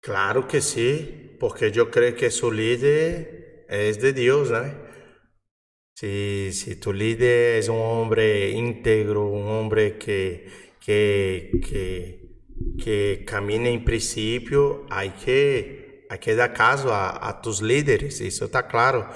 Claro 0.00 0.46
que 0.48 0.60
sí, 0.60 1.36
porque 1.38 1.70
yo 1.70 1.90
creo 1.90 2.14
que 2.16 2.30
su 2.30 2.50
líder 2.52 3.64
es 3.68 4.00
de 4.00 4.12
Dios, 4.12 4.50
¿no? 4.50 4.81
Si, 5.94 6.50
si 6.52 6.76
tu 6.76 6.92
líder 6.92 7.58
es 7.58 7.68
un 7.68 7.80
hombre 7.80 8.50
íntegro, 8.50 9.26
un 9.26 9.46
hombre 9.46 9.98
que, 9.98 10.46
que, 10.84 11.60
que, 11.68 12.22
que 12.82 13.24
camina 13.26 13.68
en 13.68 13.84
principio, 13.84 14.86
hay 14.90 15.10
que, 15.10 16.06
hay 16.08 16.18
que 16.18 16.34
dar 16.34 16.52
caso 16.52 16.92
a, 16.92 17.28
a 17.28 17.40
tus 17.40 17.62
líderes, 17.62 18.20
eso 18.20 18.46
está 18.46 18.66
claro, 18.66 19.08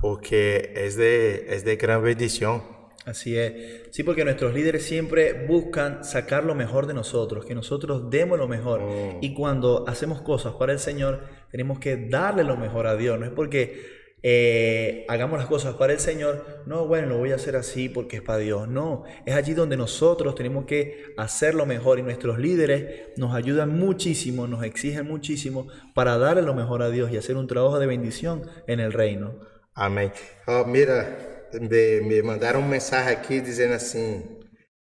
porque 0.00 0.72
es 0.74 0.96
de, 0.96 1.46
es 1.48 1.64
de 1.64 1.76
gran 1.76 2.02
bendición. 2.02 2.74
Así 3.06 3.36
es. 3.36 3.82
Sí, 3.90 4.02
porque 4.02 4.24
nuestros 4.24 4.54
líderes 4.54 4.84
siempre 4.84 5.46
buscan 5.46 6.04
sacar 6.04 6.44
lo 6.44 6.54
mejor 6.54 6.86
de 6.86 6.94
nosotros, 6.94 7.44
que 7.44 7.54
nosotros 7.54 8.10
demos 8.10 8.38
lo 8.38 8.48
mejor. 8.48 8.80
Mm. 8.80 9.18
Y 9.20 9.34
cuando 9.34 9.84
hacemos 9.86 10.22
cosas 10.22 10.54
para 10.54 10.72
el 10.72 10.78
Señor, 10.78 11.22
tenemos 11.50 11.78
que 11.78 11.96
darle 11.96 12.44
lo 12.44 12.56
mejor 12.56 12.86
a 12.86 12.96
Dios. 12.96 13.20
No 13.20 13.26
es 13.26 13.32
porque 13.32 14.03
eh, 14.26 15.04
hagamos 15.08 15.38
las 15.38 15.48
cosas 15.48 15.74
para 15.74 15.92
el 15.92 16.00
Señor, 16.00 16.62
no, 16.64 16.86
bueno, 16.86 17.08
lo 17.08 17.18
voy 17.18 17.32
a 17.32 17.34
hacer 17.34 17.56
así 17.56 17.90
porque 17.90 18.16
es 18.16 18.22
para 18.22 18.38
Dios. 18.38 18.66
No, 18.66 19.04
es 19.26 19.34
allí 19.34 19.52
donde 19.52 19.76
nosotros 19.76 20.34
tenemos 20.34 20.64
que 20.64 21.12
hacer 21.18 21.54
lo 21.54 21.66
mejor 21.66 21.98
y 21.98 22.02
nuestros 22.02 22.38
líderes 22.38 23.10
nos 23.18 23.34
ayudan 23.34 23.78
muchísimo, 23.78 24.46
nos 24.46 24.64
exigen 24.64 25.06
muchísimo 25.06 25.68
para 25.94 26.16
darle 26.16 26.40
lo 26.40 26.54
mejor 26.54 26.80
a 26.80 26.88
Dios 26.88 27.12
y 27.12 27.18
hacer 27.18 27.36
un 27.36 27.46
trabajo 27.46 27.78
de 27.78 27.86
bendición 27.86 28.48
en 28.66 28.80
el 28.80 28.94
reino. 28.94 29.40
Amém. 29.74 30.10
Ó, 30.46 30.64
mira, 30.64 31.48
me, 31.52 32.00
me 32.00 32.22
mandaram 32.22 32.60
um 32.60 32.66
mensagem 32.66 33.12
aqui 33.12 33.42
dizendo 33.42 33.74
assim: 33.74 34.40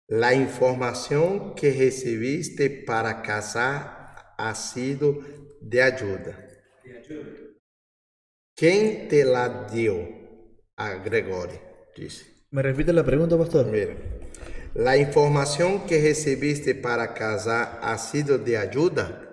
La 0.07 0.33
informação 0.33 1.53
que 1.53 1.67
recebiste 1.67 2.69
para 2.85 3.13
casar 3.15 4.35
ha 4.37 4.53
sido 4.53 5.21
de 5.61 5.81
ajuda. 5.81 6.47
Quem 8.57 9.07
te 9.07 9.23
la 9.23 9.47
deu? 9.47 9.97
A 10.75 10.95
Gregório 10.95 11.59
disse. 11.95 12.25
¿Me 12.49 12.63
repite 12.63 12.91
la 12.91 13.03
pregunta, 13.03 13.37
pastor? 13.37 13.67
Mira, 13.67 13.95
la 14.73 14.97
informação 14.97 15.85
que 15.85 16.01
recebiste 16.01 16.73
para 16.73 17.13
casar 17.13 17.79
ha 17.83 17.95
sido 17.99 18.39
de 18.39 18.57
ajuda? 18.57 19.31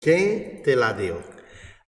Quem 0.00 0.62
te 0.62 0.74
la 0.74 0.94
deu? 0.94 1.20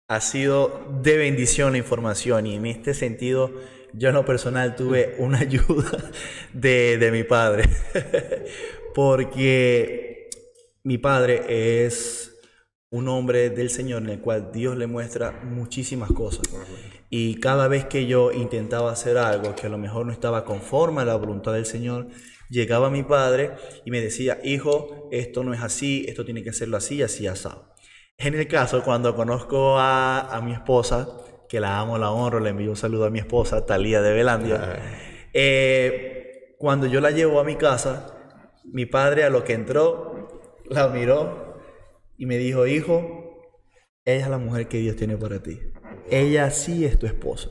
ha 0.07 0.21
sido 0.21 0.87
de 1.03 1.17
bendición 1.17 1.73
la 1.73 1.79
información 1.79 2.47
y 2.47 2.57
en 2.57 2.67
este 2.67 2.93
sentido 2.93 3.53
yo 3.95 4.11
en 4.11 4.15
lo 4.15 4.27
personal 4.27 4.77
tuve 4.77 5.15
una 5.19 5.39
ayuda 5.49 6.13
de, 6.53 6.99
de 6.99 7.11
mi 7.11 7.25
padre 7.25 7.65
porque 8.95 10.29
mi 10.83 10.99
padre 10.99 11.87
es 11.87 12.34
un 12.95 13.09
hombre 13.09 13.51
del 13.51 13.71
Señor 13.71 14.03
en 14.03 14.11
el 14.11 14.21
cual 14.21 14.51
Dios 14.53 14.77
le 14.77 14.87
muestra 14.87 15.41
muchísimas 15.43 16.13
cosas. 16.13 16.43
Y 17.11 17.41
cada 17.41 17.69
vez 17.69 17.87
que 17.87 18.07
yo 18.07 18.33
intentaba 18.33 18.93
hacer 18.93 19.19
algo 19.19 19.55
que 19.55 19.67
a 19.67 19.71
lo 19.71 19.79
mejor 19.79 20.07
no 20.07 20.13
estaba 20.13 20.45
conforme 20.45 21.03
a 21.03 21.05
la 21.05 21.17
voluntad 21.17 21.53
del 21.53 21.67
Señor 21.67 22.09
llegaba 22.51 22.91
mi 22.91 23.03
padre 23.03 23.53
y 23.85 23.91
me 23.91 24.01
decía 24.01 24.39
hijo 24.45 25.09
esto 25.11 25.43
no 25.43 25.55
es 25.55 25.63
así 25.63 26.05
esto 26.07 26.25
tiene 26.25 26.43
que 26.43 26.51
hacerlo 26.51 26.77
así 26.77 27.03
así 27.03 27.27
asado 27.27 27.75
en 28.17 28.35
el 28.35 28.47
caso, 28.47 28.85
cuando 28.85 29.17
conozco 29.17 29.77
a, 29.77 30.21
a 30.21 30.41
mi 30.41 30.53
esposa, 30.53 31.09
que 31.49 31.59
la 31.59 31.81
amo, 31.81 31.99
la 31.99 32.13
honro, 32.13 32.39
le 32.39 32.51
envío 32.51 32.71
un 32.71 32.77
saludo 32.77 33.07
a 33.07 33.11
mi 33.11 33.19
esposa, 33.19 33.67
Talía 33.67 34.01
de 34.03 34.13
Belandia, 34.13 34.79
eh, 35.33 36.55
cuando 36.59 36.87
yo 36.87 37.01
la 37.01 37.11
llevo 37.11 37.41
a 37.41 37.45
mi 37.45 37.57
casa, 37.57 38.15
mi 38.65 38.87
padre 38.87 39.25
a 39.25 39.31
lo 39.31 39.43
que 39.43 39.55
entró, 39.55 40.63
la 40.71 40.89
miró 40.89 41.44
y 42.17 42.27
me 42.27 42.39
dijo, 42.39 42.67
hijo, 42.67 43.51
ella 44.05 44.25
es 44.25 44.31
la 44.31 44.39
mujer 44.39 44.69
que 44.69 44.79
Dios 44.79 44.97
tiene 44.97 45.17
para 45.17 45.43
ti. 45.43 45.61
Ella 46.11 46.51
sí 46.51 46.85
es 46.85 46.99
tu 46.99 47.07
esposa. 47.07 47.51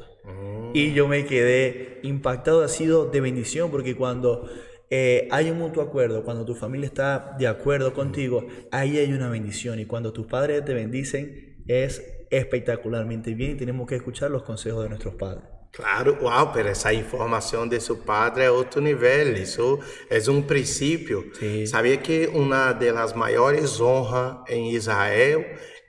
Y 0.74 0.93
yo 0.93 1.07
me 1.07 1.26
quedé 1.26 1.99
impactado, 2.03 2.64
ha 2.64 2.68
sido 2.68 3.05
de 3.05 3.22
bendición, 3.22 3.70
porque 3.70 3.95
cuando 3.95 4.49
eh, 4.89 5.28
hay 5.32 5.49
un 5.49 5.59
mutuo 5.59 5.84
acuerdo, 5.84 6.24
cuando 6.24 6.45
tu 6.45 6.55
familia 6.55 6.88
está 6.88 7.36
de 7.38 7.47
acuerdo 7.47 7.93
contigo, 7.93 8.47
ahí 8.72 8.97
hay 8.97 9.14
una 9.14 9.30
bendición. 9.30 9.80
Y 9.80 9.86
cuando 9.86 10.14
tus 10.14 10.28
padres 10.28 10.66
te 10.66 10.74
bendicen, 10.74 11.64
es 11.68 12.03
espectacularmente 12.30 13.34
bien 13.34 13.51
y 13.51 13.55
tenemos 13.55 13.88
que 13.88 13.95
escuchar 13.95 14.32
los 14.32 14.43
consejos 14.43 14.84
de 14.84 14.89
nuestros 14.89 15.16
padres. 15.16 15.45
Claro, 15.74 16.20
uau, 16.22 16.54
pero 16.54 16.70
essa 16.70 16.94
informação 16.94 17.68
de 17.68 17.80
seu 17.80 17.98
padre 17.98 18.44
é 18.44 18.52
outro 18.52 18.80
nível, 18.80 19.36
isso 19.36 19.80
é 20.08 20.20
um 20.30 20.44
princípio. 20.44 21.32
Sabia 21.66 21.98
que 21.98 22.28
uma 22.28 22.74
das 22.74 23.14
maiores 23.14 23.82
honras 23.82 24.48
em 24.50 24.72
Israel 24.72 25.44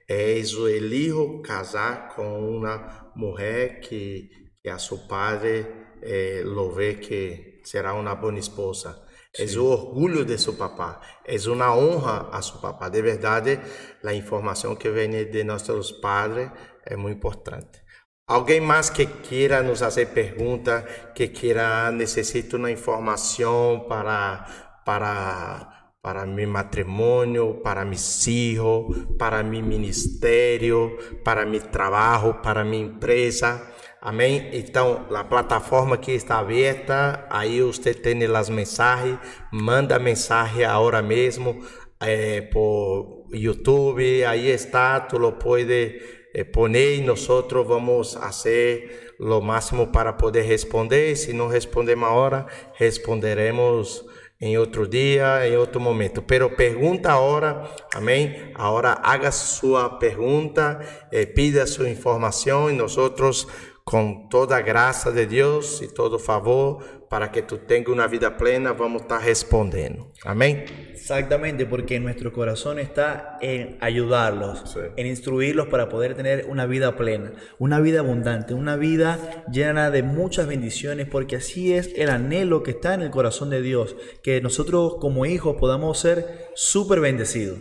é 0.09 0.41
o 0.57 0.69
hijo 0.69 1.43
casar 1.43 2.09
com 2.17 2.57
uma 2.57 3.11
mulher 3.15 3.81
que, 3.81 4.31
que 4.63 4.71
a 4.71 4.79
seu 4.79 4.97
padre 5.07 5.67
eh, 6.01 6.41
lo 6.45 6.71
vê 6.71 6.95
que 6.95 7.61
será 7.63 7.93
uma 7.93 8.15
boa 8.15 8.39
esposa. 8.39 9.05
É 9.39 9.45
o 9.59 9.67
orgulho 9.67 10.25
de 10.25 10.39
seu 10.39 10.55
papá, 10.55 10.99
é 11.27 11.37
uma 11.47 11.77
honra 11.77 12.31
a 12.33 12.41
seu 12.41 12.59
papá. 12.59 12.89
De 12.89 13.03
verdade, 13.03 13.61
a 14.03 14.15
informação 14.15 14.77
que 14.77 14.89
vem 14.89 15.11
de 15.11 15.45
nossos 15.45 15.93
padres 15.93 16.51
é 16.87 16.97
muito 16.97 17.19
importante. 17.19 17.84
Alguém 18.27 18.59
mais 18.59 18.89
que 18.89 19.05
queira 19.05 19.63
nos 19.63 19.81
fazer 19.81 20.07
pergunta, 20.07 20.83
que 21.15 21.29
queira 21.29 21.91
necessita 21.93 22.57
uma 22.57 22.71
informação 22.71 23.85
para 23.87 24.47
para 24.83 25.91
para 26.03 26.25
meu 26.27 26.49
matrimônio, 26.49 27.61
para 27.63 27.85
mis 27.85 28.27
hijos, 28.27 29.07
para 29.19 29.43
mi 29.43 29.61
ministério, 29.63 30.97
para 31.23 31.45
mi 31.45 31.61
trabalho, 31.61 32.35
para 32.43 32.65
minha 32.65 32.87
empresa. 32.87 33.61
Amém? 34.01 34.51
Então, 34.53 35.07
a 35.15 35.25
plataforma 35.25 35.97
aqui 35.97 36.13
está 36.13 36.39
aberta, 36.39 37.27
aí 37.31 37.61
você 37.61 37.93
tem 37.93 38.23
as 38.25 38.49
mensagens, 38.49 39.19
manda 39.53 39.99
mensagem 39.99 40.65
agora 40.65 41.03
mesmo 41.03 41.63
eh, 42.01 42.43
por 42.53 43.27
YouTube, 43.33 44.25
aí 44.25 44.49
está, 44.49 45.01
tu 45.01 45.19
lo 45.19 45.33
puedes 45.33 46.24
eh, 46.35 46.45
poner 46.45 46.95
y 46.95 47.01
nosotros 47.01 47.67
vamos 47.67 48.17
a 48.17 48.27
hacer 48.27 49.15
lo 49.19 49.41
máximo 49.41 49.93
para 49.93 50.17
poder 50.17 50.49
responder. 50.49 51.17
Si 51.17 51.33
no 51.33 51.49
respondemos 51.49 52.11
ahora, 52.11 52.47
responderemos 52.79 54.05
en 54.41 54.59
otro 54.59 54.87
día, 54.87 55.47
en 55.47 55.57
otro 55.57 55.81
momento. 55.81 56.27
Pero 56.27 56.55
pregunta 56.57 57.13
ahora, 57.13 57.71
amén. 57.95 58.53
Ahora 58.57 58.95
haga 58.95 59.31
su 59.31 59.79
pregunta, 60.01 60.81
eh, 61.13 61.27
pida 61.27 61.67
su 61.67 61.87
información 61.87 62.75
y 62.75 62.77
nosotros 62.77 63.49
con 63.85 64.29
toda 64.29 64.61
graça 64.61 65.13
de 65.13 65.27
Deus 65.27 65.83
e 65.83 65.89
todo 65.89 66.19
favor, 66.19 67.04
para 67.15 67.31
que 67.31 67.43
tu 67.43 67.59
tenha 67.59 67.89
uma 67.91 68.09
vida 68.09 68.37
plena, 68.37 68.73
vamos 68.73 69.03
estar 69.03 69.21
respondendo. 69.21 70.11
Amém? 70.25 70.65
Exactamente, 70.93 71.65
porque 71.65 72.01
nuestro 72.01 72.33
corazón 72.33 72.81
está 72.81 73.39
en 73.41 73.79
ayudarlos, 73.81 74.65
Sí. 74.73 74.81
en 74.97 75.07
instruirlos 75.07 75.69
para 75.69 75.89
poder 75.89 76.17
tener 76.17 76.47
una 76.49 76.67
vida 76.67 76.97
plena, 76.97 77.31
una 77.61 77.79
vida 77.79 78.01
abundante, 78.01 78.53
una 78.53 78.75
vida 78.75 79.45
llena 79.49 79.93
de 79.93 80.03
muchas 80.03 80.49
bendiciones, 80.49 81.07
porque 81.09 81.37
así 81.37 81.73
es 81.73 81.93
el 81.95 82.11
anhelo 82.11 82.65
que 82.65 82.73
está 82.73 82.95
en 82.95 83.03
el 83.03 83.13
corazón 83.13 83.49
de 83.49 83.63
Dios, 83.63 83.95
que 84.25 84.41
nosotros 84.41 84.97
como 84.99 85.25
hijos 85.25 85.55
podamos 85.61 86.01
ser 86.01 86.49
súper 86.57 86.99
bendecidos. 86.99 87.61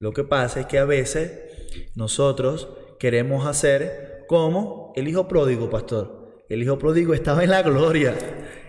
Lo 0.00 0.12
que 0.12 0.24
pasa 0.24 0.60
es 0.60 0.66
que 0.66 0.78
a 0.78 0.84
veces 0.84 1.32
nosotros 1.94 2.68
queremos 2.98 3.46
hacer 3.46 4.26
como 4.28 4.92
el 4.96 5.08
hijo 5.08 5.28
pródigo, 5.28 5.70
pastor. 5.70 6.19
El 6.50 6.64
hijo 6.64 6.78
pródigo 6.78 7.14
estaba 7.14 7.44
en 7.44 7.50
la 7.50 7.62
gloria, 7.62 8.12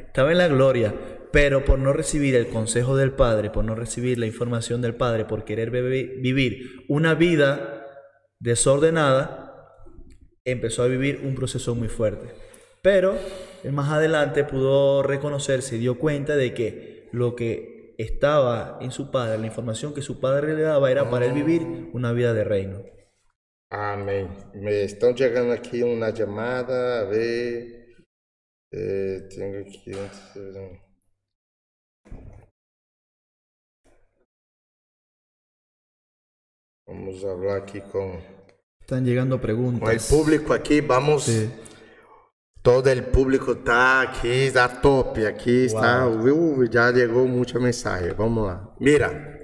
estaba 0.06 0.32
en 0.32 0.38
la 0.38 0.48
gloria, 0.48 0.94
pero 1.32 1.66
por 1.66 1.80
no 1.80 1.94
recibir 1.94 2.36
el 2.36 2.48
consejo 2.48 2.96
del 2.96 3.12
Padre, 3.12 3.50
por 3.50 3.66
no 3.66 3.74
recibir 3.74 4.20
la 4.20 4.28
información 4.28 4.84
del 4.84 4.94
Padre, 4.94 5.26
por 5.26 5.46
querer 5.46 5.72
vivir 5.72 6.86
una 6.88 7.16
vida 7.16 7.88
desordenada, 8.40 9.74
empezó 10.46 10.84
a 10.84 10.88
vivir 10.88 11.22
un 11.24 11.34
proceso 11.34 11.74
muy 11.74 11.88
fuerte. 11.88 12.36
Pero 12.84 13.16
más 13.72 13.90
adelante 13.90 14.44
pudo 14.44 15.02
reconocer, 15.02 15.64
se 15.64 15.80
dio 15.80 15.98
cuenta 15.98 16.36
de 16.36 16.54
que 16.54 17.10
lo 17.12 17.36
que 17.36 17.96
estaba 17.98 18.78
en 18.80 18.92
su 18.92 19.10
padre, 19.10 19.40
la 19.40 19.48
información 19.48 19.96
que 19.96 20.04
su 20.04 20.20
padre 20.20 20.54
le 20.54 20.62
daba 20.62 20.92
era 20.92 21.10
para 21.10 21.26
él 21.26 21.34
vivir 21.34 21.90
una 21.94 22.12
vida 22.12 22.36
de 22.36 22.44
reino. 22.44 22.84
Amém. 23.72 24.28
Me 24.54 24.84
estão 24.84 25.16
chegando 25.16 25.54
aqui 25.54 25.82
uma 25.82 26.14
chamada, 26.14 27.02
a 27.02 27.06
ver. 27.06 27.96
Eh, 28.74 29.30
tenho 29.30 29.62
aqui. 29.62 29.92
Vamos 36.86 37.22
falar 37.22 37.58
aqui 37.60 37.80
com, 37.80 38.22
Están 38.82 39.06
llegando 39.06 39.40
com 39.40 39.48
o 39.54 40.10
público 40.10 40.52
aqui. 40.52 40.82
Vamos. 40.82 41.24
Sí. 41.24 41.50
Todo 42.62 42.92
o 42.92 43.12
público 43.12 43.54
está 43.54 44.02
aqui, 44.02 44.48
está 44.48 44.68
top. 44.68 45.26
Aqui 45.26 45.68
está. 45.68 46.06
Uh, 46.10 46.70
já 46.70 46.94
chegou 46.94 47.26
muita 47.26 47.58
mensagem. 47.58 48.14
Vamos 48.14 48.44
lá. 48.44 48.76
Mira. 48.82 49.40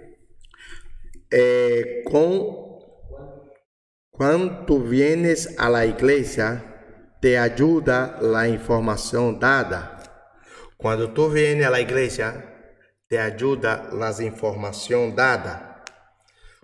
eh, 1.32 2.04
com 2.06 2.67
Quando 4.18 4.80
vienes 4.80 5.54
a 5.60 5.70
la 5.70 5.86
iglesia, 5.86 6.64
te 7.22 7.38
ayuda 7.38 8.18
la 8.20 8.48
información 8.48 9.40
dada. 9.40 10.34
Cuando 10.76 11.14
tú 11.14 11.30
vienes 11.30 11.68
a 11.68 11.70
la 11.70 11.82
iglesia, 11.82 12.82
te 13.08 13.20
ayuda 13.20 13.92
las 13.94 14.20
información 14.20 15.16
dada. 15.16 15.86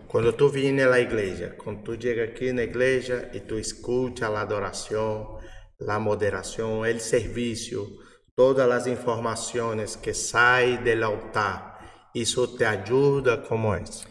Cuando 0.08 0.34
tú 0.34 0.50
vienes 0.50 0.86
a 0.86 0.88
la 0.88 0.98
iglesia, 0.98 1.56
cuando 1.56 1.84
tú 1.84 1.94
llegas 1.96 2.30
aquí 2.30 2.48
aqui 2.48 2.56
la 2.56 2.64
iglesia 2.64 3.30
y 3.32 3.38
tú 3.42 3.56
escuchas 3.56 4.30
a 4.30 4.40
adoración, 4.40 5.36
la 5.78 6.00
moderación, 6.00 6.84
el 6.84 6.98
servicio, 6.98 7.86
todas 8.34 8.68
las 8.68 8.88
informaciones 8.88 9.96
que 9.96 10.12
saem 10.12 10.82
del 10.82 11.04
altar, 11.04 11.78
eso 12.12 12.52
te 12.56 12.66
ayuda 12.66 13.44
como 13.44 13.76
es. 13.76 14.08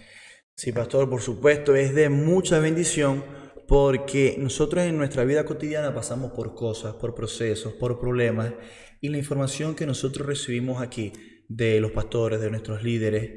Sí, 0.55 0.71
pastor, 0.71 1.09
por 1.09 1.21
supuesto, 1.21 1.75
es 1.75 1.95
de 1.95 2.09
mucha 2.09 2.59
bendición 2.59 3.23
porque 3.67 4.35
nosotros 4.37 4.83
en 4.83 4.97
nuestra 4.97 5.23
vida 5.23 5.45
cotidiana 5.45 5.95
pasamos 5.95 6.31
por 6.33 6.53
cosas, 6.53 6.93
por 6.95 7.15
procesos, 7.15 7.73
por 7.73 7.99
problemas 7.99 8.53
y 9.01 9.09
la 9.09 9.17
información 9.17 9.75
que 9.75 9.87
nosotros 9.87 10.27
recibimos 10.27 10.81
aquí 10.81 11.11
de 11.49 11.79
los 11.81 11.91
pastores, 11.91 12.39
de 12.39 12.51
nuestros 12.51 12.83
líderes, 12.83 13.31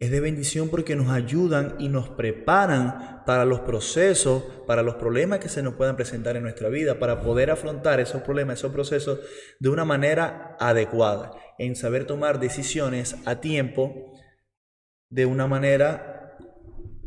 es 0.00 0.10
de 0.10 0.20
bendición 0.20 0.70
porque 0.70 0.96
nos 0.96 1.10
ayudan 1.10 1.76
y 1.78 1.88
nos 1.88 2.08
preparan 2.08 3.22
para 3.26 3.44
los 3.44 3.60
procesos, 3.60 4.42
para 4.66 4.82
los 4.82 4.96
problemas 4.96 5.40
que 5.40 5.48
se 5.48 5.62
nos 5.62 5.74
puedan 5.74 5.96
presentar 5.96 6.36
en 6.36 6.42
nuestra 6.44 6.70
vida, 6.70 6.98
para 6.98 7.20
poder 7.20 7.50
afrontar 7.50 8.00
esos 8.00 8.22
problemas, 8.22 8.58
esos 8.58 8.72
procesos 8.72 9.20
de 9.60 9.68
una 9.68 9.84
manera 9.84 10.56
adecuada, 10.58 11.30
en 11.58 11.76
saber 11.76 12.06
tomar 12.06 12.40
decisiones 12.40 13.16
a 13.24 13.40
tiempo, 13.40 14.12
de 15.10 15.26
una 15.26 15.46
manera 15.46 16.13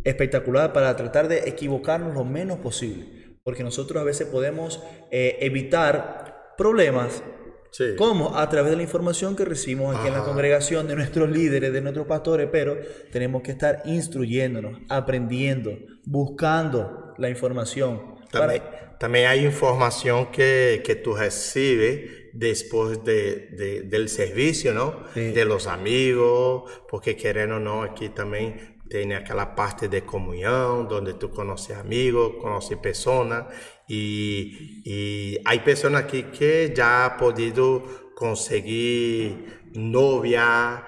espectacular 0.10 0.72
para 0.74 0.96
tratar 0.96 1.28
de 1.28 1.40
equivocarnos 1.50 2.14
lo 2.14 2.24
menos 2.26 2.60
posible. 2.60 3.06
Porque 3.44 3.64
nosotros 3.64 4.02
a 4.02 4.06
veces 4.06 4.28
podemos 4.28 4.82
eh, 5.12 5.38
evitar 5.42 6.54
problemas. 6.58 7.24
Sí. 7.70 7.96
como 7.98 8.38
A 8.38 8.48
través 8.50 8.72
de 8.72 8.78
la 8.78 8.84
información 8.84 9.36
que 9.36 9.44
recibimos 9.44 9.94
aquí 9.96 10.08
en 10.08 10.14
la 10.14 10.24
congregación 10.24 10.88
de 10.88 10.96
nuestros 10.96 11.30
líderes, 11.30 11.74
de 11.74 11.82
nuestros 11.82 12.08
pastores, 12.08 12.48
pero 12.50 12.78
tenemos 13.12 13.42
que 13.44 13.52
estar 13.52 13.82
instruyéndonos, 13.86 14.80
aprendiendo, 14.90 15.78
buscando 16.06 17.14
la 17.18 17.30
información. 17.30 18.16
Também, 18.32 18.60
para- 18.60 18.96
também 19.00 19.26
há 19.26 19.36
informação 19.36 20.26
que, 20.32 20.82
que 20.84 20.96
tu 20.96 21.14
recebe 21.14 22.30
depois 22.34 22.98
de, 23.04 23.50
de, 23.56 23.82
del 23.84 24.08
serviço, 24.08 24.74
não? 24.74 25.04
Sim. 25.14 25.34
De 25.34 25.44
los 25.46 25.68
amigos, 25.68 26.64
porque 26.90 27.14
querendo 27.16 27.56
ou 27.56 27.60
não, 27.60 27.82
aqui 27.84 28.10
também 28.10 28.56
tem 28.90 29.14
aquela 29.14 29.46
parte 29.46 29.88
de 29.88 30.02
comunhão, 30.02 30.88
onde 30.90 31.14
tu 31.14 31.30
conhece 31.30 31.74
amigos, 31.74 32.42
conhece 32.42 32.76
pessoas, 32.78 33.46
e, 33.90 34.82
e 34.86 35.42
há 35.46 35.58
pessoas 35.60 35.96
aqui 35.96 36.24
que 36.24 36.74
já 36.76 37.10
podido 37.12 37.84
conseguir 38.16 39.70
novia, 39.76 40.84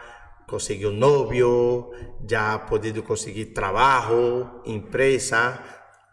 conseguiu 0.47 0.91
novio, 0.91 1.91
já 2.27 2.57
podido 2.59 3.03
conseguir 3.03 3.47
trabalho, 3.47 4.61
empresa. 4.65 5.59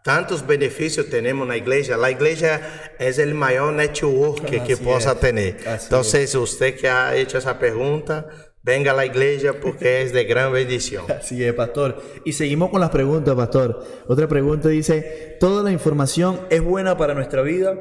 Tantos 0.03 0.41
benefícios 0.41 1.07
temos 1.07 1.45
na 1.45 1.57
igreja. 1.57 2.01
A 2.01 2.11
igreja 2.11 2.61
é 2.97 3.09
o 3.25 3.35
maior 3.35 3.73
network 3.73 4.59
que 4.61 4.77
possa 4.77 5.11
es, 5.11 5.19
ter. 5.19 5.57
Então, 5.85 6.01
você 6.01 6.71
que 6.71 6.87
ha 6.87 7.17
hecho 7.17 7.35
essa 7.35 7.53
pergunta, 7.53 8.25
venga 8.63 8.91
a 8.91 8.93
la 8.93 9.05
igreja 9.05 9.53
porque 9.53 10.01
é 10.01 10.05
de 10.05 10.23
gran 10.25 10.51
bendición. 10.51 11.05
Así 11.11 11.43
es, 11.43 11.53
pastor. 11.53 12.01
Y 12.25 12.33
seguimos 12.33 12.69
con 12.69 12.81
las 12.81 12.89
preguntas, 12.89 13.35
pastor. 13.35 13.83
Otra 14.07 14.27
pregunta 14.27 14.69
dice, 14.69 15.37
¿toda 15.39 15.63
la 15.63 15.71
información 15.71 16.39
es 16.49 16.61
buena 16.61 16.97
para 16.97 17.13
nuestra 17.13 17.41
vida? 17.41 17.75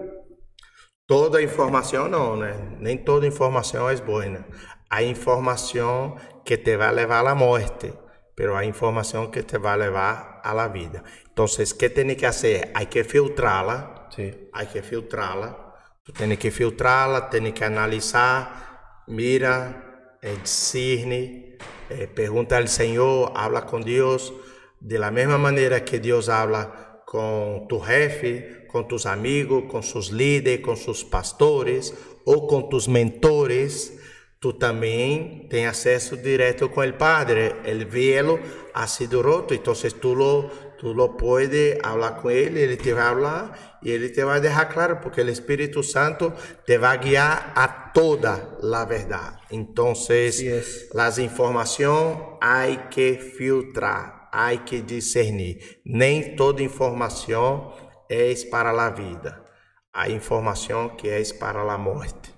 Toda 1.07 1.41
informação 1.41 2.09
não, 2.09 2.37
né? 2.37 2.77
Nem 2.81 2.99
toda 2.99 3.27
informação 3.27 3.89
é 3.89 3.95
boa. 3.97 4.45
Há 4.91 5.03
informação 5.03 6.17
que 6.45 6.59
te 6.59 6.77
vai 6.77 6.93
levar 6.93 7.27
à 7.27 7.35
morte, 7.35 7.93
pero 8.35 8.57
há 8.57 8.65
informação 8.65 9.31
que 9.31 9.45
te 9.45 9.59
vai 9.59 9.79
levar 9.79 10.41
à 10.43 10.53
la 10.53 10.69
vida. 10.69 11.05
O 11.39 11.47
que 11.79 11.91
tem 11.91 12.15
que 12.17 12.27
fazer? 12.27 12.71
Há 12.75 12.85
que 12.87 13.05
filtrá-la. 13.05 14.09
Sí. 14.11 14.49
Hay 14.53 14.67
que 14.67 14.83
filtrarla. 14.83 15.67
Tú 16.03 16.13
tienes 16.13 16.39
que 16.39 16.51
filtrarla, 16.51 17.29
tienes 17.29 17.53
que 17.53 17.65
analizar, 17.65 19.03
mira, 19.09 19.86
eh, 20.27 20.37
discerne, 20.43 21.57
eh, 21.89 22.09
pregunta 22.13 22.57
al 22.57 22.69
Señor, 22.69 23.33
habla 23.37 23.65
con 23.65 23.85
Dios 23.85 24.35
de 24.81 24.99
la 24.99 25.13
misma 25.13 25.39
manera 25.39 25.85
que 25.85 26.01
Dios 26.01 26.29
habla 26.29 27.03
con 27.07 27.69
tu 27.69 27.79
jefe, 27.79 28.67
con 28.67 28.89
tus 28.89 29.07
amigos, 29.07 29.65
con 29.71 29.85
sus 29.85 30.11
líderes, 30.11 30.61
con 30.61 30.77
sus 30.77 31.05
pastores 31.05 31.95
o 32.25 32.49
con 32.49 32.69
tus 32.69 32.89
mentores. 32.89 34.01
Tú 34.41 34.59
también 34.59 35.49
tienes 35.49 35.71
acceso 35.71 36.17
directo 36.17 36.73
con 36.73 36.85
el 36.85 36.95
Padre. 36.95 37.55
El 37.65 37.87
velo 37.87 38.41
ha 38.75 38.89
sido 38.89 39.23
roto, 39.23 39.55
entonces 39.55 39.95
tú 40.01 40.17
lo, 40.17 40.51
tú 40.79 40.95
lo 40.95 41.17
puedes 41.17 41.79
hablar 41.83 42.17
con 42.21 42.33
Él, 42.33 42.57
Él 42.57 42.77
te 42.79 42.93
va 42.93 43.05
a 43.05 43.11
hablar 43.11 43.79
y 43.83 43.93
Él 43.93 44.13
te 44.13 44.25
va 44.25 44.35
a 44.35 44.41
dejar 44.41 44.69
claro, 44.69 45.01
porque 45.01 45.23
el 45.23 45.29
Espíritu 45.29 45.83
Santo 45.83 46.35
te 46.67 46.79
va 46.79 46.93
a 46.93 46.97
guiar 46.99 47.53
a 47.55 47.93
toda 47.93 48.59
la 48.63 48.85
verdad. 48.85 49.41
Entonces, 49.51 50.89
las 50.93 51.19
informaciones 51.19 52.19
hay 52.41 52.77
que 52.91 53.17
filtrar, 53.17 54.29
hay 54.33 54.59
que 54.59 54.83
discernir. 54.83 55.81
Nem 55.85 56.37
toda 56.37 56.63
información 56.63 57.71
es 58.09 58.45
para 58.45 58.73
la 58.73 58.91
vida. 58.91 59.45
Hay 59.93 60.13
información 60.13 60.97
que 60.97 61.19
es 61.19 61.33
para 61.33 61.65
la 61.65 61.79
muerte. 61.79 62.29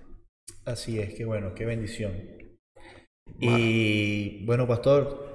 Así 0.64 1.01
es, 1.01 1.14
qué 1.14 1.24
bueno, 1.24 1.55
qué 1.55 1.64
bendición. 1.64 2.12
Y 3.41 4.45
bueno, 4.47 4.66
pastor, 4.66 5.28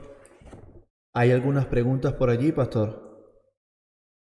¿hay 1.13 1.31
algunas 1.31 1.65
preguntas 1.65 2.13
por 2.13 2.29
allí, 2.29 2.51
pastor? 2.51 3.03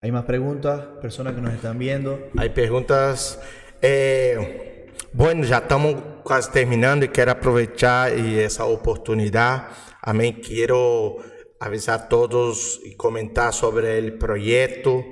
¿Hay 0.03 0.13
más 0.13 0.25
preguntas? 0.25 0.81
Personas 1.01 1.35
que 1.35 1.41
nos 1.41 1.55
están 1.55 1.79
viendo. 1.79 2.31
Aí 2.37 2.51
perguntas. 2.51 3.41
É, 3.83 4.87
bueno, 5.13 5.45
já 5.45 5.59
estamos 5.59 5.97
quase 6.23 6.51
terminando 6.51 7.05
e 7.05 7.09
quero 7.09 7.31
aproveitar 7.31 8.17
e 8.17 8.39
essa 8.39 8.65
oportunidade. 8.65 9.65
Amém. 10.03 10.35
Quero 10.35 11.19
avisar 11.59 12.01
a 12.01 12.09
todos 12.09 12.81
e 12.85 12.95
comentar 12.95 13.53
sobre 13.53 13.99
o 14.09 14.19
projeto. 14.19 15.03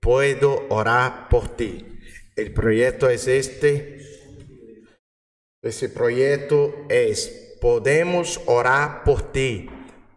Puedo 0.00 0.66
orar 0.68 1.28
por 1.28 1.48
ti. 1.48 1.98
O 2.36 2.50
projeto 2.52 3.06
é 3.06 3.14
este. 3.14 3.98
Esse 5.62 5.88
projeto 5.90 6.86
é 6.90 7.12
Podemos 7.60 8.40
orar 8.46 9.04
por 9.04 9.30
ti. 9.30 9.70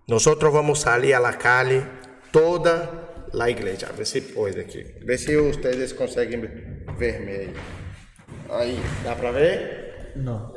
Nosotros 0.07 0.53
vamos 0.53 0.81
salir 0.81 1.15
a 1.15 1.19
la 1.19 1.37
calle, 1.37 1.83
toda 2.31 3.27
la 3.33 3.49
iglesia. 3.49 3.89
A 3.89 3.91
ver 3.91 4.05
si 4.05 4.21
puede 4.21 4.61
aquí. 4.61 4.81
A 5.01 5.05
ver 5.05 5.17
si 5.17 5.35
ustedes 5.35 5.93
conseguem 5.93 6.41
verme 6.97 7.31
aí. 7.31 7.53
Aí, 8.49 8.79
dá 9.03 9.15
para 9.15 9.31
ver? 9.31 10.13
No. 10.15 10.53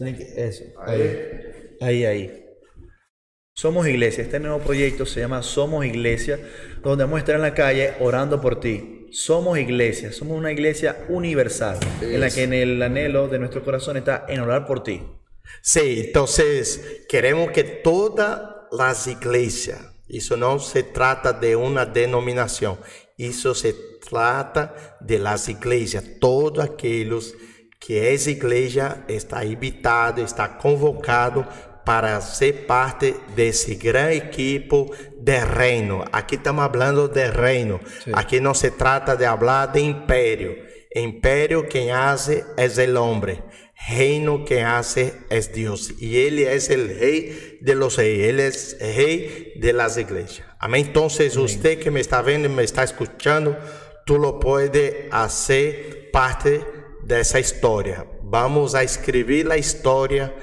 Eso. 0.00 0.64
Aí. 0.84 1.76
Ahí, 1.80 2.04
ahí. 2.04 2.44
Somos 3.54 3.86
Iglesia. 3.86 4.24
Este 4.24 4.40
nuevo 4.40 4.58
proyecto 4.58 5.06
se 5.06 5.20
llama 5.20 5.42
Somos 5.42 5.86
Iglesia, 5.86 6.38
donde 6.82 7.04
vamos 7.04 7.18
a 7.18 7.20
estar 7.20 7.36
en 7.36 7.42
la 7.42 7.54
calle 7.54 7.94
orando 8.00 8.40
por 8.40 8.60
ti. 8.60 9.06
Somos 9.12 9.58
Iglesia. 9.58 10.12
Somos 10.12 10.36
una 10.36 10.52
iglesia 10.52 11.06
universal, 11.08 11.78
en 12.02 12.20
la 12.20 12.28
que 12.30 12.42
en 12.42 12.52
el 12.52 12.82
anhelo 12.82 13.28
de 13.28 13.38
nuestro 13.38 13.64
corazón 13.64 13.96
está 13.96 14.26
en 14.28 14.40
orar 14.40 14.66
por 14.66 14.82
ti. 14.82 15.02
Sim, 15.62 16.00
então 16.00 16.26
queremos 17.08 17.50
que 17.52 17.62
todas 17.62 18.55
as 18.78 19.06
igrejas, 19.06 19.80
isso 20.08 20.36
não 20.36 20.58
se 20.58 20.82
trata 20.82 21.32
de 21.32 21.56
uma 21.56 21.84
denominação, 21.84 22.78
isso 23.18 23.54
se 23.54 23.72
trata 24.08 24.72
de 25.00 25.18
las 25.18 25.48
igrejas, 25.48 26.04
todos 26.20 26.62
aqueles 26.64 27.34
que 27.80 27.98
essa 27.98 28.30
igreja 28.30 29.04
está 29.08 29.44
invitado, 29.44 30.20
está 30.20 30.48
convocado 30.48 31.46
para 31.84 32.20
ser 32.20 32.66
parte 32.66 33.14
desse 33.36 33.76
grande 33.76 34.16
equipo 34.16 34.92
de 35.20 35.38
reino. 35.38 36.04
Aqui 36.10 36.34
estamos 36.34 36.66
falando 36.66 37.06
de 37.06 37.30
reino. 37.30 37.80
Sim. 38.02 38.10
Aqui 38.12 38.40
não 38.40 38.54
se 38.54 38.72
trata 38.72 39.16
de 39.16 39.24
falar 39.24 39.66
de 39.66 39.80
império. 39.80 40.56
Império 40.96 41.68
quem 41.68 41.92
hace 41.92 42.44
é 42.56 42.66
o 42.66 43.02
homem. 43.02 43.40
Reino 43.78 44.44
quem 44.44 44.64
hace 44.64 45.12
é 45.28 45.40
Deus. 45.40 45.92
E 46.00 46.16
Ele 46.16 46.44
é 46.44 46.56
o 46.56 46.98
rei 46.98 47.58
de 47.60 47.74
los 47.74 47.96
reis. 47.96 48.24
Ele 48.24 48.42
é 48.42 48.92
rei 48.92 49.52
de 49.60 49.72
las 49.72 49.96
igrejas. 49.96 50.42
Amém? 50.58 50.82
Então, 50.82 51.08
você 51.08 51.76
que 51.76 51.90
me 51.90 52.00
está 52.00 52.22
vendo 52.22 52.46
e 52.46 52.48
me 52.48 52.64
está 52.64 52.82
escutando, 52.82 53.54
tu 54.06 54.16
lo 54.16 54.40
pode 54.40 55.08
fazer 55.10 56.10
parte 56.12 56.60
dessa 57.04 57.38
história. 57.38 58.06
Vamos 58.24 58.74
a 58.74 58.82
escrever 58.82 59.50
a 59.52 59.56
história 59.56 60.34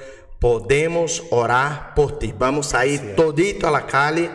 podemos 0.44 1.22
orar 1.30 1.94
por 1.94 2.18
ti. 2.18 2.34
Vamos 2.38 2.66
sair 2.66 3.14
todito 3.16 3.66
a 3.66 3.70
la 3.70 3.86
calle, 3.86 4.30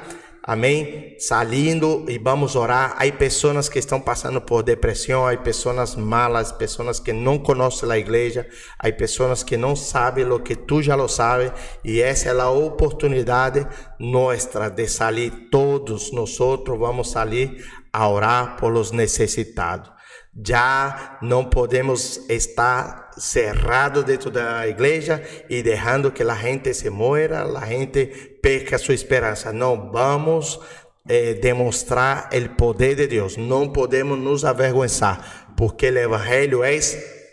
amém? 0.49 1.15
Saindo 1.19 2.05
e 2.09 2.17
vamos 2.17 2.55
orar. 2.55 2.95
Há 2.97 3.11
pessoas 3.11 3.69
que 3.69 3.77
estão 3.77 4.01
passando 4.01 4.41
por 4.41 4.63
depressão, 4.63 5.27
há 5.27 5.37
pessoas 5.37 5.95
malas, 5.95 6.51
pessoas 6.51 6.99
que 6.99 7.13
não 7.13 7.37
conhecem 7.37 7.91
a 7.91 7.99
igreja, 7.99 8.47
há 8.79 8.91
pessoas 8.91 9.43
que 9.43 9.55
não 9.55 9.75
sabem 9.75 10.25
o 10.31 10.39
que 10.39 10.55
tu 10.55 10.81
já 10.81 10.95
lo 10.95 11.07
sabes, 11.07 11.51
e 11.85 12.01
essa 12.01 12.29
é 12.29 12.41
a 12.41 12.49
oportunidade 12.49 13.67
nossa 13.99 14.71
de 14.71 14.87
sair 14.87 15.49
todos 15.51 16.11
nós 16.11 16.35
vamos 16.65 17.11
sair 17.11 17.63
a 17.93 18.09
orar 18.09 18.57
por 18.57 18.71
los 18.71 18.91
necessitados. 18.91 19.98
Já 20.45 21.17
não 21.21 21.45
podemos 21.45 22.21
estar 22.29 23.11
cerrado 23.17 24.03
dentro 24.03 24.31
da 24.31 24.67
igreja 24.67 25.21
e 25.49 25.61
deixando 25.61 26.11
que 26.11 26.23
a 26.23 26.35
gente 26.35 26.73
se 26.73 26.89
muera, 26.89 27.43
a 27.43 27.65
gente 27.65 28.05
perca 28.41 28.77
sua 28.77 28.93
esperança. 28.93 29.51
Não, 29.51 29.91
vamos 29.91 30.59
eh, 31.07 31.33
demonstrar 31.33 32.29
o 32.33 32.49
poder 32.55 32.95
de 32.95 33.07
Deus. 33.07 33.35
Não 33.35 33.69
podemos 33.69 34.17
nos 34.17 34.45
avergonçar, 34.45 35.53
porque 35.57 35.89
o 35.89 35.97
evangelho 35.97 36.63
é 36.63 36.79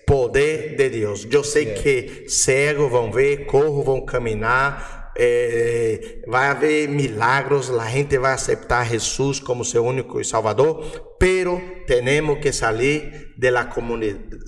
poder 0.07 0.76
de 0.76 0.88
Deus. 0.88 1.26
Eu 1.30 1.42
sei 1.42 1.74
que 1.74 2.24
cegos 2.28 2.90
vão 2.90 3.11
ver, 3.11 3.44
corro 3.47 3.82
vão 3.82 4.01
caminhar, 4.01 4.95
é, 5.18 6.22
vai 6.26 6.48
haver 6.48 6.88
milagros, 6.88 7.70
a 7.70 7.88
gente 7.88 8.18
vai 8.18 8.32
aceitar 8.32 8.86
Jesus 8.86 9.40
como 9.40 9.64
seu 9.64 9.84
único 9.84 10.22
Salvador, 10.24 11.16
pero 11.18 11.60
temos 11.86 12.38
que 12.38 12.52
sair 12.52 13.32
de 13.36 13.50
la, 13.50 13.70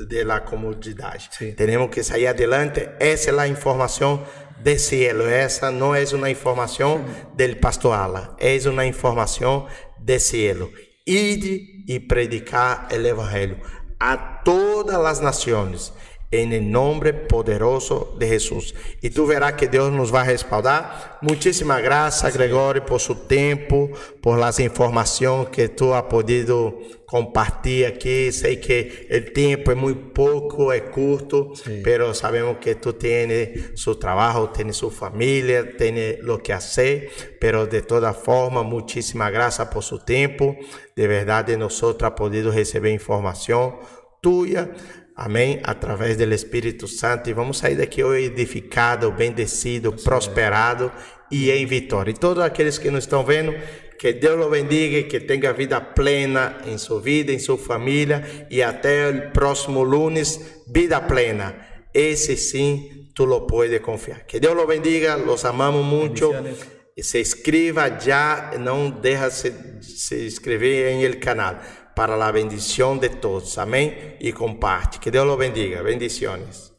de 0.08 0.24
la 0.24 0.44
comodidade, 0.44 1.28
sí. 1.30 1.52
temos 1.52 1.90
que 1.90 2.02
sair 2.02 2.26
adelante. 2.26 2.88
Essa 3.00 3.30
é 3.30 3.38
a 3.40 3.48
informação 3.48 4.22
de 4.62 4.78
cielo, 4.78 5.26
essa 5.26 5.70
não 5.70 5.94
é 5.94 6.04
uma 6.12 6.30
informação 6.30 7.04
del 7.34 7.56
pastor 7.56 7.94
Ala, 7.94 8.36
é 8.38 8.58
uma 8.68 8.84
informação 8.84 9.66
de 9.98 10.18
cielo. 10.18 10.70
Ide 11.06 11.84
e 11.88 12.00
predicar 12.00 12.88
o 12.92 12.94
evangelho 12.94 13.58
a 13.98 14.16
todas 14.44 14.96
as 14.96 15.20
nações 15.20 15.92
en 16.30 16.52
el 16.52 16.70
nombre 16.70 17.14
poderoso 17.14 18.14
de 18.18 18.28
Jesús. 18.28 18.74
Y 19.00 19.10
tú 19.10 19.26
verás 19.26 19.54
que 19.54 19.68
Dios 19.68 19.90
nos 19.90 20.14
va 20.14 20.22
a 20.22 20.26
respaldar. 20.26 21.18
Muchísimas 21.22 21.82
gracias, 21.82 22.34
Gregorio, 22.36 22.84
por 22.84 23.00
su 23.00 23.14
tiempo, 23.26 23.90
por 24.20 24.38
las 24.38 24.60
informaciones 24.60 25.48
que 25.48 25.70
tú 25.70 25.94
has 25.94 26.02
podido 26.04 26.78
compartir 27.06 27.86
aquí. 27.86 28.30
Sé 28.30 28.60
que 28.60 29.06
el 29.08 29.32
tiempo 29.32 29.70
es 29.70 29.76
muy 29.78 29.94
poco, 29.94 30.74
es 30.74 30.82
corto, 30.82 31.52
sí. 31.54 31.80
pero 31.82 32.12
sabemos 32.12 32.58
que 32.58 32.74
tú 32.74 32.92
tienes 32.92 33.80
su 33.80 33.98
trabajo, 33.98 34.50
tienes 34.50 34.76
su 34.76 34.90
familia, 34.90 35.76
tienes 35.78 36.18
lo 36.20 36.42
que 36.42 36.52
hacer, 36.52 37.08
pero 37.40 37.66
de 37.66 37.80
todas 37.80 38.14
formas, 38.14 38.66
muchísimas 38.66 39.32
gracias 39.32 39.68
por 39.68 39.82
su 39.82 40.00
tiempo. 40.00 40.54
De 40.94 41.06
verdad, 41.06 41.46
de 41.46 41.56
nosotros 41.56 42.06
ha 42.10 42.14
podido 42.14 42.52
recibir 42.52 42.92
información 42.92 43.76
tuya. 44.20 44.70
Amém? 45.20 45.58
Através 45.64 46.16
do 46.16 46.32
Espírito 46.32 46.86
Santo. 46.86 47.28
E 47.28 47.32
vamos 47.32 47.58
sair 47.58 47.74
daqui 47.74 48.04
hoje 48.04 48.26
edificado, 48.26 49.10
bendecido, 49.10 49.92
prosperado 49.92 50.92
e 51.28 51.50
em 51.50 51.66
vitória. 51.66 52.12
E 52.12 52.14
todos 52.14 52.40
aqueles 52.40 52.78
que 52.78 52.88
nos 52.88 53.02
estão 53.02 53.24
vendo, 53.24 53.52
que 53.98 54.12
Deus 54.12 54.46
o 54.46 54.48
bendiga 54.48 54.98
e 54.98 55.02
que 55.02 55.18
tenha 55.18 55.52
vida 55.52 55.80
plena 55.80 56.58
em 56.64 56.78
sua 56.78 57.00
vida, 57.00 57.32
em 57.32 57.38
sua 57.40 57.58
família. 57.58 58.46
E 58.48 58.62
até 58.62 59.10
o 59.10 59.32
próximo 59.32 59.82
lunes, 59.82 60.62
vida 60.72 61.00
plena. 61.00 61.66
Esse 61.92 62.36
sim, 62.36 63.10
tu 63.12 63.24
lo 63.24 63.44
puedes 63.44 63.80
confiar. 63.80 64.24
Que 64.24 64.38
Deus 64.38 64.56
o 64.56 64.68
bendiga, 64.68 65.16
los 65.16 65.44
amamos 65.44 65.84
muito. 65.84 66.32
Se 66.96 67.20
inscreva 67.20 67.98
já, 67.98 68.52
não 68.56 68.88
deixa 68.88 69.30
se, 69.30 69.52
se 69.80 70.26
inscrever 70.26 70.92
em 70.92 71.02
el 71.02 71.18
canal 71.18 71.58
para 71.99 72.16
la 72.16 72.30
bendición 72.30 73.01
de 73.01 73.09
todos. 73.09 73.59
Amén. 73.59 74.14
Y 74.20 74.30
comparte. 74.30 74.99
Que 75.01 75.11
Dios 75.11 75.26
lo 75.26 75.36
bendiga. 75.36 75.82
Bendiciones. 75.82 76.72